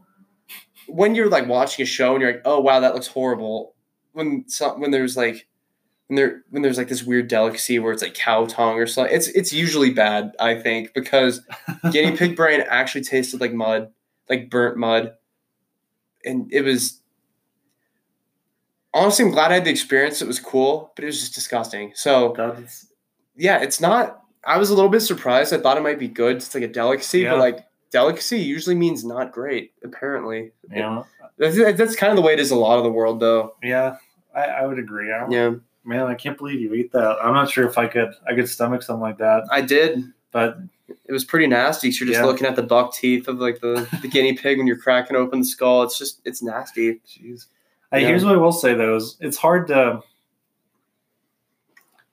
when 0.86 1.14
you're 1.14 1.28
like 1.28 1.46
watching 1.46 1.82
a 1.82 1.86
show 1.86 2.12
and 2.14 2.22
you're 2.22 2.32
like, 2.32 2.42
oh 2.44 2.60
wow, 2.60 2.80
that 2.80 2.94
looks 2.94 3.08
horrible. 3.08 3.74
When 4.12 4.44
some, 4.48 4.80
when 4.80 4.90
there's 4.90 5.16
like 5.16 5.46
when 6.12 6.16
there 6.16 6.42
when 6.50 6.62
there's 6.62 6.78
like 6.78 6.88
this 6.88 7.02
weird 7.02 7.28
delicacy 7.28 7.78
where 7.78 7.92
it's 7.92 8.02
like 8.02 8.14
cow 8.14 8.44
tongue 8.46 8.76
or 8.76 8.86
something. 8.86 9.14
It's 9.14 9.28
it's 9.28 9.52
usually 9.52 9.90
bad, 9.90 10.32
I 10.38 10.56
think, 10.56 10.92
because 10.94 11.40
guinea 11.90 12.16
pig 12.16 12.36
brain 12.36 12.62
actually 12.68 13.04
tasted 13.04 13.40
like 13.40 13.54
mud, 13.54 13.90
like 14.28 14.50
burnt 14.50 14.76
mud, 14.76 15.14
and 16.24 16.52
it 16.52 16.62
was. 16.62 17.00
Honestly, 18.94 19.24
I'm 19.24 19.30
glad 19.30 19.50
I 19.50 19.54
had 19.54 19.64
the 19.64 19.70
experience. 19.70 20.20
It 20.20 20.28
was 20.28 20.38
cool, 20.38 20.92
but 20.94 21.04
it 21.04 21.06
was 21.06 21.20
just 21.20 21.34
disgusting. 21.34 21.92
So, 21.94 22.34
That's... 22.36 22.88
yeah, 23.36 23.62
it's 23.62 23.80
not. 23.80 24.22
I 24.44 24.58
was 24.58 24.70
a 24.70 24.74
little 24.74 24.90
bit 24.90 25.00
surprised. 25.00 25.54
I 25.54 25.58
thought 25.58 25.76
it 25.76 25.82
might 25.82 25.98
be 25.98 26.08
good. 26.08 26.36
It's 26.36 26.54
like 26.54 26.64
a 26.64 26.68
delicacy, 26.68 27.20
yeah. 27.20 27.30
but 27.30 27.38
like 27.38 27.66
delicacy 27.90 28.40
usually 28.40 28.74
means 28.74 29.04
not 29.04 29.32
great. 29.32 29.72
Apparently, 29.84 30.52
yeah, 30.70 31.04
that's, 31.38 31.56
that's 31.56 31.96
kind 31.96 32.10
of 32.10 32.16
the 32.16 32.22
way 32.22 32.32
it 32.32 32.40
is 32.40 32.50
a 32.50 32.56
lot 32.56 32.78
of 32.78 32.84
the 32.84 32.90
world, 32.90 33.20
though. 33.20 33.54
Yeah, 33.62 33.96
I, 34.34 34.44
I 34.44 34.66
would 34.66 34.78
agree. 34.78 35.12
I 35.12 35.26
yeah, 35.28 35.54
Man, 35.84 36.06
I 36.06 36.14
can't 36.14 36.38
believe 36.38 36.60
you 36.60 36.74
eat 36.74 36.92
that. 36.92 37.18
I'm 37.22 37.34
not 37.34 37.50
sure 37.50 37.66
if 37.66 37.76
I 37.76 37.88
could 37.88 38.14
I 38.26 38.34
could 38.34 38.48
stomach 38.48 38.82
something 38.82 39.00
like 39.00 39.18
that. 39.18 39.44
I 39.50 39.62
did, 39.62 40.04
but 40.30 40.58
it 40.88 41.12
was 41.12 41.24
pretty 41.24 41.48
nasty. 41.48 41.90
So 41.90 42.04
you're 42.04 42.12
just 42.12 42.24
yeah. 42.24 42.26
looking 42.26 42.46
at 42.46 42.54
the 42.54 42.62
buck 42.62 42.94
teeth 42.94 43.26
of 43.26 43.40
like 43.40 43.60
the, 43.60 43.88
the 44.00 44.08
guinea 44.08 44.34
pig 44.34 44.58
when 44.58 44.66
you're 44.66 44.78
cracking 44.78 45.16
open 45.16 45.40
the 45.40 45.44
skull. 45.44 45.82
It's 45.82 45.98
just 45.98 46.20
it's 46.24 46.42
nasty. 46.42 47.00
Jeez. 47.06 47.46
Yeah. 48.00 48.08
here's 48.08 48.24
what 48.24 48.34
I 48.34 48.38
will 48.38 48.52
say 48.52 48.74
though: 48.74 48.96
is 48.96 49.16
it's 49.20 49.36
hard 49.36 49.68
to, 49.68 50.02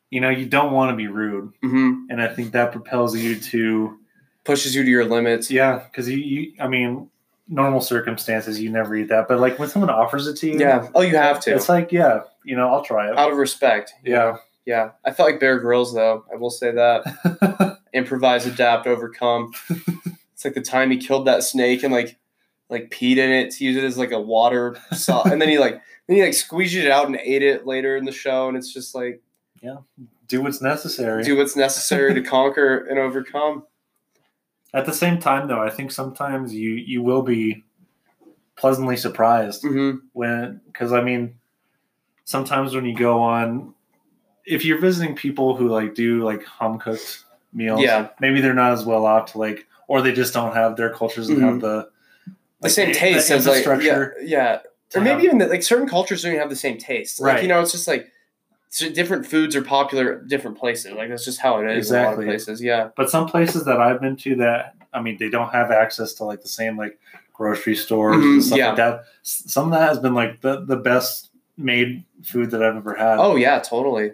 you 0.09 0.21
know, 0.21 0.29
you 0.29 0.45
don't 0.45 0.73
want 0.73 0.91
to 0.91 0.95
be 0.95 1.07
rude, 1.07 1.53
mm-hmm. 1.63 2.05
and 2.09 2.21
I 2.21 2.27
think 2.27 2.51
that 2.51 2.71
propels 2.71 3.15
you 3.15 3.39
to 3.39 3.97
pushes 4.43 4.75
you 4.75 4.83
to 4.83 4.89
your 4.89 5.05
limits. 5.05 5.49
Yeah, 5.51 5.79
because 5.79 6.09
you, 6.09 6.17
you, 6.17 6.53
I 6.59 6.67
mean, 6.67 7.09
normal 7.47 7.81
circumstances, 7.81 8.59
you 8.59 8.69
never 8.69 8.95
eat 8.95 9.09
that. 9.09 9.27
But 9.27 9.39
like 9.39 9.59
when 9.59 9.69
someone 9.69 9.89
offers 9.89 10.27
it 10.27 10.35
to 10.37 10.47
you, 10.47 10.59
yeah, 10.59 10.87
oh, 10.93 11.01
you 11.01 11.15
have 11.17 11.39
to. 11.41 11.55
It's 11.55 11.69
like, 11.69 11.91
yeah, 11.91 12.21
you 12.43 12.55
know, 12.55 12.69
I'll 12.69 12.83
try 12.83 13.09
it 13.09 13.17
out 13.17 13.31
of 13.31 13.37
respect. 13.37 13.93
Yeah, 14.03 14.37
yeah. 14.65 14.91
I 15.03 15.11
felt 15.11 15.29
like 15.29 15.39
Bear 15.39 15.59
Grylls 15.59 15.93
though. 15.93 16.25
I 16.31 16.35
will 16.37 16.51
say 16.51 16.71
that. 16.71 17.77
Improvise, 17.93 18.45
adapt, 18.45 18.85
overcome. 18.85 19.53
it's 20.33 20.45
like 20.45 20.53
the 20.53 20.61
time 20.61 20.91
he 20.91 20.97
killed 20.97 21.25
that 21.25 21.43
snake 21.43 21.83
and 21.83 21.91
like 21.91 22.18
like 22.69 22.91
peed 22.91 23.17
in 23.17 23.31
it 23.31 23.51
to 23.51 23.65
use 23.65 23.75
it 23.75 23.83
as 23.83 23.97
like 23.97 24.11
a 24.11 24.19
water 24.19 24.77
saw, 24.93 25.23
and 25.23 25.41
then 25.41 25.49
he 25.49 25.57
like 25.57 25.81
then 26.07 26.17
he 26.17 26.23
like 26.23 26.33
squeezed 26.33 26.75
it 26.75 26.89
out 26.89 27.07
and 27.07 27.17
ate 27.17 27.43
it 27.43 27.65
later 27.65 27.97
in 27.97 28.05
the 28.05 28.11
show, 28.11 28.47
and 28.47 28.57
it's 28.57 28.73
just 28.73 28.95
like 28.95 29.21
yeah, 29.61 29.77
do 30.27 30.41
what's 30.41 30.61
necessary. 30.61 31.23
Do 31.23 31.37
what's 31.37 31.55
necessary 31.55 32.13
to 32.13 32.21
conquer 32.29 32.85
and 32.85 32.99
overcome. 32.99 33.63
At 34.73 34.85
the 34.85 34.93
same 34.93 35.19
time, 35.19 35.47
though, 35.47 35.61
I 35.61 35.69
think 35.69 35.91
sometimes 35.91 36.53
you 36.53 36.71
you 36.71 37.01
will 37.01 37.23
be 37.23 37.63
pleasantly 38.55 38.97
surprised 38.97 39.63
mm-hmm. 39.63 40.05
when 40.13 40.61
because 40.67 40.93
I 40.93 41.01
mean, 41.01 41.35
sometimes 42.25 42.75
when 42.75 42.85
you 42.85 42.95
go 42.95 43.21
on, 43.21 43.73
if 44.45 44.63
you're 44.63 44.79
visiting 44.79 45.15
people 45.15 45.55
who 45.55 45.69
like 45.69 45.95
do 45.95 46.23
like 46.23 46.43
home 46.43 46.77
cooked 46.77 47.25
meals, 47.51 47.81
yeah, 47.81 48.09
maybe 48.19 48.41
they're 48.41 48.53
not 48.53 48.73
as 48.73 48.85
well 48.85 49.05
off 49.05 49.31
to 49.31 49.39
like, 49.39 49.65
or 49.87 50.01
they 50.01 50.11
just 50.11 50.33
don't 50.33 50.53
have 50.53 50.75
their 50.75 50.93
cultures 50.93 51.29
and 51.29 51.39
mm-hmm. 51.39 51.47
have 51.47 51.61
the 51.61 51.89
like, 52.61 52.69
the 52.69 52.73
same 52.73 52.93
taste 52.93 53.31
as 53.31 53.47
like 53.47 53.65
yeah, 53.81 54.09
yeah. 54.21 54.59
or 54.95 55.01
maybe 55.01 55.09
have, 55.09 55.23
even 55.23 55.37
that 55.39 55.49
like 55.49 55.63
certain 55.63 55.87
cultures 55.87 56.23
don't 56.23 56.31
even 56.31 56.41
have 56.41 56.49
the 56.49 56.55
same 56.55 56.77
taste. 56.77 57.19
Like, 57.19 57.35
right. 57.35 57.41
You 57.43 57.49
know, 57.49 57.61
it's 57.61 57.71
just 57.71 57.87
like 57.87 58.11
so 58.69 58.89
different 58.89 59.25
foods 59.25 59.55
are 59.55 59.61
popular 59.61 60.21
different 60.21 60.57
places. 60.57 60.93
Like 60.93 61.09
that's 61.09 61.25
just 61.25 61.39
how 61.39 61.59
it 61.59 61.69
is 61.69 61.87
exactly. 61.87 62.25
places. 62.25 62.61
Yeah. 62.61 62.89
But 62.95 63.09
some 63.09 63.27
places 63.27 63.65
that 63.65 63.79
I've 63.79 64.01
been 64.01 64.15
to 64.17 64.35
that 64.37 64.75
I 64.93 65.01
mean 65.01 65.17
they 65.17 65.29
don't 65.29 65.49
have 65.49 65.71
access 65.71 66.13
to 66.15 66.23
like 66.23 66.41
the 66.41 66.49
same 66.49 66.77
like 66.77 66.99
grocery 67.33 67.75
stores 67.75 68.17
mm-hmm. 68.17 68.33
and 68.33 68.43
stuff 68.43 68.57
yeah. 68.57 68.67
like 68.67 68.77
that. 68.77 69.03
Some 69.23 69.65
of 69.65 69.79
that 69.79 69.89
has 69.89 69.99
been 69.99 70.13
like 70.13 70.41
the, 70.41 70.65
the 70.65 70.77
best 70.77 71.29
made 71.57 72.03
food 72.23 72.51
that 72.51 72.61
I've 72.61 72.75
ever 72.75 72.95
had. 72.95 73.17
Oh 73.17 73.35
yeah, 73.35 73.59
totally. 73.59 74.11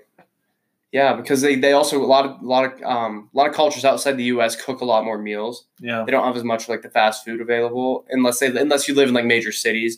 Yeah, 0.92 1.14
because 1.14 1.42
they, 1.42 1.56
they 1.56 1.74
also 1.74 2.02
a 2.02 2.06
lot 2.06 2.26
of 2.26 2.42
a 2.42 2.46
lot 2.46 2.66
of 2.66 2.82
um, 2.84 3.30
a 3.34 3.38
lot 3.38 3.50
of 3.50 3.56
cultures 3.56 3.84
outside 3.84 4.14
the 4.14 4.26
U.S. 4.26 4.56
cook 4.56 4.82
a 4.82 4.86
lot 4.86 5.04
more 5.04 5.18
meals. 5.18 5.66
Yeah, 5.80 6.04
they 6.06 6.12
don't 6.12 6.26
have 6.26 6.38
as 6.38 6.44
much 6.44 6.70
like 6.70 6.84
the 6.84 6.90
fast 6.90 7.26
food 7.26 7.42
available 7.42 8.06
unless 8.10 8.40
they 8.40 8.48
unless 8.48 8.88
you 8.88 8.96
live 8.96 9.10
in 9.10 9.14
like 9.14 9.26
major 9.26 9.52
cities. 9.52 9.98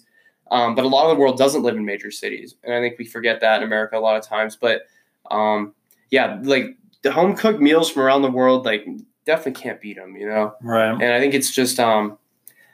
Um, 0.50 0.76
but 0.76 0.86
a 0.86 0.88
lot 0.88 1.10
of 1.10 1.16
the 1.16 1.20
world 1.22 1.38
doesn't 1.38 1.62
live 1.62 1.76
in 1.76 1.86
major 1.86 2.10
cities, 2.10 2.56
and 2.64 2.74
I 2.74 2.80
think 2.80 2.98
we 2.98 3.06
forget 3.06 3.42
that 3.42 3.58
in 3.58 3.64
America 3.64 3.98
a 3.98 4.00
lot 4.00 4.18
of 4.18 4.24
times. 4.26 4.56
But 4.56 4.88
um, 5.30 5.76
yeah, 6.10 6.40
like 6.42 6.78
the 7.04 7.12
home 7.12 7.36
cooked 7.36 7.60
meals 7.60 7.90
from 7.90 8.04
around 8.04 8.22
the 8.22 8.32
world, 8.32 8.66
like 8.66 8.88
definitely 9.26 9.62
can't 9.62 9.80
beat 9.80 9.98
them, 9.98 10.16
you 10.16 10.28
know. 10.28 10.56
Right. 10.64 10.92
And 10.92 11.14
I 11.14 11.20
think 11.20 11.34
it's 11.34 11.54
just 11.54 11.80
um, 11.80 12.18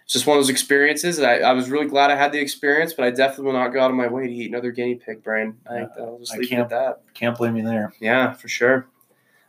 it's 0.03 0.13
just 0.13 0.27
one 0.27 0.37
of 0.37 0.43
those 0.43 0.49
experiences. 0.49 1.19
I, 1.19 1.37
I 1.37 1.53
was 1.53 1.69
really 1.69 1.87
glad 1.87 2.11
I 2.11 2.15
had 2.15 2.31
the 2.31 2.39
experience, 2.39 2.93
but 2.93 3.05
I 3.05 3.09
definitely 3.09 3.45
will 3.45 3.53
not 3.53 3.69
go 3.69 3.79
out 3.79 3.89
of 3.89 3.95
my 3.95 4.07
way 4.07 4.27
to 4.27 4.33
eat 4.33 4.49
another 4.49 4.71
guinea 4.71 4.95
pig 4.95 5.23
brain. 5.23 5.57
I 5.69 5.75
think 5.75 5.89
I'll 5.97 6.19
just 6.19 6.37
leave 6.37 6.51
it 6.51 6.55
at 6.55 6.69
that. 6.69 7.01
Can't 7.13 7.37
blame 7.37 7.55
you 7.55 7.63
there. 7.63 7.93
Yeah, 7.99 8.33
for 8.33 8.47
sure. 8.47 8.87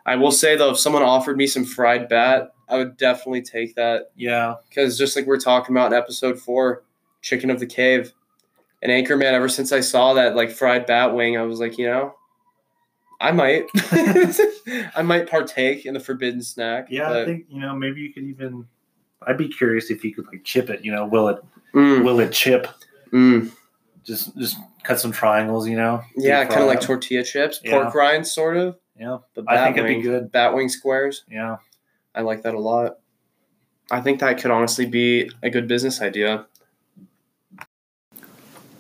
I 0.07 0.17
will 0.17 0.33
say 0.33 0.57
though, 0.57 0.71
if 0.71 0.79
someone 0.79 1.03
offered 1.03 1.37
me 1.37 1.47
some 1.47 1.65
fried 1.65 2.09
bat, 2.09 2.55
I 2.69 2.77
would 2.77 2.97
definitely 2.97 3.43
take 3.43 3.75
that. 3.75 4.11
Yeah. 4.17 4.55
Because 4.69 4.97
just 4.97 5.17
like 5.17 5.27
we 5.27 5.35
are 5.35 5.39
talking 5.39 5.75
about 5.75 5.93
in 5.93 5.99
episode 5.99 6.39
four, 6.39 6.85
Chicken 7.21 7.51
of 7.51 7.59
the 7.59 7.67
Cave. 7.67 8.13
And 8.83 8.93
Anchorman, 8.93 9.33
ever 9.33 9.49
since 9.49 9.73
I 9.73 9.81
saw 9.81 10.15
that 10.15 10.37
like 10.37 10.51
fried 10.51 10.87
bat 10.87 11.15
wing, 11.15 11.37
I 11.37 11.43
was 11.43 11.59
like, 11.59 11.79
you 11.79 11.87
know, 11.87 12.15
I 13.21 13.33
might. 13.33 13.65
I 14.95 15.03
might 15.03 15.29
partake 15.29 15.87
in 15.87 15.95
the 15.95 16.01
forbidden 16.01 16.43
snack. 16.43 16.89
Yeah. 16.91 17.11
I 17.11 17.25
think, 17.25 17.47
you 17.49 17.61
know, 17.61 17.75
maybe 17.75 18.03
you 18.03 18.13
could 18.13 18.25
even 18.25 18.67
I'd 19.27 19.39
be 19.39 19.49
curious 19.49 19.91
if 19.91 20.05
you 20.05 20.15
could 20.15 20.27
like 20.27 20.45
chip 20.45 20.71
it, 20.71 20.85
you 20.85 20.93
know, 20.93 21.07
will 21.07 21.29
it 21.29 21.39
mm. 21.75 22.05
will 22.05 22.21
it 22.21 22.33
chip? 22.33 22.69
Mm. 23.13 23.51
Just 24.05 24.37
just 24.37 24.57
cut 24.83 25.01
some 25.01 25.13
triangles, 25.13 25.69
you 25.69 25.77
know. 25.77 26.03
Yeah, 26.17 26.45
kind 26.45 26.63
of 26.63 26.69
like 26.69 26.81
tortilla 26.81 27.25
chips, 27.25 27.61
pork 27.65 27.95
rinds, 27.95 28.31
sort 28.31 28.57
of. 28.57 28.77
Yeah, 28.99 29.19
but 29.35 29.45
I 29.49 29.65
think 29.65 29.77
wing, 29.77 29.85
it'd 29.87 30.03
be 30.03 30.03
good. 30.03 30.33
Batwing 30.33 30.71
squares. 30.71 31.25
Yeah, 31.29 31.57
I 32.15 32.21
like 32.21 32.43
that 32.43 32.55
a 32.55 32.61
lot. 32.61 32.99
I 33.91 34.01
think 34.01 34.21
that 34.21 34.41
could 34.41 34.51
honestly 34.51 34.87
be 34.87 35.31
a 35.43 35.51
good 35.51 35.69
business 35.69 36.01
idea. 36.01 36.47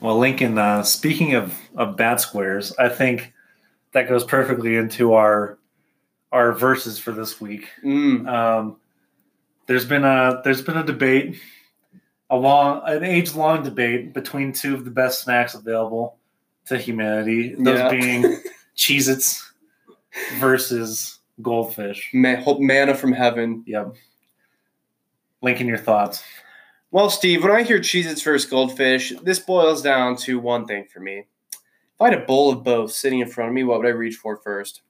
Well, 0.00 0.18
Lincoln, 0.18 0.58
uh, 0.58 0.82
speaking 0.82 1.34
of, 1.34 1.58
of 1.76 1.96
bat 1.96 2.20
squares, 2.20 2.74
I 2.78 2.90
think 2.90 3.32
that 3.92 4.08
goes 4.08 4.24
perfectly 4.24 4.76
into 4.76 5.14
our 5.14 5.58
our 6.30 6.52
verses 6.52 6.98
for 6.98 7.12
this 7.12 7.40
week. 7.40 7.68
Mm. 7.84 8.28
Um, 8.28 8.76
there's 9.66 9.84
been 9.84 10.04
a 10.04 10.40
there's 10.44 10.62
been 10.62 10.76
a 10.76 10.84
debate, 10.84 11.38
a 12.30 12.36
long 12.36 12.82
an 12.86 13.02
age 13.04 13.34
long 13.34 13.62
debate 13.62 14.12
between 14.14 14.52
two 14.52 14.74
of 14.74 14.84
the 14.84 14.90
best 14.90 15.22
snacks 15.22 15.54
available 15.54 16.16
to 16.66 16.78
humanity. 16.78 17.54
Those 17.58 17.78
Yeah. 17.78 17.90
being 17.90 18.40
Cheez-Its 18.76 19.52
versus 20.38 21.18
Goldfish. 21.42 22.10
Ma- 22.12 22.36
hope 22.36 22.60
manna 22.60 22.94
from 22.94 23.12
heaven. 23.12 23.62
Yep. 23.66 23.94
Linking 25.42 25.66
your 25.66 25.78
thoughts. 25.78 26.22
Well, 26.90 27.10
Steve, 27.10 27.42
when 27.42 27.52
I 27.52 27.62
hear 27.64 27.78
Cheez 27.80 28.06
Its 28.06 28.22
versus 28.22 28.48
Goldfish, 28.48 29.12
this 29.22 29.38
boils 29.40 29.82
down 29.82 30.16
to 30.18 30.38
one 30.38 30.64
thing 30.66 30.86
for 30.92 31.00
me. 31.00 31.26
If 31.52 32.00
I 32.00 32.10
had 32.10 32.22
a 32.22 32.24
bowl 32.24 32.50
of 32.52 32.62
both 32.64 32.92
sitting 32.92 33.20
in 33.20 33.28
front 33.28 33.48
of 33.48 33.54
me, 33.54 33.64
what 33.64 33.78
would 33.78 33.86
I 33.86 33.90
reach 33.90 34.16
for 34.16 34.36
first? 34.36 34.82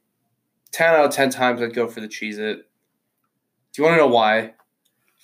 10 0.72 0.94
out 0.94 1.04
of 1.06 1.10
10 1.12 1.30
times 1.30 1.60
I'd 1.62 1.74
go 1.74 1.87
for 1.88 2.00
the 2.00 2.08
Cheez 2.08 2.38
It. 2.38 2.58
Do 3.72 3.82
you 3.82 3.84
want 3.84 3.94
to 3.94 3.98
know 3.98 4.06
why? 4.06 4.54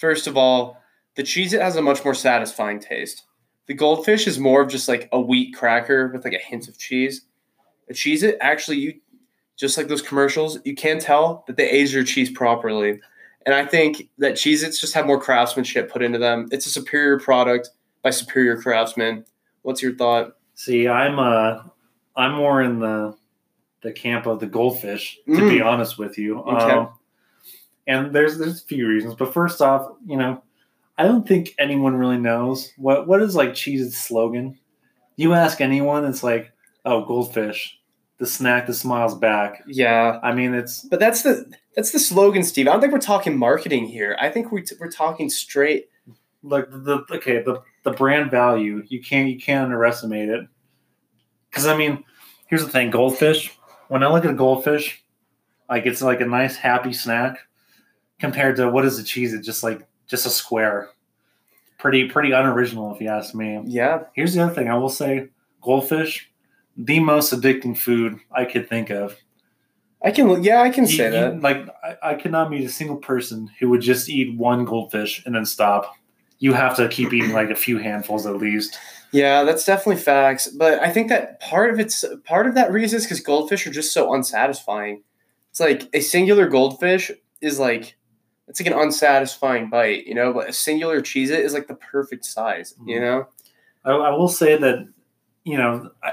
First 0.00 0.26
of 0.26 0.36
all, 0.36 0.78
the 1.14 1.22
Cheez 1.22 1.52
It 1.52 1.60
has 1.60 1.76
a 1.76 1.82
much 1.82 2.02
more 2.04 2.14
satisfying 2.14 2.80
taste. 2.80 3.24
The 3.66 3.74
Goldfish 3.74 4.26
is 4.26 4.38
more 4.38 4.62
of 4.62 4.70
just 4.70 4.88
like 4.88 5.08
a 5.12 5.20
wheat 5.20 5.54
cracker 5.54 6.08
with 6.08 6.24
like 6.24 6.32
a 6.32 6.38
hint 6.38 6.68
of 6.68 6.78
cheese. 6.78 7.26
The 7.86 7.92
Cheez 7.94 8.22
It 8.22 8.38
actually, 8.40 8.78
you 8.78 8.94
just 9.56 9.76
like 9.76 9.88
those 9.88 10.00
commercials, 10.00 10.58
you 10.64 10.74
can 10.74 10.98
tell 11.00 11.44
that 11.46 11.56
they 11.58 11.68
age 11.68 11.92
their 11.92 12.02
cheese 12.02 12.30
properly. 12.30 12.98
And 13.44 13.54
I 13.54 13.66
think 13.66 14.08
that 14.18 14.34
Cheez 14.34 14.64
Its 14.64 14.80
just 14.80 14.94
have 14.94 15.06
more 15.06 15.20
craftsmanship 15.20 15.92
put 15.92 16.02
into 16.02 16.18
them. 16.18 16.48
It's 16.50 16.64
a 16.66 16.70
superior 16.70 17.18
product 17.20 17.68
by 18.02 18.08
superior 18.10 18.60
craftsmen. 18.60 19.26
What's 19.62 19.82
your 19.82 19.94
thought? 19.94 20.36
See, 20.54 20.88
I'm 20.88 21.18
uh 21.18 21.62
I'm 22.16 22.32
more 22.34 22.62
in 22.62 22.80
the 22.80 23.14
the 23.82 23.92
camp 23.92 24.26
of 24.26 24.40
the 24.40 24.46
goldfish, 24.46 25.18
to 25.26 25.48
be 25.48 25.58
Mm. 25.58 25.66
honest 25.66 25.98
with 25.98 26.16
you. 26.18 26.40
Okay. 26.40 26.72
Um, 26.72 26.88
and 27.90 28.14
there's 28.14 28.38
there's 28.38 28.62
a 28.62 28.66
few 28.66 28.86
reasons, 28.86 29.14
but 29.14 29.34
first 29.34 29.60
off, 29.60 29.90
you 30.06 30.16
know, 30.16 30.42
I 30.96 31.02
don't 31.04 31.26
think 31.26 31.54
anyone 31.58 31.96
really 31.96 32.18
knows 32.18 32.72
what 32.76 33.06
what 33.08 33.20
is 33.20 33.34
like 33.34 33.50
Cheez-Its 33.50 33.98
slogan. 33.98 34.58
You 35.16 35.34
ask 35.34 35.60
anyone, 35.60 36.04
it's 36.04 36.22
like, 36.22 36.52
oh, 36.84 37.04
goldfish, 37.04 37.78
the 38.18 38.26
snack 38.26 38.66
that 38.66 38.74
smiles 38.74 39.14
back. 39.18 39.62
Yeah, 39.66 40.20
I 40.22 40.32
mean, 40.32 40.54
it's 40.54 40.82
but 40.84 41.00
that's 41.00 41.22
the 41.22 41.52
that's 41.74 41.90
the 41.90 41.98
slogan, 41.98 42.44
Steve. 42.44 42.68
I 42.68 42.72
don't 42.72 42.80
think 42.80 42.92
we're 42.92 43.00
talking 43.00 43.36
marketing 43.36 43.86
here. 43.86 44.16
I 44.20 44.30
think 44.30 44.52
we 44.52 44.64
we're 44.78 44.90
talking 44.90 45.28
straight. 45.28 45.88
like 46.42 46.70
the 46.70 47.04
okay 47.10 47.42
the 47.42 47.60
the 47.84 47.90
brand 47.90 48.30
value 48.30 48.82
you 48.88 49.02
can't 49.02 49.28
you 49.28 49.38
can't 49.38 49.64
underestimate 49.64 50.28
it 50.30 50.46
because 51.50 51.66
i 51.66 51.76
mean 51.76 52.02
here's 52.46 52.64
the 52.64 52.70
thing 52.70 52.90
goldfish 52.90 53.52
when 53.88 54.02
i 54.02 54.08
look 54.08 54.24
at 54.24 54.30
a 54.30 54.34
goldfish 54.34 55.04
like 55.68 55.84
it's 55.84 56.00
like 56.00 56.22
a 56.22 56.24
nice 56.24 56.56
happy 56.56 56.94
snack 56.94 57.36
compared 58.20 58.56
to 58.56 58.68
what 58.70 58.84
is 58.84 58.96
the 58.96 59.02
cheese 59.02 59.32
it's 59.34 59.46
just 59.46 59.62
like 59.62 59.86
just 60.06 60.26
a 60.26 60.30
square 60.30 60.90
pretty 61.78 62.08
pretty 62.08 62.32
unoriginal 62.32 62.94
if 62.94 63.00
you 63.00 63.08
ask 63.08 63.34
me 63.34 63.60
Yeah, 63.64 64.02
here's 64.14 64.34
the 64.34 64.42
other 64.42 64.54
thing 64.54 64.68
i 64.68 64.76
will 64.76 64.88
say 64.90 65.28
goldfish 65.62 66.30
the 66.76 67.00
most 67.00 67.32
addicting 67.32 67.76
food 67.76 68.18
i 68.32 68.44
could 68.44 68.68
think 68.68 68.90
of 68.90 69.16
I 70.02 70.12
can. 70.12 70.42
Yeah, 70.42 70.62
I 70.62 70.70
can 70.70 70.84
You- 70.84 70.96
say 70.96 71.04
you- 71.04 71.10
that. 71.10 71.42
like 71.42 71.68
I, 71.84 72.12
I 72.12 72.14
could 72.14 72.32
not 72.32 72.50
meet 72.50 72.64
a 72.64 72.70
single 72.70 72.96
person 72.96 73.50
who 73.58 73.68
would 73.68 73.82
just 73.82 74.08
eat 74.08 74.34
one 74.34 74.64
goldfish 74.64 75.22
and 75.26 75.34
then 75.34 75.44
stop. 75.44 75.94
You 76.38 76.54
have 76.54 76.74
to 76.76 76.88
keep 76.88 77.12
eating 77.12 77.32
like 77.34 77.50
a 77.50 77.54
few 77.54 77.76
handfuls 77.76 78.24
at 78.24 78.38
least. 78.38 78.78
Yeah, 79.12 79.42
that's 79.44 79.66
definitely 79.66 80.00
facts. 80.00 80.48
But 80.48 80.80
I 80.80 80.88
think 80.88 81.10
that 81.10 81.38
part 81.40 81.68
of 81.70 81.78
it's 81.78 82.02
part 82.24 82.46
of 82.46 82.54
that 82.54 82.72
reason 82.72 82.96
is 82.96 83.04
because 83.04 83.20
goldfish 83.20 83.66
are 83.66 83.70
just 83.70 83.92
so 83.92 84.14
unsatisfying. 84.14 85.02
It's 85.50 85.60
like 85.60 85.82
a 85.92 86.00
singular 86.00 86.48
goldfish 86.48 87.10
is 87.42 87.58
like 87.58 87.94
it's 88.50 88.60
like 88.60 88.66
an 88.66 88.78
unsatisfying 88.78 89.70
bite, 89.70 90.06
you 90.06 90.14
know. 90.14 90.32
But 90.32 90.48
a 90.50 90.52
singular 90.52 91.00
cheese 91.00 91.30
it 91.30 91.40
is 91.40 91.54
like 91.54 91.68
the 91.68 91.74
perfect 91.76 92.24
size, 92.26 92.74
you 92.86 92.98
Mhm. 92.98 93.00
know. 93.00 93.28
I, 93.84 93.92
I 93.92 94.10
will 94.10 94.28
say 94.28 94.56
that 94.58 94.86
you 95.44 95.56
know 95.56 95.90
I, 96.02 96.12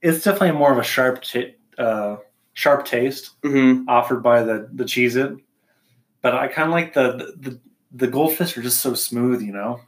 it's 0.00 0.24
definitely 0.24 0.58
more 0.58 0.72
of 0.72 0.78
a 0.78 0.82
sharp 0.84 1.22
t- 1.22 1.54
uh, 1.76 2.16
sharp 2.54 2.86
taste 2.86 3.30
Mm-hmm. 3.42 3.88
offered 3.88 4.22
by 4.22 4.42
the 4.42 4.68
the 4.72 4.84
cheese 4.86 5.16
it, 5.16 5.32
but 6.22 6.34
I 6.34 6.48
kind 6.48 6.68
of 6.68 6.72
like 6.72 6.94
the, 6.94 7.34
the 7.38 7.60
the 7.92 8.06
goldfish 8.06 8.56
are 8.56 8.62
just 8.62 8.80
so 8.80 8.94
smooth, 8.94 9.42
you 9.42 9.52
know. 9.52 9.80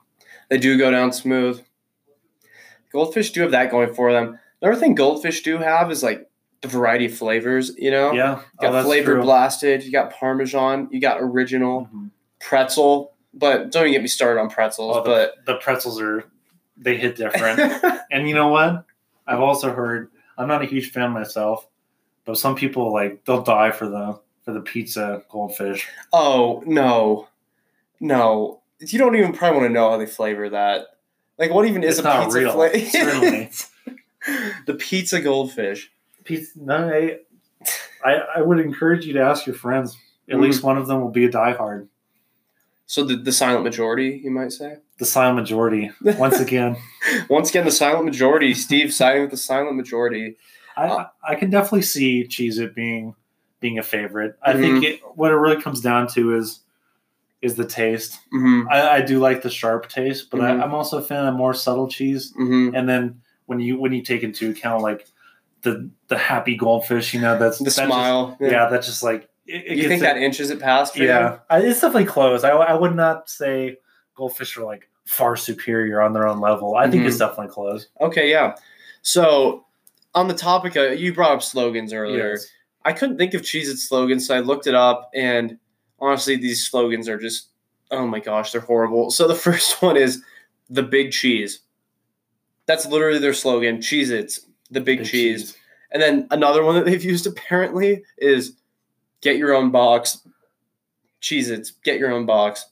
They 0.48 0.58
do 0.58 0.76
go 0.78 0.90
down 0.90 1.12
smooth. 1.12 1.62
Goldfish 2.92 3.30
do 3.32 3.42
have 3.42 3.52
that 3.52 3.70
going 3.70 3.94
for 3.94 4.12
them. 4.12 4.38
Another 4.62 4.78
thing 4.80 4.94
goldfish 4.94 5.42
do 5.42 5.58
have 5.58 5.90
is 5.90 6.02
like 6.02 6.28
the 6.62 6.68
variety 6.68 7.06
of 7.06 7.14
flavors, 7.14 7.72
you 7.78 7.90
know. 7.90 8.12
Yeah, 8.12 8.36
You 8.36 8.42
oh, 8.58 8.62
got 8.62 8.70
that's 8.72 8.86
flavor 8.86 9.14
true. 9.14 9.22
blasted, 9.22 9.82
you 9.82 9.90
got 9.92 10.12
parmesan, 10.12 10.88
you 10.90 11.00
got 11.00 11.18
original 11.20 11.88
Mhm. 11.94 12.10
pretzel. 12.40 13.12
But 13.32 13.70
don't 13.70 13.82
even 13.84 13.92
get 13.92 14.02
me 14.02 14.08
started 14.08 14.40
on 14.40 14.50
pretzels. 14.50 14.96
Oh, 14.96 15.02
the, 15.04 15.32
the 15.46 15.54
pretzels 15.56 16.00
are 16.00 16.24
they 16.76 16.96
hit 16.96 17.16
different. 17.16 17.60
And 18.10 18.28
you 18.28 18.34
know 18.34 18.48
what? 18.48 18.84
I've 19.26 19.38
also 19.40 19.72
heard 19.72 20.10
I'm 20.36 20.48
not 20.48 20.62
a 20.62 20.66
huge 20.66 20.90
fan 20.90 21.12
myself, 21.12 21.66
but 22.24 22.36
some 22.38 22.56
people 22.56 22.92
like 22.92 23.24
they'll 23.24 23.42
die 23.42 23.70
for 23.70 23.88
the 23.88 24.18
for 24.44 24.52
the 24.52 24.60
pizza 24.60 25.22
goldfish. 25.28 25.86
oh 26.12 26.62
no, 26.66 27.28
no, 28.00 28.60
you 28.80 28.98
don't 28.98 29.14
even 29.14 29.32
probably 29.32 29.58
want 29.60 29.68
to 29.70 29.72
know 29.74 29.90
how 29.90 29.96
they 29.96 30.06
flavor 30.06 30.48
that. 30.50 30.86
Like, 31.38 31.52
what 31.52 31.66
even 31.66 31.84
is 31.84 31.98
It's 31.98 32.06
a 32.06 32.24
pizza 32.24 32.52
flavor? 32.52 33.48
the 34.66 34.74
pizza 34.74 35.20
goldfish. 35.20 35.90
Pizza, 36.36 36.58
no, 36.60 36.88
I, 36.88 37.18
I 38.04 38.14
I 38.36 38.40
would 38.42 38.58
encourage 38.60 39.04
you 39.06 39.12
to 39.14 39.20
ask 39.20 39.46
your 39.46 39.56
friends. 39.56 39.96
At 40.28 40.36
Mhm. 40.36 40.42
least 40.42 40.62
one 40.62 40.78
of 40.78 40.86
them 40.86 41.00
will 41.00 41.10
be 41.10 41.24
a 41.24 41.28
diehard. 41.30 41.88
So 42.86 43.04
the, 43.04 43.16
the 43.16 43.32
silent 43.32 43.64
majority, 43.64 44.20
you 44.24 44.30
might 44.30 44.52
say. 44.52 44.78
The 44.98 45.04
silent 45.04 45.36
majority. 45.36 45.90
Once 46.18 46.40
again, 46.40 46.76
Once 47.28 47.50
again, 47.50 47.64
the 47.64 47.70
silent 47.70 48.04
majority. 48.04 48.52
Steve 48.54 48.92
siding 48.92 49.22
with 49.22 49.30
the 49.30 49.36
silent 49.36 49.76
majority. 49.76 50.36
I 50.76 51.06
I 51.22 51.34
can 51.34 51.50
definitely 51.50 51.82
see 51.82 52.24
Cheez 52.28 52.58
It 52.58 52.74
being 52.74 53.14
being 53.60 53.78
a 53.78 53.82
favorite. 53.82 54.36
I 54.42 54.52
Mm-hmm. 54.52 54.60
think 54.62 54.84
it, 54.84 55.00
what 55.14 55.30
it 55.32 55.36
really 55.36 55.60
comes 55.60 55.80
down 55.80 56.06
to 56.14 56.34
is 56.36 56.60
is 57.42 57.54
the 57.54 57.64
taste. 57.66 58.18
Mm-hmm. 58.34 58.68
I, 58.70 58.88
I 58.96 59.00
do 59.02 59.18
like 59.18 59.42
the 59.42 59.50
sharp 59.50 59.88
taste, 59.88 60.30
but. 60.30 60.40
I, 60.42 60.50
I'm 60.50 60.74
also 60.74 60.98
a 60.98 61.02
fan 61.02 61.26
of 61.26 61.34
more 61.34 61.54
subtle 61.54 61.88
cheese. 61.88 62.32
Mm-hmm. 62.38 62.74
and 62.74 62.88
then 62.88 63.20
when 63.46 63.60
you 63.60 63.78
when 63.78 63.92
you 63.92 64.02
take 64.02 64.22
into 64.22 64.50
account 64.50 64.82
like 64.82 65.06
the 65.62 65.90
the 66.08 66.16
happy 66.18 66.56
goldfish, 66.56 67.12
you 67.14 67.20
know 67.20 67.38
that's 67.38 67.58
The 67.58 67.64
that's 67.64 67.76
just- 67.76 67.86
smile. 67.88 68.36
yeah. 68.40 68.68
that's 68.70 68.86
just 68.86 69.02
like 69.02 69.28
it, 69.46 69.64
it 69.66 69.78
You 69.78 69.88
think 69.88 70.00
it- 70.02 70.04
that 70.04 70.16
inches 70.16 70.50
it 70.50 70.60
past? 70.60 70.96
yeah, 70.96 71.38
I, 71.50 71.60
it's 71.60 71.80
definitely 71.80 72.06
close. 72.06 72.44
I, 72.44 72.50
I 72.50 72.74
would 72.74 72.94
not 72.94 73.28
say 73.28 73.78
goldfish 74.14 74.56
are 74.56 74.64
like 74.64 74.88
far 75.06 75.36
superior 75.36 76.00
on 76.02 76.12
their 76.12 76.26
own 76.28 76.40
level. 76.40 76.76
I 76.76 76.88
think 76.90 77.02
Mhm. 77.02 77.08
it's 77.08 77.18
definitely 77.18 77.48
close. 77.48 77.88
Okay. 78.00 78.30
Yeah. 78.30 78.54
So 79.02 79.64
on 80.14 80.28
the 80.28 80.34
topic, 80.34 80.76
of, 80.76 80.98
you 81.00 81.12
brought 81.14 81.32
up 81.32 81.42
slogans 81.42 81.92
earlier. 81.92 82.30
Yes. 82.32 82.46
I 82.84 82.92
couldn't 82.92 83.18
think 83.18 83.34
of 83.34 83.42
Cheez 83.42 83.68
It 83.68 83.78
slogans, 83.78 84.26
so 84.26 84.34
I 84.36 84.40
looked 84.40 84.66
it 84.66 84.74
up, 84.74 85.10
and 85.14 85.58
honestly, 85.98 86.36
these 86.36 86.66
slogans 86.66 87.08
are 87.08 87.18
just, 87.18 87.48
oh 87.90 88.06
my 88.06 88.20
gosh, 88.20 88.52
they're 88.52 88.60
horrible. 88.60 89.10
So 89.10 89.26
the 89.28 89.34
first 89.48 89.82
one 89.82 89.96
is 89.96 90.22
the 90.70 90.82
big 90.82 91.10
cheese. 91.12 91.60
That's 92.66 92.86
literally 92.86 93.18
their 93.18 93.34
slogan, 93.34 93.78
Cheez 93.78 94.10
Its, 94.10 94.46
the 94.70 94.80
big, 94.80 94.98
Big 95.00 95.06
cheese. 95.08 95.56
And 95.92 96.00
then 96.00 96.26
another 96.30 96.62
one 96.62 96.76
that 96.76 96.84
they've 96.84 97.02
used 97.04 97.26
apparently 97.26 98.02
is 98.18 98.54
get 99.20 99.36
your 99.36 99.52
own 99.54 99.70
box, 99.70 100.26
Cheez 101.20 101.48
Its, 101.50 101.72
get 101.84 101.98
your 101.98 102.12
own 102.12 102.26
box. 102.26 102.66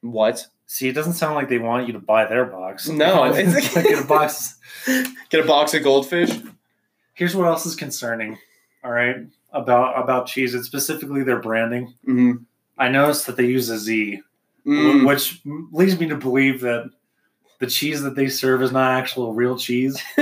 What? 0.00 0.46
See, 0.66 0.88
it 0.88 0.94
doesn't 0.94 1.14
sound 1.14 1.34
like 1.34 1.48
they 1.48 1.58
want 1.58 1.86
you 1.86 1.92
to 1.92 1.98
buy 1.98 2.24
their 2.26 2.44
box. 2.46 2.88
No, 2.88 3.24
it's 3.24 3.38
it's- 3.38 3.76
like 3.76 3.90
a 4.02 4.06
box. 4.06 4.56
Get 5.30 5.44
a 5.44 5.46
box 5.46 5.74
of 5.74 5.82
goldfish? 5.82 6.30
Here's 7.14 7.36
what 7.36 7.46
else 7.46 7.66
is 7.66 7.76
concerning. 7.76 8.38
All 8.82 8.90
right, 8.92 9.16
about 9.52 10.02
about 10.02 10.26
cheese, 10.26 10.54
it 10.54 10.64
specifically 10.64 11.22
their 11.22 11.40
branding. 11.40 11.88
Mm-hmm. 12.08 12.42
I 12.78 12.88
noticed 12.88 13.26
that 13.26 13.36
they 13.36 13.44
use 13.46 13.68
a 13.68 13.78
Z, 13.78 14.22
Mm. 14.66 15.06
which 15.06 15.40
leads 15.72 15.98
me 16.00 16.08
to 16.08 16.16
believe 16.16 16.60
that 16.62 16.90
the 17.60 17.66
cheese 17.66 18.00
that 18.02 18.14
they 18.14 18.28
serve 18.28 18.62
is 18.62 18.72
not 18.72 18.92
actual 18.98 19.34
real 19.34 19.58
cheese. 19.58 20.00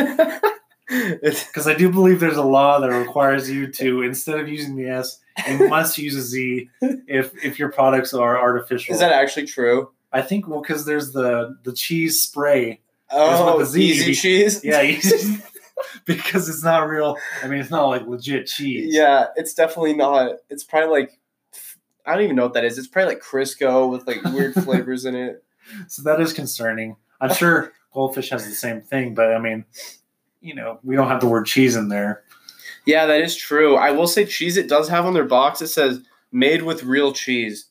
Because 0.89 1.67
I 1.67 1.75
do 1.75 1.91
believe 1.91 2.21
there's 2.21 2.37
a 2.37 2.43
law 2.43 2.81
that 2.81 2.89
requires 2.91 3.51
you 3.51 3.71
to, 3.73 4.03
instead 4.03 4.39
of 4.41 4.49
using 4.49 4.75
the 4.77 4.89
S, 4.89 5.21
you 5.49 5.69
must 5.69 5.99
use 5.99 6.15
a 6.17 6.23
Z 6.23 6.71
if 6.81 7.33
if 7.45 7.59
your 7.59 7.71
products 7.71 8.15
are 8.15 8.39
artificial. 8.39 8.95
is 8.95 9.01
that 9.01 9.13
actually 9.13 9.47
true? 9.47 9.91
I 10.13 10.23
think 10.23 10.49
well, 10.49 10.61
because 10.63 10.87
there's 10.87 11.13
the 11.13 11.57
the 11.65 11.73
cheese 11.73 12.23
spray. 12.23 12.81
Oh, 13.11 13.59
the 13.59 13.67
Z, 13.67 13.83
easy 13.83 14.15
cheese? 14.15 14.61
Yeah, 14.65 14.81
you- 14.83 15.01
because 16.05 16.49
it's 16.49 16.63
not 16.65 16.89
real. 16.89 17.17
I 17.43 17.49
mean, 17.49 17.61
it's 17.61 17.71
not 17.71 17.87
like 17.89 18.07
legit 18.07 18.47
cheese. 18.47 18.95
Yeah, 18.95 19.27
it's 19.37 19.55
definitely 19.55 19.95
not. 19.95 20.37
It's 20.51 20.65
probably 20.65 21.01
like 21.01 21.21
I 22.07 22.15
don't 22.15 22.25
even 22.25 22.37
know 22.37 22.45
what 22.45 22.55
that 22.55 22.65
is. 22.65 22.79
It's 22.79 22.89
probably 22.89 23.15
like 23.15 23.23
Crisco 23.23 23.91
with 23.91 24.07
like 24.07 24.23
weird 24.25 24.55
flavors 24.55 25.05
in 25.05 25.15
it. 25.15 25.45
So 25.89 26.03
that 26.03 26.21
is 26.21 26.33
concerning. 26.33 26.97
I'm 27.21 27.35
sure 27.35 27.73
goldfish 27.93 28.31
has 28.31 28.47
the 28.47 28.55
same 28.55 28.81
thing, 28.81 29.15
but 29.15 29.35
I 29.35 29.39
mean, 29.39 29.67
you 30.41 30.55
know, 30.55 30.79
we 30.83 30.97
don't 30.97 31.09
have 31.09 31.21
the 31.21 31.27
word 31.27 31.47
cheese 31.47 31.77
in 31.77 31.89
there. 31.89 32.23
Yeah, 32.87 33.07
that 33.07 33.21
is 33.21 33.37
true. 33.37 33.77
I 33.77 33.91
will 33.91 34.07
say 34.07 34.25
cheese 34.25 34.57
it 34.57 34.69
does 34.69 34.89
have 34.89 35.05
on 35.05 35.15
their 35.15 35.25
box 35.25 35.61
it 35.61 35.69
says 35.69 36.01
made 36.33 36.63
with 36.63 36.85
real 36.85 37.13
cheese. 37.13 37.67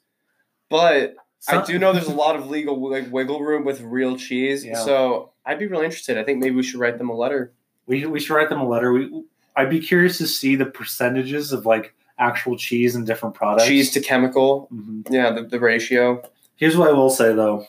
But 0.70 1.15
I 1.47 1.63
do 1.63 1.80
know 1.80 1.93
there's 1.93 2.07
a 2.07 2.13
lot 2.13 2.36
of 2.36 2.49
legal 2.49 2.89
like 2.89 3.11
wiggle 3.11 3.41
room 3.41 3.63
with 3.65 3.82
real 3.82 4.18
cheese. 4.18 4.65
Yeah. 4.65 4.76
So 4.76 5.32
I'd 5.45 5.59
be 5.59 5.68
really 5.68 5.86
interested. 5.86 6.18
I 6.18 6.24
think 6.24 6.39
maybe 6.39 6.55
we 6.55 6.63
should 6.63 6.80
write 6.80 6.97
them 6.97 7.09
a 7.09 7.15
letter. 7.15 7.53
We, 7.86 8.05
we 8.05 8.20
should 8.20 8.34
write 8.36 8.49
them 8.49 8.59
a 8.59 8.68
letter. 8.68 8.91
We 8.91 9.24
I'd 9.55 9.70
be 9.70 9.80
curious 9.80 10.18
to 10.20 10.28
see 10.28 10.55
the 10.55 10.65
percentages 10.65 11.51
of 11.51 11.65
like 11.65 11.93
actual 12.20 12.57
cheese 12.57 12.95
and 12.95 13.07
different 13.07 13.34
products. 13.34 13.68
Cheese 13.68 13.91
to 13.91 14.01
chemical. 14.01 14.68
Mhm. 14.74 15.07
Yeah, 15.09 15.32
the, 15.32 15.43
the 15.43 15.59
ratio. 15.59 16.22
Here's 16.57 16.76
what 16.76 16.89
I 16.89 16.93
will 16.93 17.09
say 17.09 17.34
though: 17.34 17.65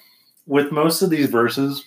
with 0.46 0.72
most 0.72 1.00
of 1.02 1.10
these 1.10 1.28
verses, 1.28 1.86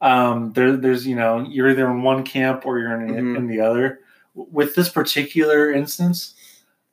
um, 0.00 0.52
there 0.54 0.76
there's 0.76 1.06
you 1.06 1.16
know 1.16 1.44
you're 1.48 1.70
either 1.70 1.90
in 1.90 2.02
one 2.02 2.22
camp 2.24 2.64
or 2.66 2.78
you're 2.78 2.94
in, 3.00 3.08
Mhm. 3.14 3.36
in 3.36 3.46
the 3.48 3.60
other. 3.60 4.00
With 4.34 4.74
this 4.76 4.88
particular 4.88 5.72
instance, 5.72 6.34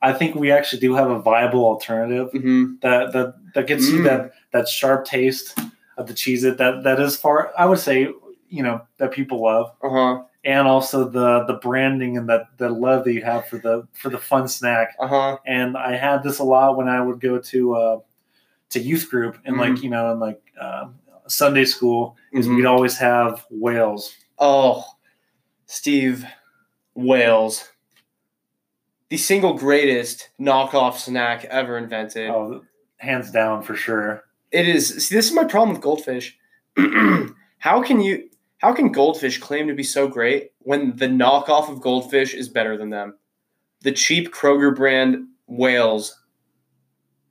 I 0.02 0.14
think 0.14 0.36
we 0.36 0.52
actually 0.52 0.80
do 0.80 0.96
have 0.96 1.10
a 1.12 1.20
viable 1.20 1.64
alternative 1.66 2.32
hmm 2.32 2.76
that 2.82 3.14
that 3.14 3.36
that 3.54 3.68
gets 3.68 3.90
you 3.90 4.00
Mm. 4.00 4.04
that 4.06 4.32
that 4.52 4.68
sharp 4.68 5.06
taste 5.06 5.58
of 5.98 6.08
the 6.08 6.14
cheese 6.14 6.42
that 6.42 6.58
that 6.58 6.84
that 6.84 7.00
is 7.00 7.16
far. 7.16 7.52
I 7.58 7.66
would 7.66 7.80
say 7.80 8.10
you 8.50 8.64
know 8.64 8.82
that 8.98 9.12
people 9.12 9.42
love. 9.44 9.72
Uh 9.84 9.90
huh. 9.90 10.24
and 10.44 10.68
also 10.68 11.10
the 11.10 11.44
the 11.46 11.54
branding 11.56 12.18
and 12.18 12.30
that 12.30 12.46
the 12.58 12.70
love 12.70 13.04
that 13.06 13.14
you 13.14 13.24
have 13.24 13.48
for 13.48 13.58
the 13.58 13.88
for 13.94 14.10
the 14.10 14.18
fun 14.20 14.48
snack. 14.48 14.96
Uh 15.00 15.08
huh. 15.08 15.38
And 15.46 15.76
I 15.78 15.96
had 15.96 16.22
this 16.24 16.38
a 16.40 16.44
lot 16.44 16.78
when 16.78 16.88
I 16.88 17.02
would 17.02 17.20
go 17.20 17.40
to 17.40 17.76
uh, 17.76 18.00
to 18.70 18.80
youth 18.80 19.10
group 19.10 19.38
and 19.46 19.58
like 19.58 19.82
you 19.84 19.90
know 19.90 20.12
and 20.12 20.20
like 20.20 20.42
um 20.60 20.96
Sunday 21.28 21.66
school 21.66 22.16
is 22.34 22.48
Mhm. 22.48 22.56
we'd 22.58 22.66
always 22.66 22.98
have 22.98 23.46
whales. 23.50 24.16
Oh, 24.38 24.84
Steve 25.66 26.26
Whales, 26.94 27.72
the 29.10 29.18
single 29.18 29.54
greatest 29.54 30.30
knockoff 30.40 30.98
snack 30.98 31.46
ever 31.46 31.78
invented. 31.78 32.30
Oh, 32.30 32.62
hands 32.98 33.32
down 33.32 33.64
for 33.64 33.76
sure. 33.76 34.24
It 34.52 34.68
is. 34.68 35.08
See, 35.08 35.16
this 35.16 35.28
is 35.28 35.34
my 35.34 35.44
problem 35.44 35.72
with 35.76 35.82
goldfish. 35.82 36.38
how 37.60 37.82
can 37.82 38.02
you? 38.02 38.30
How 38.60 38.74
can 38.74 38.92
goldfish 38.92 39.38
claim 39.40 39.68
to 39.68 39.74
be 39.74 39.84
so 39.84 40.08
great 40.08 40.52
when 40.60 40.96
the 40.96 41.08
knockoff 41.08 41.70
of 41.70 41.82
goldfish 41.82 42.34
is 42.34 42.50
better 42.50 42.78
than 42.78 42.90
them? 42.90 43.18
The 43.82 43.92
cheap 43.92 44.32
Kroger 44.34 44.76
brand 44.76 45.28
whales 45.48 46.20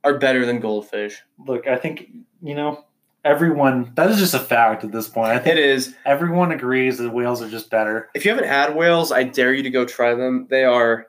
are 0.03 0.17
better 0.17 0.45
than 0.45 0.59
goldfish. 0.59 1.21
Look, 1.45 1.67
I 1.67 1.77
think 1.77 2.09
you 2.41 2.55
know 2.55 2.85
everyone. 3.25 3.91
That 3.95 4.09
is 4.11 4.19
just 4.19 4.33
a 4.33 4.39
fact 4.39 4.85
at 4.85 4.91
this 4.91 5.09
point. 5.09 5.31
I 5.31 5.39
think 5.39 5.57
is. 5.57 5.93
everyone 6.05 6.51
agrees 6.51 6.99
that 6.99 7.09
whales 7.09 7.41
are 7.41 7.49
just 7.49 7.69
better. 7.69 8.09
If 8.13 8.23
you 8.23 8.31
haven't 8.31 8.47
had 8.47 8.75
whales, 8.75 9.11
I 9.11 9.23
dare 9.23 9.53
you 9.53 9.63
to 9.63 9.69
go 9.69 9.83
try 9.83 10.13
them. 10.13 10.47
They 10.49 10.63
are, 10.63 11.07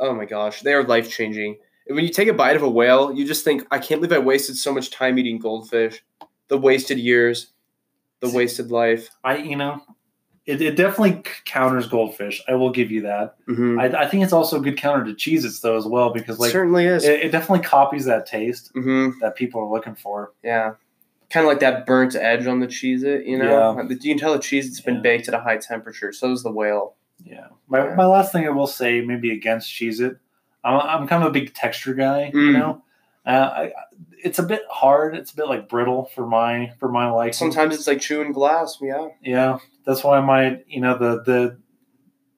oh 0.00 0.12
my 0.12 0.26
gosh, 0.26 0.60
they 0.60 0.74
are 0.74 0.82
life 0.82 1.10
changing. 1.10 1.56
When 1.86 2.04
you 2.04 2.10
take 2.10 2.28
a 2.28 2.34
bite 2.34 2.56
of 2.56 2.62
a 2.62 2.68
whale, 2.68 3.12
you 3.12 3.26
just 3.26 3.44
think, 3.44 3.66
I 3.70 3.78
can't 3.78 4.00
believe 4.00 4.12
I 4.12 4.18
wasted 4.18 4.56
so 4.56 4.72
much 4.72 4.90
time 4.90 5.18
eating 5.18 5.38
goldfish. 5.38 6.02
The 6.48 6.58
wasted 6.58 6.98
years, 6.98 7.52
the 8.20 8.28
wasted 8.28 8.70
life. 8.70 9.08
I 9.22 9.38
you 9.38 9.56
know. 9.56 9.80
It, 10.46 10.60
it 10.60 10.76
definitely 10.76 11.22
counters 11.46 11.88
goldfish. 11.88 12.42
I 12.46 12.54
will 12.54 12.70
give 12.70 12.90
you 12.90 13.00
that. 13.02 13.36
Mm-hmm. 13.48 13.80
I, 13.80 14.02
I 14.02 14.06
think 14.06 14.24
it's 14.24 14.32
also 14.32 14.58
a 14.58 14.60
good 14.60 14.76
counter 14.76 15.06
to 15.06 15.14
Cheez-Its 15.14 15.60
though 15.60 15.78
as 15.78 15.86
well 15.86 16.10
because 16.10 16.38
like 16.38 16.52
certainly 16.52 16.84
is. 16.84 17.04
it, 17.04 17.20
it 17.20 17.32
definitely 17.32 17.64
copies 17.64 18.04
that 18.04 18.26
taste 18.26 18.70
hmm 18.74 19.12
that 19.22 19.36
people 19.36 19.62
are 19.62 19.70
looking 19.70 19.94
for. 19.94 20.32
Yeah. 20.42 20.74
Kind 21.34 21.46
of 21.46 21.48
like 21.50 21.60
that 21.60 21.84
burnt 21.84 22.14
edge 22.14 22.46
on 22.46 22.60
the 22.60 22.66
cheese 22.68 23.02
it, 23.02 23.26
you 23.26 23.36
know? 23.36 23.76
Yeah. 23.76 23.88
You 23.90 23.96
can 24.14 24.18
tell 24.18 24.32
the 24.32 24.38
cheese 24.38 24.68
it's 24.68 24.80
been 24.80 24.94
Yeah. 24.96 25.00
baked 25.00 25.26
at 25.28 25.34
a 25.34 25.40
high 25.40 25.56
temperature. 25.58 26.12
So 26.12 26.30
is 26.32 26.42
the 26.44 26.52
whale. 26.52 26.94
Yeah. 27.24 27.48
My, 27.68 27.84
Yeah. 27.88 27.94
my 27.96 28.06
last 28.06 28.30
thing 28.32 28.46
I 28.46 28.50
will 28.50 28.66
say, 28.68 29.00
maybe 29.00 29.32
against 29.32 29.68
cheese 29.70 29.98
it 30.00 30.16
I'm, 30.62 30.80
I'm 30.80 31.06
kind 31.08 31.22
of 31.22 31.28
a 31.28 31.32
big 31.32 31.52
texture 31.52 31.92
guy, 31.92 32.30
you 32.32 32.40
Mm. 32.40 32.52
know? 32.58 32.82
Uh, 33.26 33.30
I, 33.52 33.72
it's 34.22 34.38
a 34.38 34.42
bit 34.42 34.62
hard. 34.70 35.14
It's 35.16 35.32
a 35.32 35.36
bit 35.36 35.46
like 35.48 35.68
brittle 35.68 36.04
for 36.14 36.26
my 36.26 36.72
for 36.78 36.88
my 36.88 37.10
liking. 37.10 37.32
Sometimes 37.34 37.74
it's 37.74 37.86
like 37.86 38.00
chewing 38.00 38.32
glass. 38.32 38.78
Yeah. 38.80 39.08
yeah, 39.22 39.58
that's 39.84 40.02
why 40.04 40.20
my 40.20 40.60
you 40.66 40.80
know 40.80 40.96
the 40.96 41.22
the 41.22 41.58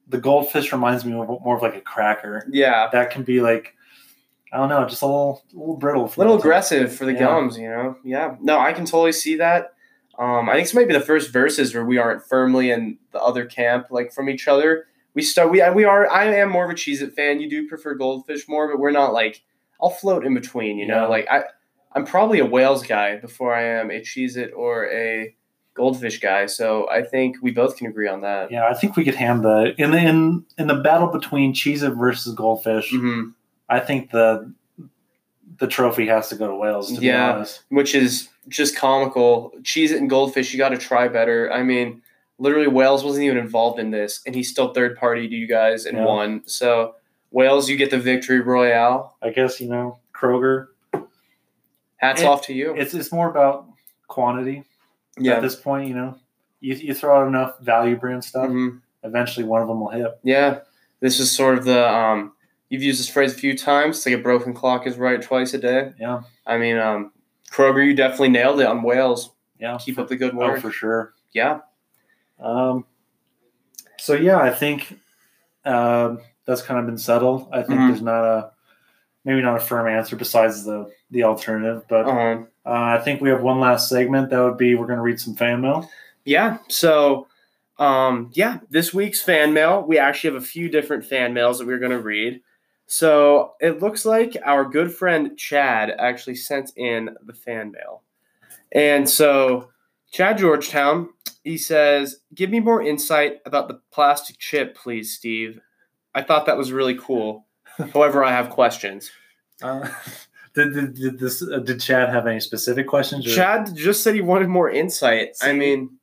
the 0.09 0.19
goldfish 0.19 0.73
reminds 0.73 1.05
me 1.05 1.13
of 1.13 1.29
more 1.29 1.57
of 1.57 1.63
like 1.63 1.77
a 1.77 1.81
cracker. 1.81 2.47
Yeah. 2.51 2.89
That 2.93 3.11
can 3.11 3.23
be 3.25 3.41
like 3.41 3.75
I 4.53 4.59
don't 4.59 4.69
know, 4.69 4.87
just 4.87 5.03
a 5.03 5.07
little 5.07 5.43
a 5.55 5.59
little 5.59 5.77
brittle. 5.77 6.05
A 6.05 6.19
little 6.19 6.35
time. 6.37 6.41
aggressive 6.41 6.95
for 6.95 7.05
the 7.05 7.13
Yeah. 7.13 7.19
gums, 7.19 7.59
you 7.59 7.69
know? 7.69 7.97
Yeah. 8.05 8.37
No, 8.41 8.59
I 8.59 8.73
can 8.73 8.85
totally 8.85 9.13
see 9.13 9.37
that. 9.37 9.73
Um, 10.19 10.49
I 10.49 10.55
think 10.55 10.67
this 10.67 10.75
might 10.75 10.89
be 10.89 10.95
the 10.95 11.01
first 11.01 11.33
verses 11.33 11.75
where 11.75 11.85
we 11.85 11.99
aren't 11.99 12.23
firmly 12.27 12.71
in 12.71 12.99
the 13.13 13.21
other 13.21 13.45
camp, 13.45 13.89
like 13.91 14.13
from 14.13 14.31
each 14.31 14.49
other. 14.49 14.87
We 15.15 15.23
start. 15.23 15.51
We 15.51 15.63
we 15.75 15.85
are. 15.85 16.11
I 16.11 16.25
am 16.27 16.51
more 16.51 16.65
of 16.65 16.71
a 16.71 16.75
Cheez 16.75 17.03
It 17.03 17.15
fan. 17.15 17.41
You 17.41 17.51
do 17.51 17.69
prefer 17.69 17.95
Goldfish 17.95 18.49
more, 18.49 18.69
but 18.69 18.79
we're 18.79 18.91
not 18.93 19.13
like. 19.13 19.43
I'll 19.81 19.91
float 19.91 20.25
in 20.25 20.33
between. 20.35 20.79
You 20.79 20.87
know, 20.87 21.03
Yeah. 21.03 21.07
like 21.09 21.27
I. 21.31 21.45
I'm 21.95 22.05
probably 22.05 22.39
a 22.39 22.45
Whales 22.47 22.83
guy 22.87 23.17
before 23.17 23.55
I 23.55 23.63
am 23.63 23.91
a 23.91 24.01
Cheez 24.01 24.37
It 24.37 24.53
or 24.55 24.87
a 24.91 25.35
Goldfish 25.75 26.21
guy. 26.21 26.45
So 26.47 26.89
I 26.91 27.03
think 27.03 27.37
we 27.43 27.51
both 27.51 27.77
can 27.77 27.87
agree 27.87 28.09
on 28.09 28.21
that. 28.23 28.51
Yeah, 28.51 28.67
I 28.69 28.75
think 28.75 28.97
we 28.97 29.05
could 29.05 29.15
hand 29.15 29.43
the 29.45 29.75
in 29.79 29.91
the 29.91 29.99
in 29.99 30.45
in 30.59 30.67
the 30.67 30.75
battle 30.77 31.09
between 31.09 31.53
Cheez 31.55 31.83
It 31.83 31.95
versus 31.95 32.35
Goldfish. 32.35 32.91
hmm 32.91 33.31
I 33.69 33.81
think 33.81 34.11
the 34.11 34.53
the 35.59 35.67
trophy 35.67 36.07
has 36.07 36.29
to 36.29 36.35
go 36.37 36.49
to 36.49 36.55
Whales. 36.55 36.89
To 36.93 37.01
Yeah. 37.01 37.29
be 37.33 37.37
honest, 37.37 37.63
Which 37.71 37.95
is 37.95 38.29
just 38.49 38.77
comical. 38.77 39.53
Cheez 39.63 39.91
It 39.91 40.01
and 40.01 40.11
Goldfish, 40.11 40.53
you 40.53 40.59
got 40.59 40.69
to 40.71 40.77
try 40.79 41.09
better. 41.09 41.51
I 41.51 41.63
mean, 41.63 42.03
literally, 42.39 42.67
Whales 42.67 43.03
wasn't 43.05 43.25
even 43.25 43.39
involved 43.39 43.79
in 43.79 43.91
this, 43.91 44.21
and 44.27 44.35
he's 44.35 44.51
still 44.51 44.75
third 44.75 44.99
party 44.99 45.27
to 45.29 45.35
you 45.35 45.47
guys 45.47 45.87
and 45.87 45.97
Yeah. 45.99 46.05
won. 46.05 46.43
So, 46.45 46.95
Whales, 47.31 47.71
you 47.71 47.77
get 47.79 47.91
the 47.91 47.99
victory 47.99 48.41
royale. 48.41 49.17
I 49.23 49.31
guess 49.31 49.61
you 49.61 49.69
know 49.69 49.99
Kroger. 50.15 50.69
Hats 51.97 52.21
It- 52.23 52.27
off 52.27 52.43
to 52.43 52.53
you. 52.53 52.75
It's 52.77 52.93
it's 52.95 53.11
more 53.13 53.31
about 53.31 53.67
quantity 54.09 54.65
Yeah. 55.19 55.35
at 55.37 55.43
this 55.43 55.57
point. 55.57 55.89
You 55.89 55.95
know, 55.95 56.15
you 56.61 56.75
you 56.75 56.95
throw 56.95 57.21
out 57.23 57.27
enough 57.27 57.59
value 57.61 57.97
brand 57.97 58.25
stuff, 58.25 58.49
Mhm. 58.51 58.81
eventually 59.05 59.47
one 59.47 59.63
of 59.63 59.69
them 59.69 59.81
will 59.81 59.89
hit. 59.91 60.19
Yeah. 60.23 60.59
This 61.01 61.19
is 61.21 61.31
sort 61.31 61.59
of 61.59 61.65
the, 61.65 61.89
um, 61.89 62.33
you've 62.69 62.83
used 62.83 62.99
this 63.01 63.09
phrase 63.09 63.33
a 63.33 63.37
few 63.39 63.57
times. 63.57 63.99
It's 63.99 64.07
like 64.07 64.15
a 64.17 64.23
broken 64.23 64.53
clock 64.55 64.87
is 64.87 64.97
right 64.99 65.21
twice 65.23 65.55
a 65.55 65.59
day. 65.59 65.93
Yeah, 66.01 66.23
I 66.47 66.59
mean, 66.59 66.77
um, 66.79 67.13
Kroger, 67.51 67.85
you 67.85 67.95
definitely 67.95 68.31
nailed 68.31 68.61
it 68.61 68.67
on 68.67 68.83
Whales. 68.83 69.31
yeah, 69.59 69.79
Keep 69.81 69.99
up 69.99 70.09
the 70.09 70.17
good 70.17 70.35
oh 70.35 70.39
work. 70.39 70.61
for 70.61 70.71
sure. 70.71 71.15
Yeah. 71.33 71.61
Um, 72.41 72.85
so 73.99 74.15
yeah, 74.15 74.39
I 74.39 74.51
think 74.51 74.99
um, 75.65 76.21
that's 76.45 76.63
kind 76.63 76.79
of 76.81 76.87
been 76.87 76.99
settled. 76.99 77.49
I 77.53 77.63
think 77.63 77.81
Mhm. 77.81 77.89
there's 77.89 78.03
not 78.03 78.25
a 78.25 78.51
maybe 79.25 79.43
not 79.43 79.57
a 79.57 79.61
firm 79.61 79.89
answer 79.89 80.15
besides 80.17 80.65
the 80.65 80.91
the 81.11 81.23
alternative, 81.25 81.85
but 81.89 82.07
Uh-huh. 82.07 82.43
uh, 82.67 82.99
I 82.99 82.99
think 82.99 83.21
we 83.21 83.31
have 83.31 83.43
one 83.43 83.61
last 83.61 83.89
segment. 83.89 84.31
That 84.31 84.43
would 84.43 84.57
be 84.59 84.75
we're 84.75 84.87
going 84.87 84.99
to 84.99 85.03
read 85.03 85.21
some 85.21 85.35
fan 85.35 85.61
mail. 85.61 85.89
Yeah. 86.25 86.59
So, 86.69 87.29
um, 87.79 88.31
yeah, 88.35 88.59
this 88.71 88.93
week's 88.93 89.23
fan 89.23 89.53
mail, 89.53 89.83
we 89.87 89.99
actually 89.99 90.35
have 90.35 90.43
a 90.43 90.47
few 90.47 90.69
different 90.69 91.05
fan 91.05 91.33
mails 91.33 91.59
that 91.59 91.67
we're 91.67 91.79
going 91.79 91.93
to 91.93 92.01
read. 92.01 92.41
So 92.87 93.55
it 93.61 93.81
looks 93.83 94.05
like 94.05 94.37
our 94.45 94.65
good 94.65 94.95
friend 94.95 95.37
Chad 95.37 95.91
actually 95.99 96.37
sent 96.37 96.73
in 96.77 97.17
the 97.25 97.33
fan 97.33 97.73
mail. 97.73 98.03
And 98.73 99.09
so, 99.09 99.71
Chad 100.13 100.39
Georgetown, 100.39 101.09
he 101.43 101.59
says, 101.59 102.21
Give 102.35 102.51
me 102.51 102.61
more 102.61 102.83
insight 102.83 103.41
about 103.45 103.69
the 103.69 103.81
plastic 103.93 104.39
chip, 104.39 104.77
please, 104.77 105.15
Steve. 105.15 105.61
I 106.15 106.23
thought 106.23 106.47
that 106.47 106.57
was 106.57 106.73
really 106.73 106.97
cool. 106.97 107.47
However, 107.93 108.25
I 108.25 108.31
have 108.33 108.51
questions. 108.51 109.11
Uh, 109.63 109.89
did, 110.55 110.73
did, 110.75 110.95
did 110.95 111.19
this 111.19 111.43
uh, 111.43 111.59
did 111.59 111.81
Chad 111.81 112.09
have 112.09 112.27
any 112.27 112.41
specific 112.41 112.87
questions? 112.87 113.27
or- 113.27 113.35
Chad 113.35 113.75
just 113.75 114.03
said 114.03 114.15
he 114.15 114.21
wanted 114.21 114.49
more 114.49 114.71
insight. 114.71 115.37
I 115.43 115.53
mean, 115.53 115.99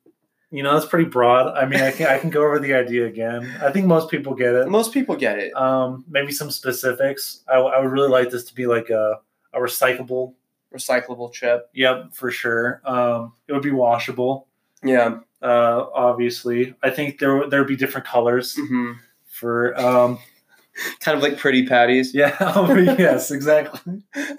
you 0.50 0.62
know, 0.62 0.74
that's 0.74 0.86
pretty 0.86 1.08
broad. 1.08 1.56
I 1.56 1.66
mean, 1.66 1.80
I 1.80 1.90
can 1.90 2.06
I 2.06 2.18
can 2.18 2.30
go 2.30 2.42
over 2.42 2.58
the 2.58 2.74
idea 2.74 3.06
again. 3.06 3.52
I 3.62 3.70
think 3.70 3.86
most 3.86 4.10
people 4.10 4.34
get 4.34 4.54
it. 4.54 4.68
most 4.68 4.92
people 4.92 5.16
get 5.16 5.38
it. 5.38 5.56
Um, 5.56 6.04
maybe 6.08 6.32
some 6.32 6.50
specifics. 6.50 7.40
I, 7.48 7.56
I 7.56 7.80
would 7.80 7.90
really 7.90 8.08
like 8.08 8.30
this 8.30 8.44
to 8.44 8.54
be 8.54 8.66
like 8.66 8.90
a 8.90 9.20
a 9.52 9.58
recyclable. 9.58 10.34
Recyclable 10.72 11.32
chip. 11.32 11.70
Yep, 11.74 12.14
for 12.14 12.30
sure. 12.30 12.80
Um, 12.84 13.32
it 13.46 13.52
would 13.52 13.62
be 13.62 13.70
washable. 13.70 14.48
Yeah. 14.82 15.20
Uh, 15.40 15.86
obviously, 15.94 16.74
I 16.82 16.90
think 16.90 17.18
there 17.18 17.48
there 17.48 17.60
would 17.60 17.68
be 17.68 17.76
different 17.76 18.06
colors 18.06 18.56
hmm 18.56 18.92
for. 19.26 19.78
Um, 19.80 20.18
kind 21.00 21.16
of 21.16 21.22
like 21.22 21.38
pretty 21.38 21.66
patties. 21.66 22.14
yeah. 22.14 22.36
oh, 22.40 22.74
yes. 22.76 23.30
Exactly. 23.30 24.02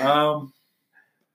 Um, 0.00 0.52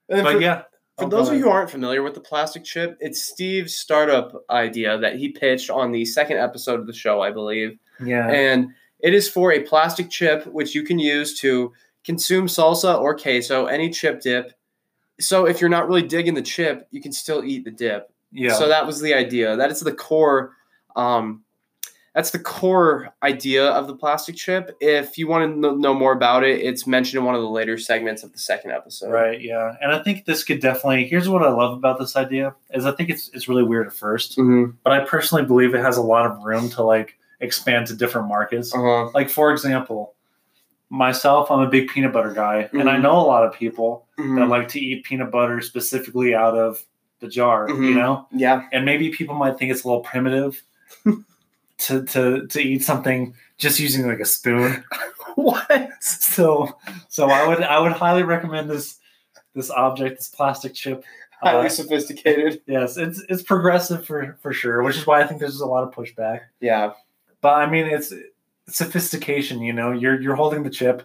but 0.10 0.34
for, 0.34 0.42
yeah. 0.42 0.64
For 1.00 1.06
Oh, 1.06 1.10
those 1.10 1.30
of 1.30 1.36
you 1.36 1.42
who 1.44 1.50
aren't 1.50 1.70
familiar 1.72 2.04
with 2.04 2.14
the 2.14 2.22
plastic 2.22 2.64
chip, 2.64 2.98
it's 3.00 3.22
Steve's 3.24 3.74
startup 3.78 4.34
idea 4.50 4.98
that 5.00 5.16
he 5.16 5.30
pitched 5.30 5.70
on 5.70 5.92
the 5.92 6.06
second 6.06 6.38
episode 6.38 6.80
of 6.80 6.88
the 6.88 6.94
show, 6.94 7.22
I 7.22 7.32
believe. 7.32 7.78
yeah. 8.04 8.30
And 8.30 8.70
it 9.00 9.14
is 9.14 9.30
for 9.30 9.52
a 9.54 9.62
plastic 9.62 10.10
chip 10.10 10.46
which 10.48 10.76
you 10.76 10.84
can 10.84 11.00
use 11.00 11.40
to 11.40 11.72
consume 12.04 12.48
salsa 12.48 13.00
or 13.00 13.18
queso, 13.18 13.66
any 13.66 13.90
chip 13.90 14.22
dip. 14.22 14.54
So 15.20 15.46
if 15.46 15.60
you're 15.62 15.70
not 15.70 15.88
really 15.88 16.04
digging 16.04 16.34
the 16.34 16.42
chip, 16.42 16.88
you 16.92 17.02
can 17.02 17.12
still 17.12 17.44
eat 17.44 17.64
the 17.66 17.72
dip. 17.72 18.12
yeah. 18.32 18.54
So 18.54 18.68
that 18.68 18.86
was 18.86 19.02
the 19.02 19.14
idea. 19.14 19.56
That 19.58 19.72
is 19.72 19.80
the 19.80 19.92
core 19.94 20.54
um, 20.96 21.44
that's 22.16 22.32
the 22.32 22.40
core 22.40 23.10
idea 23.24 23.66
of 23.68 23.88
the 23.88 23.96
plastic 23.96 24.36
chip. 24.36 24.76
If 24.82 25.18
you 25.18 25.28
want 25.28 25.62
to 25.62 25.78
know 25.78 25.94
more 25.94 26.12
about 26.14 26.44
it, 26.44 26.60
it's 26.60 26.88
mentioned 26.88 27.20
in 27.20 27.26
one 27.26 27.36
of 27.36 27.42
the 27.42 27.50
later 27.50 27.78
segments 27.78 28.24
of 28.24 28.32
the 28.34 28.40
second 28.40 28.72
episode. 28.72 29.12
Right. 29.12 29.40
Yeah, 29.42 29.76
and 29.82 29.92
I 29.92 30.02
think 30.04 30.26
this 30.26 30.44
could 30.44 30.60
definitely. 30.62 31.06
Here's 31.08 31.30
what 31.30 31.44
I 31.44 31.50
love 31.50 31.74
about 31.78 32.00
this 32.00 32.16
idea 32.16 32.56
is 32.72 32.86
I 32.86 32.92
think 32.92 33.10
it's 33.10 33.30
it's 33.34 33.48
really 33.48 33.64
weird 33.64 33.88
at 33.88 33.94
1st 33.94 34.38
Mm-hmm. 34.38 34.72
but 34.84 34.94
I 34.94 35.06
personally 35.06 35.46
believe 35.46 35.74
it 35.76 35.82
has 35.82 35.98
a 35.98 36.02
lot 36.02 36.26
of 36.26 36.44
room 36.44 36.70
to 36.72 36.84
like 36.84 37.18
expand 37.42 37.88
to 37.88 37.96
different 37.96 38.28
markets. 38.28 38.74
Uh-huh. 38.76 39.10
Like 39.14 39.30
for 39.30 39.52
example, 39.52 40.16
myself, 40.90 41.52
I'm 41.52 41.60
a 41.60 41.70
big 41.70 41.88
peanut 41.90 42.12
butter 42.12 42.34
guy, 42.34 42.68
and 42.74 42.90
I 42.90 42.98
Mhm. 42.98 43.04
know 43.04 43.12
a 43.20 43.28
lot 43.28 43.46
of 43.46 43.54
people 43.54 44.08
that 44.18 44.24
Mhm. 44.24 44.50
like 44.50 44.68
to 44.70 44.80
eat 44.80 45.04
peanut 45.06 45.32
butter 45.32 45.62
specifically 45.62 46.34
out 46.34 46.58
of 46.58 46.84
the 47.20 47.28
jar. 47.28 47.68
You 47.70 47.76
Mhm. 47.76 47.96
know, 47.96 48.28
Yeah. 48.32 48.64
and 48.72 48.84
maybe 48.86 49.10
people 49.10 49.36
might 49.36 49.58
think 49.60 49.72
it's 49.72 49.84
a 49.84 49.88
little 49.88 50.02
primitive 50.02 50.64
to 51.80 52.04
to 52.06 52.48
to 52.48 52.60
eat 52.62 52.84
something 52.84 53.34
just 53.58 53.80
using 53.80 54.08
like 54.08 54.20
a 54.20 54.26
spoon. 54.26 54.84
what? 55.36 55.90
So 56.02 56.78
so 57.08 57.30
I 57.30 57.48
would 57.48 57.62
I 57.62 57.80
would 57.80 57.92
highly 57.94 58.24
recommend 58.24 58.70
this 58.70 58.98
this 59.56 59.70
object, 59.72 60.18
this 60.18 60.28
plastic 60.28 60.74
chip. 60.74 61.04
Highly 61.42 61.68
Uh, 61.68 61.70
sophisticated. 61.70 62.62
yes, 62.68 62.98
it's 62.98 63.24
it's 63.30 63.42
progressive 63.44 64.06
for 64.06 64.38
for 64.42 64.52
sure, 64.54 64.84
which 64.84 64.98
is 64.98 65.08
why 65.08 65.22
I 65.22 65.28
think 65.28 65.40
there's 65.40 65.62
a 65.62 65.66
lot 65.66 65.84
of 65.88 65.94
pushback. 65.94 66.42
Yeah. 66.60 66.92
But 67.42 67.54
I 67.54 67.70
mean, 67.70 67.86
it's 67.88 68.14
sophistication. 68.68 69.62
You 69.62 69.74
know, 69.74 69.92
you're 69.92 70.20
you're 70.22 70.36
holding 70.36 70.64
the 70.64 70.70
chip. 70.70 71.04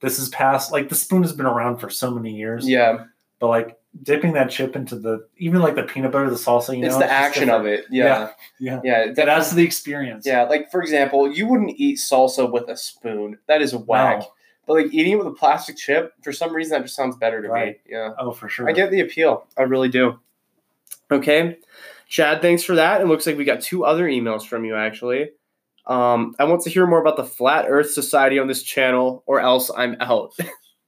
This 0.00 0.18
is 0.18 0.28
past 0.30 0.72
like 0.72 0.88
the 0.88 0.94
spoon 0.94 1.22
has 1.22 1.32
been 1.32 1.46
around 1.46 1.78
for 1.78 1.88
so 1.88 2.10
many 2.10 2.34
years. 2.36 2.68
Yeah. 2.68 3.04
But 3.38 3.46
like 3.48 3.78
dipping 4.02 4.32
that 4.34 4.50
chip 4.50 4.76
into 4.76 4.96
the 4.96 5.26
even 5.38 5.60
like 5.60 5.74
the 5.74 5.82
peanut 5.82 6.12
butter, 6.12 6.28
the 6.30 6.36
salsa. 6.36 6.76
You 6.76 6.84
it's 6.84 6.94
know, 6.94 7.00
the 7.00 7.10
action 7.10 7.50
of 7.50 7.66
it. 7.66 7.86
Yeah. 7.90 8.30
Yeah. 8.58 8.80
Yeah. 8.84 9.04
It 9.04 9.18
adds 9.18 9.50
to 9.50 9.54
the 9.54 9.64
experience. 9.64 10.26
Yeah, 10.26 10.44
like 10.44 10.70
for 10.70 10.82
example, 10.82 11.32
you 11.32 11.46
wouldn't 11.46 11.72
eat 11.76 11.98
salsa 11.98 12.50
with 12.50 12.68
a 12.68 12.76
spoon. 12.76 13.38
That 13.46 13.62
is 13.62 13.74
whack. 13.74 14.20
No. 14.20 14.26
But 14.66 14.72
like 14.74 14.94
eating 14.94 15.12
it 15.12 15.16
with 15.16 15.28
a 15.28 15.32
plastic 15.32 15.76
chip, 15.76 16.12
for 16.22 16.32
some 16.32 16.52
reason 16.52 16.72
that 16.72 16.82
just 16.82 16.96
sounds 16.96 17.16
better 17.16 17.40
to 17.40 17.48
Right. 17.48 17.80
me. 17.86 17.92
Yeah. 17.92 18.14
Oh, 18.18 18.32
for 18.32 18.48
sure. 18.48 18.68
I 18.68 18.72
get 18.72 18.90
the 18.90 19.00
appeal. 19.00 19.46
I 19.56 19.62
really 19.62 19.88
do. 19.88 20.18
Okay. 21.10 21.58
Chad, 22.08 22.42
thanks 22.42 22.62
for 22.62 22.74
that. 22.76 23.00
It 23.00 23.06
looks 23.06 23.26
like 23.26 23.36
we 23.36 23.44
got 23.44 23.60
two 23.60 23.84
other 23.84 24.06
emails 24.06 24.46
from 24.46 24.64
you 24.64 24.76
actually. 24.76 25.30
Um, 25.86 26.34
I 26.38 26.44
want 26.44 26.62
to 26.62 26.70
hear 26.70 26.86
more 26.86 27.00
about 27.00 27.16
the 27.16 27.24
Flat 27.24 27.66
Earth 27.68 27.92
Society 27.92 28.40
on 28.40 28.48
this 28.48 28.64
channel, 28.64 29.22
or 29.26 29.38
else 29.38 29.70
I'm 29.76 29.96
out. 30.00 30.32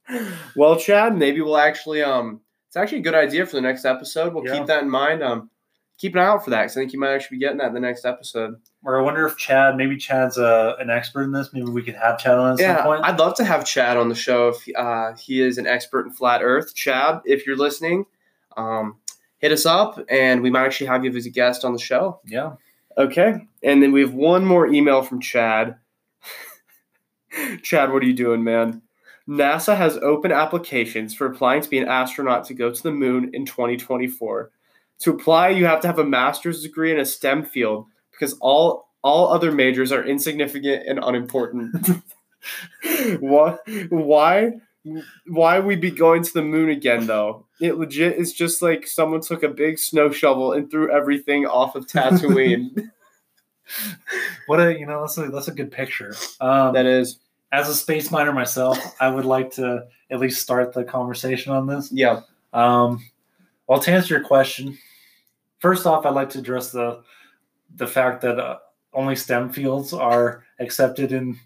well, 0.57 0.75
Chad, 0.77 1.17
maybe 1.17 1.39
we'll 1.39 1.57
actually 1.57 2.03
um 2.03 2.41
it's 2.69 2.77
actually 2.77 2.99
a 2.99 3.01
good 3.01 3.15
idea 3.15 3.45
for 3.45 3.57
the 3.57 3.61
next 3.61 3.83
episode. 3.83 4.33
We'll 4.33 4.45
Yeah. 4.45 4.57
keep 4.59 4.67
that 4.67 4.81
in 4.83 4.89
mind. 4.89 5.21
Um 5.21 5.49
keep 5.97 6.13
an 6.15 6.21
eye 6.21 6.27
out 6.27 6.45
for 6.45 6.49
that 6.51 6.61
because 6.61 6.77
I 6.77 6.79
think 6.79 6.93
you 6.93 6.99
might 6.99 7.11
actually 7.13 7.35
be 7.35 7.41
getting 7.41 7.57
that 7.57 7.67
in 7.67 7.73
the 7.73 7.79
next 7.81 8.05
episode. 8.05 8.55
Or 8.85 8.97
I 8.97 9.03
wonder 9.03 9.25
if 9.27 9.35
Chad, 9.35 9.75
maybe 9.75 9.97
Chad's 9.97 10.37
uh, 10.37 10.75
an 10.79 10.89
expert 10.89 11.23
in 11.23 11.33
this. 11.33 11.49
Maybe 11.51 11.65
we 11.65 11.83
could 11.83 11.95
have 11.95 12.17
Chad 12.17 12.35
on 12.39 12.53
at 12.53 12.59
yeah, 12.61 12.77
some 12.77 12.85
point. 12.85 13.01
I'd 13.03 13.19
love 13.19 13.35
to 13.35 13.43
have 13.43 13.65
Chad 13.65 13.97
on 13.97 14.07
the 14.07 14.15
show 14.15 14.47
if 14.47 14.65
uh, 14.77 15.11
he 15.17 15.41
is 15.41 15.57
an 15.57 15.67
expert 15.67 16.05
in 16.05 16.13
flat 16.13 16.39
Earth. 16.41 16.73
Chad, 16.73 17.19
if 17.25 17.45
you're 17.45 17.57
listening, 17.57 18.05
um, 18.55 18.95
hit 19.39 19.51
us 19.51 19.65
up, 19.65 19.99
and 20.09 20.41
we 20.41 20.49
might 20.49 20.65
actually 20.67 20.87
have 20.87 21.03
you 21.03 21.11
as 21.13 21.25
a 21.25 21.29
guest 21.29 21.65
on 21.65 21.73
the 21.73 21.79
show. 21.79 22.21
yeah. 22.25 22.53
Okay, 22.97 23.33
and 23.61 23.83
then 23.83 23.91
we 23.91 23.99
have 23.99 24.13
one 24.13 24.45
more 24.45 24.67
email 24.67 25.01
from 25.01 25.19
Chad. 25.19 25.75
Chad, 27.61 27.91
what 27.91 28.01
are 28.03 28.05
you 28.05 28.13
doing, 28.13 28.43
man? 28.43 28.81
NASA 29.29 29.77
has 29.77 29.95
open 29.97 30.31
applications 30.31 31.13
for 31.13 31.27
applying 31.27 31.61
to 31.61 31.69
be 31.69 31.77
an 31.77 31.87
astronaut 31.87 32.45
to 32.45 32.55
go 32.55 32.71
to 32.71 32.83
the 32.83 32.91
moon 32.91 33.29
in 33.33 33.45
2024. 33.45 34.49
To 35.01 35.11
apply, 35.11 35.49
you 35.49 35.65
have 35.65 35.81
to 35.81 35.87
have 35.87 35.99
a 35.99 36.03
master's 36.03 36.63
degree 36.63 36.91
in 36.91 36.99
a 36.99 37.05
STEM 37.05 37.45
field 37.45 37.85
because 38.11 38.33
all 38.41 38.89
all 39.01 39.31
other 39.31 39.51
majors 39.51 39.91
are 39.91 40.03
insignificant 40.03 40.83
and 40.87 40.99
unimportant. 41.01 42.01
what? 43.19 43.61
Why? 43.89 44.53
Why 45.27 45.59
we 45.59 45.75
be 45.75 45.91
going 45.91 46.23
to 46.23 46.33
the 46.33 46.41
moon 46.41 46.69
again 46.69 47.05
though? 47.05 47.45
It 47.61 47.77
legit 47.77 48.17
is 48.17 48.33
just 48.33 48.61
like 48.61 48.87
someone 48.87 49.21
took 49.21 49.43
a 49.43 49.49
big 49.49 49.77
snow 49.77 50.09
shovel 50.11 50.53
and 50.53 50.71
threw 50.71 50.91
everything 50.91 51.45
off 51.45 51.75
of 51.75 51.85
Tatooine. 51.87 52.89
What 54.47 54.59
a 54.59 54.79
you 54.79 54.87
know 54.87 55.01
that's 55.01 55.15
a 55.19 55.27
that's 55.27 55.47
a 55.47 55.53
good 55.53 55.71
picture. 55.71 56.15
Um, 56.41 56.73
that 56.73 56.87
is, 56.87 57.19
as 57.51 57.67
a 57.69 57.73
space 57.75 58.11
minor 58.11 58.31
myself, 58.33 58.77
I 58.99 59.09
would 59.09 59.25
like 59.25 59.51
to 59.53 59.87
at 60.11 60.19
least 60.19 60.41
start 60.41 60.73
the 60.73 60.83
conversation 60.83 61.51
on 61.51 61.67
this. 61.67 61.91
yeah. 61.91 62.21
Um, 62.53 63.03
well, 63.67 63.79
to 63.79 63.91
answer 63.91 64.15
your 64.15 64.23
question, 64.23 64.77
first 65.59 65.85
off, 65.85 66.05
I'd 66.05 66.15
like 66.15 66.29
to 66.31 66.39
address 66.39 66.71
the 66.71 67.01
the 67.75 67.85
fact 67.87 68.21
that 68.21 68.39
uh, 68.39 68.57
only 68.93 69.15
STEM 69.15 69.51
fields 69.53 69.93
are 69.93 70.43
accepted 70.59 71.11
in 71.11 71.39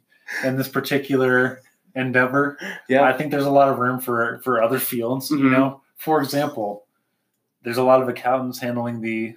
in 0.45 0.55
this 0.55 0.69
particular 0.69 1.59
endeavor. 1.95 2.57
Yeah. 2.87 3.03
I 3.03 3.11
think 3.13 3.29
there's 3.31 3.45
a 3.45 3.51
lot 3.51 3.67
of 3.69 3.77
room 3.79 3.99
for 3.99 4.39
for 4.43 4.63
other 4.63 4.79
fields. 4.79 5.29
You 5.29 5.37
Mhm. 5.39 5.51
know, 5.51 5.81
for 5.97 6.21
example, 6.21 6.85
there's 7.63 7.77
a 7.77 7.83
lot 7.83 8.01
of 8.01 8.07
accountants 8.07 8.59
handling 8.59 9.01
the 9.01 9.35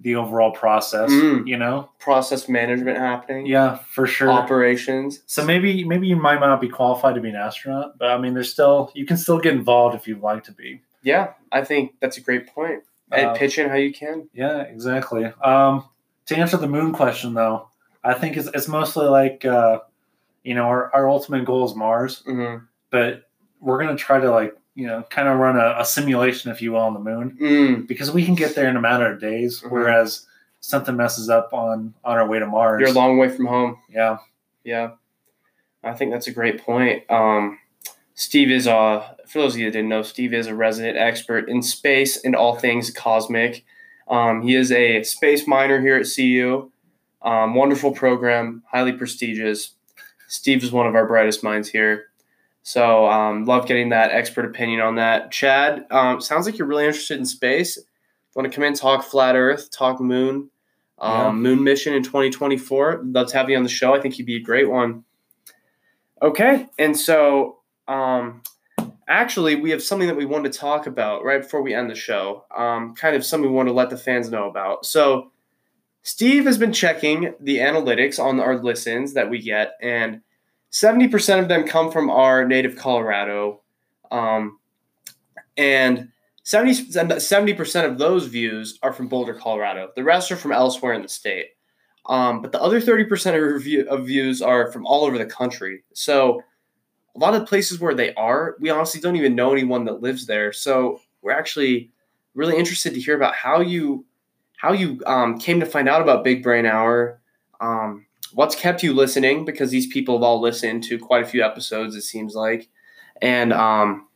the 0.00 0.14
overall 0.14 0.52
process. 0.52 1.10
Mm. 1.10 1.46
You 1.46 1.56
know, 1.56 1.90
Process 1.98 2.48
management 2.48 2.98
happening. 2.98 3.46
yeah, 3.46 3.78
for 3.90 4.06
sure. 4.06 4.30
Operations. 4.30 5.20
So 5.26 5.44
maybe 5.44 5.84
maybe 5.84 6.06
you 6.06 6.16
might 6.16 6.40
not 6.40 6.60
be 6.60 6.68
qualified 6.68 7.14
to 7.16 7.20
be 7.20 7.30
an 7.30 7.36
astronaut, 7.36 7.98
but 7.98 8.08
I 8.10 8.18
mean, 8.18 8.34
there's 8.34 8.50
still 8.52 8.90
you 8.94 9.04
can 9.06 9.16
still 9.16 9.38
get 9.38 9.54
involved 9.54 9.96
if 9.96 10.06
you'd 10.06 10.20
like 10.20 10.44
to 10.44 10.52
be. 10.52 10.82
Yeah, 11.02 11.32
I 11.52 11.62
think 11.64 11.94
that's 12.00 12.16
a 12.16 12.20
great 12.20 12.46
point. 12.48 12.82
And 13.10 13.26
Uh, 13.28 13.34
pitch 13.34 13.58
in 13.58 13.68
how 13.70 13.76
you 13.76 13.92
can. 13.92 14.28
Yeah, 14.34 14.60
exactly. 14.62 15.24
Um, 15.42 15.84
to 16.26 16.36
answer 16.36 16.58
the 16.58 16.66
moon 16.68 16.92
question, 16.92 17.32
though, 17.34 17.68
I 18.04 18.12
think 18.14 18.36
it's, 18.36 18.48
it's 18.52 18.68
mostly 18.68 19.06
like, 19.06 19.44
uh, 19.46 19.78
you 20.42 20.54
know, 20.54 20.64
our, 20.64 20.92
our 20.94 21.08
ultimate 21.08 21.46
goal 21.46 21.64
is 21.64 21.74
Mars, 21.74 22.22
Mm-hmm. 22.28 22.64
but 22.90 23.22
we're 23.60 23.78
to 23.96 23.96
try 23.96 24.20
to, 24.20 24.30
like, 24.30 24.54
you 24.78 24.86
know, 24.86 25.02
kind 25.10 25.26
of 25.26 25.38
run 25.38 25.56
a, 25.56 25.74
a 25.80 25.84
simulation, 25.84 26.52
if 26.52 26.62
you 26.62 26.70
will, 26.70 26.78
on 26.80 26.94
the 26.94 27.00
moon 27.00 27.36
Mm. 27.40 27.88
because 27.88 28.12
we 28.12 28.24
can 28.24 28.36
get 28.36 28.54
there 28.54 28.68
in 28.68 28.76
a 28.76 28.80
matter 28.80 29.10
of 29.12 29.20
days, 29.20 29.60
Mhm. 29.60 29.72
whereas 29.72 30.24
something 30.60 30.94
messes 30.96 31.28
up 31.28 31.52
on, 31.52 31.94
on 32.04 32.16
our 32.16 32.28
way 32.28 32.38
to 32.38 32.46
Mars. 32.46 32.78
You're 32.80 32.90
a 32.90 32.92
long 32.92 33.18
way 33.18 33.28
from 33.28 33.46
home. 33.46 33.78
yeah. 33.90 34.18
Yeah, 34.62 34.90
I 35.82 35.94
think 35.94 36.12
that's 36.12 36.28
a 36.28 36.32
great 36.32 36.60
point. 36.62 37.02
Um, 37.10 37.58
Steve 38.14 38.50
is, 38.52 38.68
uh, 38.68 39.02
for 39.26 39.38
those 39.40 39.54
of 39.54 39.60
you 39.60 39.66
that 39.66 39.72
didn't 39.72 39.88
know, 39.88 40.02
Steve 40.02 40.32
is 40.34 40.46
a 40.46 40.54
resident 40.54 40.96
expert 40.96 41.48
in 41.48 41.60
space 41.62 42.22
and 42.22 42.36
all 42.36 42.54
things 42.56 42.90
cosmic. 42.92 43.64
Um, 44.08 44.42
he 44.42 44.54
is 44.54 44.70
a 44.70 45.02
space 45.02 45.46
minor 45.48 45.80
here 45.80 45.96
at 45.96 46.06
CU. 46.06 46.70
Um, 47.22 47.54
wonderful 47.54 47.92
program, 47.92 48.62
highly 48.70 48.92
prestigious. 48.92 49.74
Steve 50.28 50.62
is 50.62 50.70
one 50.70 50.86
of 50.86 50.94
our 50.94 51.06
brightest 51.06 51.42
minds 51.42 51.68
here. 51.70 52.04
So, 52.68 53.06
um, 53.06 53.46
love 53.46 53.66
getting 53.66 53.88
that 53.88 54.10
expert 54.10 54.44
opinion 54.44 54.82
on 54.82 54.96
that. 54.96 55.30
Chad, 55.30 55.86
um, 55.90 56.20
sounds 56.20 56.44
like 56.44 56.58
you're 56.58 56.68
really 56.68 56.84
interested 56.84 57.18
in 57.18 57.24
space. 57.24 57.78
Want 58.34 58.46
to 58.46 58.54
come 58.54 58.62
in, 58.62 58.74
talk 58.74 59.04
flat 59.04 59.36
Earth, 59.36 59.70
talk 59.70 60.02
moon, 60.02 60.50
um, 60.98 61.14
Yeah. 61.14 61.32
moon 61.32 61.64
mission 61.64 61.94
in 61.94 62.02
2024? 62.02 63.04
Love 63.04 63.28
to 63.28 63.38
have 63.38 63.48
you 63.48 63.56
on 63.56 63.62
the 63.62 63.70
show. 63.70 63.94
I 63.94 64.00
think 64.02 64.18
you'd 64.18 64.26
be 64.26 64.36
a 64.36 64.40
great 64.40 64.68
one. 64.68 65.04
Okay, 66.20 66.66
and 66.78 66.94
so 66.94 67.60
um, 67.88 68.42
actually, 69.08 69.56
we 69.56 69.70
have 69.70 69.82
something 69.82 70.06
that 70.06 70.16
we 70.18 70.26
wanted 70.26 70.52
to 70.52 70.58
talk 70.58 70.86
about 70.86 71.24
right 71.24 71.40
before 71.40 71.62
we 71.62 71.72
end 71.72 71.88
the 71.88 71.94
show. 71.94 72.44
Um, 72.54 72.94
kind 72.94 73.16
of 73.16 73.24
something 73.24 73.48
we 73.48 73.56
want 73.56 73.70
to 73.70 73.72
let 73.72 73.88
the 73.88 73.96
fans 73.96 74.28
know 74.28 74.46
about. 74.46 74.84
So, 74.84 75.32
Steve 76.02 76.44
has 76.44 76.58
been 76.58 76.74
checking 76.74 77.32
the 77.40 77.56
analytics 77.60 78.22
on 78.22 78.40
our 78.40 78.58
listens 78.62 79.14
that 79.14 79.30
we 79.30 79.40
get, 79.40 79.72
and 79.80 80.20
70% 80.72 81.40
of 81.40 81.48
them 81.48 81.66
come 81.66 81.90
from 81.90 82.10
our 82.10 82.46
native 82.46 82.76
Colorado. 82.76 83.62
Um, 84.10 84.58
and 85.56 86.08
70 86.44 87.52
percent 87.54 87.86
of 87.86 87.98
those 87.98 88.26
views 88.26 88.78
are 88.82 88.92
from 88.92 89.08
Boulder, 89.08 89.34
Colorado. 89.34 89.90
The 89.94 90.04
rest 90.04 90.32
are 90.32 90.36
from 90.36 90.52
elsewhere 90.52 90.94
in 90.94 91.02
the 91.02 91.08
state. 91.08 91.48
Um, 92.06 92.40
but 92.40 92.52
the 92.52 92.62
other 92.62 92.80
thirty 92.80 93.04
percent 93.04 93.36
of, 93.36 93.42
review, 93.42 93.86
of 93.88 94.06
views 94.06 94.40
are 94.40 94.72
from 94.72 94.86
all 94.86 95.04
over 95.04 95.18
the 95.18 95.26
country. 95.26 95.84
So 95.92 96.42
a 97.14 97.18
lot 97.18 97.34
of 97.34 97.46
places 97.46 97.80
where 97.80 97.94
they 97.94 98.14
are, 98.14 98.56
we 98.60 98.70
honestly 98.70 99.00
don't 99.00 99.16
even 99.16 99.34
know 99.34 99.52
anyone 99.52 99.84
that 99.84 100.00
lives 100.00 100.26
there. 100.26 100.52
So 100.52 101.00
we're 101.20 101.32
actually 101.32 101.90
really 102.34 102.56
interested 102.56 102.94
to 102.94 103.00
hear 103.00 103.14
about 103.14 103.34
how 103.34 103.60
you 103.60 104.06
how 104.56 104.72
you 104.72 105.02
um, 105.06 105.38
came 105.38 105.60
to 105.60 105.66
find 105.66 105.88
out 105.88 106.00
about 106.00 106.24
Big 106.24 106.42
Brain 106.42 106.64
Hour. 106.64 107.20
Um, 107.60 108.06
what's 108.38 108.54
kept 108.54 108.84
you 108.84 108.92
listening? 108.92 109.44
Because 109.44 109.72
these 109.72 109.88
people 109.88 110.16
have 110.16 110.22
all 110.22 110.40
listened 110.40 110.84
to 110.84 110.96
quite 110.96 111.24
a 111.24 111.26
few 111.26 111.42
episodes. 111.42 111.96
It 111.96 112.02
seems 112.02 112.36
like, 112.36 112.68
and 113.20 113.52
um, 113.52 114.06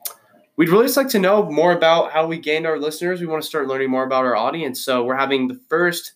We'd 0.57 0.69
really 0.69 0.85
just 0.85 0.97
like 0.97 1.09
to 1.09 1.19
know 1.19 1.51
more 1.51 1.73
about 1.73 2.13
how 2.13 2.27
we 2.27 2.39
gained 2.39 2.67
our 2.67 2.79
listeners. 2.79 3.21
We 3.21 3.27
want 3.27 3.43
to 3.43 3.49
start 3.49 3.67
learning 3.67 3.91
more 3.91 4.05
about 4.05 4.25
our 4.25 4.37
audience. 4.37 4.81
So 4.81 5.03
we're 5.03 5.17
having 5.17 5.49
the 5.49 5.59
first 5.69 6.13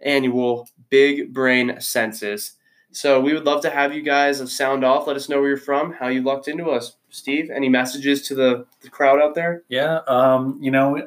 annual 0.00 0.68
Big 0.90 1.32
Brain 1.32 1.76
Census. 1.78 2.54
So 2.90 3.20
we 3.20 3.34
would 3.34 3.44
love 3.44 3.62
to 3.62 3.70
have 3.70 3.94
you 3.94 4.02
guys 4.02 4.52
sound 4.52 4.84
off. 4.84 5.06
Let 5.06 5.14
us 5.14 5.28
know 5.28 5.38
where 5.38 5.50
you're 5.50 5.58
from, 5.58 5.92
how 5.92 6.08
you 6.08 6.22
lucked 6.22 6.48
into 6.48 6.70
us. 6.70 6.96
Steve, 7.10 7.50
any 7.54 7.68
messages 7.68 8.26
to 8.28 8.34
the, 8.34 8.66
the 8.80 8.88
crowd 8.88 9.20
out 9.20 9.36
there? 9.36 9.62
Yeah. 9.68 10.00
Um, 10.08 10.58
you 10.60 10.70
know, 10.72 11.06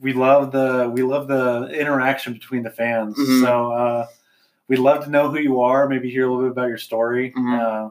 we 0.00 0.12
love 0.12 0.52
the 0.52 0.88
we 0.94 1.02
love 1.02 1.26
the 1.26 1.68
interaction 1.72 2.34
between 2.34 2.62
the 2.62 2.70
fans. 2.70 3.16
Mhm. 3.18 3.42
So 3.42 3.72
uh, 3.72 4.06
we'd 4.70 4.78
love 4.78 5.04
to 5.04 5.10
know 5.10 5.28
who 5.30 5.38
you 5.40 5.60
are. 5.60 5.86
Maybe 5.88 6.08
hear 6.10 6.26
a 6.26 6.30
little 6.32 6.44
bit 6.48 6.52
about 6.52 6.68
your 6.68 6.78
story. 6.78 7.32
Mhm. 7.36 7.60
Uh, 7.60 7.90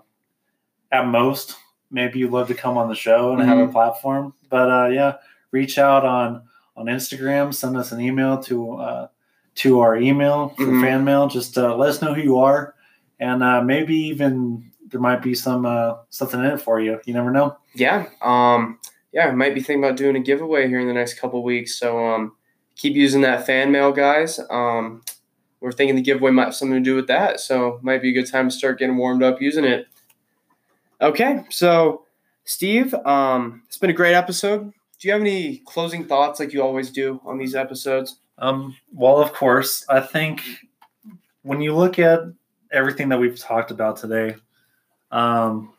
at 0.92 1.06
most, 1.06 1.58
maybe 1.92 2.20
you'd 2.20 2.32
love 2.32 2.48
to 2.48 2.56
come 2.56 2.78
on 2.78 2.88
the 2.88 2.96
show 2.96 3.34
and 3.34 3.42
have 3.44 3.58
Mhm. 3.58 3.70
a 3.70 3.72
platform. 3.72 4.34
But 4.50 4.72
uh, 4.72 4.88
yeah, 4.88 5.14
reach 5.52 5.78
out 5.78 6.06
on 6.06 6.44
on 6.78 6.86
Instagram. 6.86 7.54
Send 7.54 7.76
us 7.78 7.92
an 7.92 8.00
email 8.00 8.38
to 8.44 8.74
uh, 8.76 9.08
to 9.56 9.82
our 9.82 9.98
email 9.98 10.50
for 10.58 10.64
Mhm. 10.64 10.82
fan 10.82 11.04
mail. 11.04 11.28
Just 11.28 11.58
uh, 11.58 11.76
let 11.76 11.90
us 11.90 12.02
know 12.02 12.14
who 12.14 12.22
you 12.22 12.40
are, 12.40 12.74
and 13.20 13.44
uh, 13.44 13.62
maybe 13.62 13.96
even 13.96 14.64
there 14.90 15.02
might 15.02 15.22
be 15.22 15.36
some 15.36 15.66
uh, 15.66 15.96
something 16.10 16.40
in 16.40 16.46
it 16.48 16.62
for 16.62 16.80
you. 16.80 17.00
You 17.06 17.14
never 17.14 17.30
know. 17.30 17.58
Yeah. 17.76 18.06
Um, 18.22 18.80
yeah, 19.12 19.28
I 19.28 19.32
might 19.32 19.54
be 19.54 19.60
thinking 19.62 19.84
about 19.84 19.98
doing 19.98 20.16
a 20.16 20.20
giveaway 20.20 20.68
here 20.70 20.80
in 20.80 20.88
the 20.88 20.94
next 20.94 21.16
couple 21.20 21.44
weeks. 21.44 21.78
So 21.78 22.00
um, 22.04 22.32
keep 22.76 22.96
using 22.96 23.22
that 23.22 23.46
fan 23.46 23.72
mail, 23.72 23.92
guys. 23.92 24.40
Um, 24.50 25.02
we're 25.62 25.72
thinking 25.72 25.96
the 25.96 26.02
giveaway 26.02 26.32
might 26.32 26.46
have 26.46 26.56
something 26.56 26.78
to 26.84 26.90
do 26.90 26.96
with 26.96 27.08
that. 27.08 27.40
So 27.40 27.80
might 27.82 28.02
be 28.02 28.10
a 28.10 28.14
good 28.14 28.30
time 28.32 28.50
to 28.50 28.56
start 28.56 28.80
getting 28.80 28.98
warmed 28.98 29.24
up 29.24 29.42
using 29.42 29.66
it. 29.66 29.88
Okay. 31.02 31.44
So, 31.50 32.06
Steve, 32.46 32.94
um, 33.06 33.64
it's 33.68 33.78
been 33.78 33.90
a 33.90 33.94
great 33.94 34.16
episode. 34.16 34.72
Do 35.00 35.08
you 35.08 35.12
have 35.14 35.22
any 35.22 35.58
closing 35.66 36.06
thoughts 36.06 36.40
like 36.40 36.52
you 36.54 36.62
always 36.62 36.92
do 36.92 37.22
on 37.26 37.38
these 37.38 37.56
episodes? 37.56 38.20
Um, 38.38 38.76
well, 38.94 39.22
of 39.22 39.34
course, 39.34 39.86
I 39.90 40.00
think 40.02 40.42
when 41.44 41.62
you 41.62 41.76
look 41.76 42.00
at 42.00 42.20
everything 42.72 43.10
that 43.10 43.20
we've 43.20 43.38
talked 43.40 43.72
about 43.72 43.98
today, 43.98 44.36
um, 45.12 45.74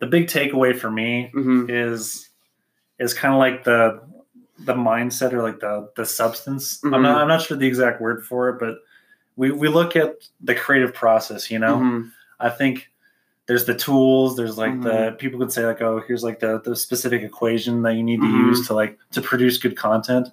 the 0.00 0.06
big 0.06 0.26
takeaway 0.28 0.76
for 0.78 0.90
me 0.90 1.30
Mm-hmm. 1.34 1.66
is 1.68 2.28
is 2.98 3.14
kind 3.14 3.32
of 3.34 3.38
like 3.38 3.64
the 3.64 4.00
the 4.60 4.74
mindset 4.74 5.32
or 5.32 5.42
like 5.42 5.60
the 5.60 5.90
the 5.96 6.04
substance. 6.04 6.80
I'm 6.84 6.90
Mhm. 6.92 7.02
not 7.02 7.20
I'm 7.22 7.28
not 7.28 7.42
sure 7.42 7.56
the 7.56 7.66
exact 7.66 8.00
word 8.00 8.24
for 8.24 8.48
it, 8.50 8.58
but 8.58 8.76
we 9.40 9.50
we 9.62 9.68
look 9.68 9.96
at 9.96 10.10
the 10.48 10.54
creative 10.54 10.92
process. 10.94 11.50
You 11.50 11.58
know, 11.64 11.76
Mm-hmm. 11.76 12.08
I 12.48 12.50
think 12.50 12.74
there's 13.46 13.64
the 13.64 13.74
tools. 13.74 14.36
There's 14.36 14.56
like 14.64 14.74
the 14.82 15.16
people 15.18 15.38
could 15.40 15.52
say 15.52 15.64
like, 15.66 15.82
oh, 15.82 16.02
here's 16.06 16.22
like 16.28 16.38
the 16.40 16.60
the 16.68 16.76
specific 16.76 17.22
equation 17.22 17.82
that 17.82 17.94
you 17.98 18.02
need 18.02 18.20
to 18.20 18.26
Mhm. 18.26 18.46
use 18.48 18.66
to 18.68 18.74
like 18.74 18.98
to 19.16 19.20
produce 19.20 19.58
good 19.64 19.76
content. 19.76 20.28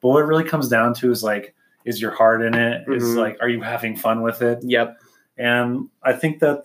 But 0.00 0.08
what 0.10 0.22
it 0.22 0.26
really 0.32 0.48
comes 0.52 0.68
down 0.68 0.94
to 1.00 1.10
is 1.10 1.22
like, 1.22 1.54
is 1.84 2.00
your 2.02 2.12
heart 2.20 2.40
in 2.42 2.54
it? 2.54 2.84
Is 2.88 3.04
Mhm. 3.04 3.16
like, 3.24 3.36
are 3.42 3.48
you 3.54 3.60
having 3.62 3.94
fun 3.96 4.22
with 4.22 4.42
it? 4.42 4.58
Yep. 4.62 4.88
And 5.38 5.88
I 6.02 6.12
think 6.12 6.38
that 6.40 6.60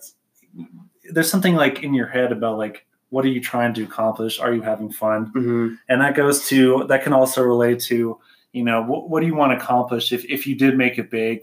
there's 1.12 1.30
something 1.30 1.54
like 1.54 1.82
in 1.82 1.94
your 1.94 2.06
head 2.06 2.32
about 2.32 2.58
like, 2.58 2.86
what 3.10 3.24
are 3.24 3.28
you 3.36 3.40
trying 3.40 3.72
to 3.74 3.82
accomplish? 3.82 4.38
Are 4.40 4.52
you 4.56 4.62
having 4.62 4.90
fun? 4.92 5.26
Mm-hmm. 5.36 5.66
And 5.88 6.00
that 6.02 6.14
goes 6.14 6.46
to 6.48 6.84
that 6.88 7.02
can 7.04 7.12
also 7.12 7.42
relate 7.42 7.80
to 7.90 8.18
you 8.52 8.64
know 8.64 8.80
what, 8.82 9.10
what 9.10 9.20
do 9.20 9.26
you 9.26 9.34
want 9.34 9.52
to 9.52 9.58
accomplish 9.62 10.12
if 10.12 10.24
if 10.36 10.46
you 10.46 10.54
did 10.64 10.76
make 10.84 10.98
it 10.98 11.10
big? 11.10 11.36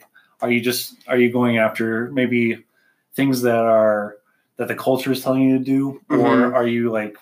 Are 0.46 0.52
you 0.52 0.62
just 0.62 0.96
are 1.08 1.18
you 1.18 1.32
going 1.32 1.58
after 1.58 2.12
maybe 2.12 2.64
things 3.16 3.42
that 3.42 3.64
are 3.66 4.18
that 4.58 4.68
the 4.68 4.76
culture 4.76 5.12
is 5.12 5.24
telling 5.24 5.42
you 5.42 5.58
to 5.58 5.64
do, 5.64 6.02
or 6.12 6.18
Mhm. 6.18 6.54
are 6.54 6.68
you 6.68 6.92
like 6.92 7.18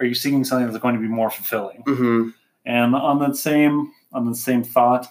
are 0.00 0.06
you 0.06 0.14
seeking 0.14 0.44
something 0.44 0.66
that's 0.66 0.82
going 0.82 0.94
to 0.94 1.00
be 1.00 1.08
more 1.08 1.28
fulfilling? 1.30 1.82
Mm-hmm. 1.84 2.30
And 2.64 2.94
on 2.94 3.18
that 3.18 3.36
same 3.36 3.92
on 4.14 4.24
the 4.24 4.34
same 4.34 4.62
thought, 4.64 5.06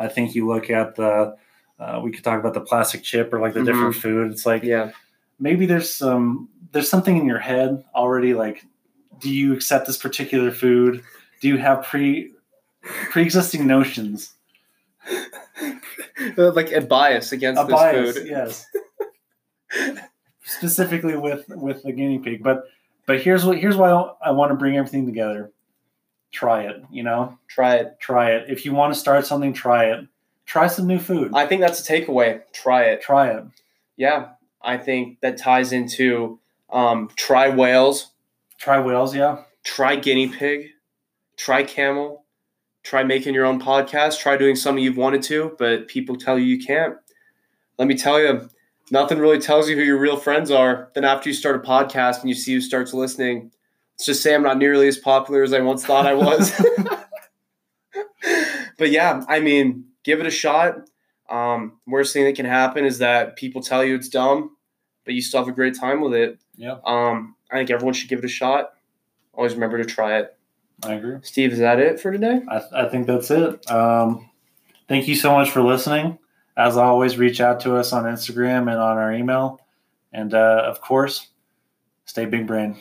I 0.00 0.08
think 0.08 0.34
you 0.34 0.48
look 0.48 0.68
at 0.68 0.96
the 0.96 1.36
uh, 1.78 2.00
we 2.02 2.10
could 2.10 2.24
talk 2.24 2.40
about 2.40 2.54
the 2.54 2.60
plastic 2.60 3.04
chip 3.04 3.32
or 3.32 3.38
like 3.38 3.54
the 3.54 3.62
different 3.62 3.94
food. 3.94 4.32
It's 4.32 4.44
like 4.44 4.64
Yeah. 4.64 4.90
maybe 5.38 5.66
there's 5.66 5.90
some 5.94 6.48
there's 6.72 6.90
something 6.90 7.16
in 7.16 7.24
your 7.24 7.38
head 7.38 7.84
already. 7.94 8.34
Like, 8.34 8.64
do 9.20 9.30
you 9.30 9.52
accept 9.52 9.86
this 9.86 9.96
particular 9.96 10.50
food? 10.50 11.04
Do 11.40 11.46
you 11.46 11.56
have 11.58 11.84
pre 11.84 12.32
pre 13.12 13.22
existing 13.22 13.64
notions? 13.68 14.34
like 16.36 16.72
a 16.72 16.80
bias 16.80 17.32
against 17.32 17.60
A 17.60 17.64
this 17.64 17.74
bias, 17.74 18.18
food. 18.18 18.26
yes. 18.28 18.66
Specifically 20.44 21.16
with 21.16 21.44
with 21.48 21.82
the 21.82 21.92
guinea 21.92 22.18
pig, 22.18 22.42
but 22.42 22.64
but 23.06 23.20
here's 23.22 23.44
what 23.44 23.58
here's 23.58 23.76
why 23.76 23.90
I 24.22 24.32
want 24.32 24.50
to 24.50 24.56
bring 24.56 24.76
everything 24.76 25.06
together. 25.06 25.52
Try 26.32 26.62
it, 26.64 26.82
you 26.90 27.02
know. 27.02 27.38
Try 27.48 27.76
it. 27.76 27.98
Try 28.00 28.32
it. 28.32 28.46
If 28.48 28.64
you 28.64 28.72
want 28.72 28.92
to 28.94 28.98
start 28.98 29.26
something, 29.26 29.52
try 29.52 29.86
it. 29.86 30.06
Try 30.46 30.66
some 30.66 30.86
new 30.86 30.98
food. 30.98 31.32
I 31.34 31.46
think 31.46 31.60
that's 31.60 31.88
a 31.88 31.92
takeaway. 31.92 32.42
Try 32.52 32.84
it. 32.84 33.00
try 33.02 33.28
it. 33.30 33.44
Yeah, 33.96 34.30
I 34.62 34.76
think 34.78 35.20
that 35.20 35.36
ties 35.38 35.72
into 35.72 36.40
um, 36.70 37.10
try 37.16 37.48
whales, 37.50 38.08
Try 38.58 38.80
whales, 38.80 39.14
yeah. 39.14 39.42
try 39.62 39.96
guinea 39.96 40.28
pig, 40.28 40.68
try 41.36 41.62
camel, 41.62 42.19
try 42.90 43.04
making 43.04 43.32
your 43.32 43.46
own 43.46 43.60
podcast, 43.60 44.18
try 44.18 44.36
doing 44.36 44.56
something 44.56 44.82
you've 44.82 44.96
wanted 44.96 45.22
to, 45.22 45.54
but 45.60 45.86
people 45.86 46.16
tell 46.16 46.36
you 46.36 46.44
you 46.44 46.58
can't. 46.58 46.96
Let 47.78 47.86
me 47.86 47.94
tell 47.94 48.20
you, 48.20 48.50
nothing 48.90 49.20
really 49.20 49.38
tells 49.38 49.68
you 49.68 49.76
who 49.76 49.82
your 49.84 49.96
real 49.96 50.16
friends 50.16 50.50
are 50.50 50.90
than 50.96 51.04
after 51.04 51.28
you 51.28 51.34
start 51.36 51.54
a 51.54 51.60
podcast 51.60 52.18
and 52.18 52.28
you 52.28 52.34
see 52.34 52.52
who 52.52 52.60
starts 52.60 52.92
listening. 52.92 53.52
Let's 53.94 54.06
just 54.06 54.22
say 54.24 54.34
I'm 54.34 54.42
not 54.42 54.58
nearly 54.58 54.88
as 54.88 54.98
popular 54.98 55.44
as 55.44 55.52
I 55.52 55.60
once 55.60 55.86
thought 55.86 56.04
I 56.04 56.14
was. 56.14 56.52
but 58.76 58.90
yeah, 58.90 59.22
I 59.28 59.38
mean, 59.38 59.84
give 60.02 60.18
it 60.18 60.26
a 60.26 60.30
shot. 60.30 60.78
Um, 61.28 61.78
worst 61.86 62.12
thing 62.12 62.24
that 62.24 62.34
can 62.34 62.44
happen 62.44 62.84
is 62.84 62.98
that 62.98 63.36
people 63.36 63.62
tell 63.62 63.84
you 63.84 63.94
it's 63.94 64.08
dumb, 64.08 64.56
but 65.04 65.14
you 65.14 65.22
still 65.22 65.38
have 65.44 65.48
a 65.48 65.52
great 65.52 65.78
time 65.78 66.00
with 66.00 66.14
it. 66.14 66.40
Yeah, 66.56 66.78
Um, 66.84 67.36
I 67.52 67.58
think 67.58 67.70
everyone 67.70 67.94
should 67.94 68.08
give 68.08 68.18
it 68.18 68.24
a 68.24 68.28
shot. 68.28 68.70
Always 69.32 69.54
remember 69.54 69.78
to 69.78 69.84
try 69.84 70.18
it. 70.18 70.36
I 70.82 70.94
agree. 70.94 71.18
Steve, 71.22 71.52
is 71.52 71.58
that 71.58 71.78
it 71.78 72.00
for 72.00 72.10
today? 72.12 72.40
I, 72.48 72.62
I 72.72 72.88
think 72.88 73.06
that's 73.06 73.30
it. 73.30 73.70
Um, 73.70 74.30
thank 74.88 75.08
you 75.08 75.14
so 75.14 75.32
much 75.32 75.50
for 75.50 75.62
listening. 75.62 76.18
As 76.56 76.76
always, 76.76 77.18
reach 77.18 77.40
out 77.40 77.60
to 77.60 77.76
us 77.76 77.92
on 77.92 78.04
Instagram 78.04 78.70
and 78.70 78.78
on 78.78 78.96
our 78.98 79.12
email. 79.12 79.60
And 80.12 80.34
uh, 80.34 80.62
of 80.66 80.80
course, 80.80 81.28
stay 82.04 82.24
big 82.26 82.46
brain. 82.46 82.76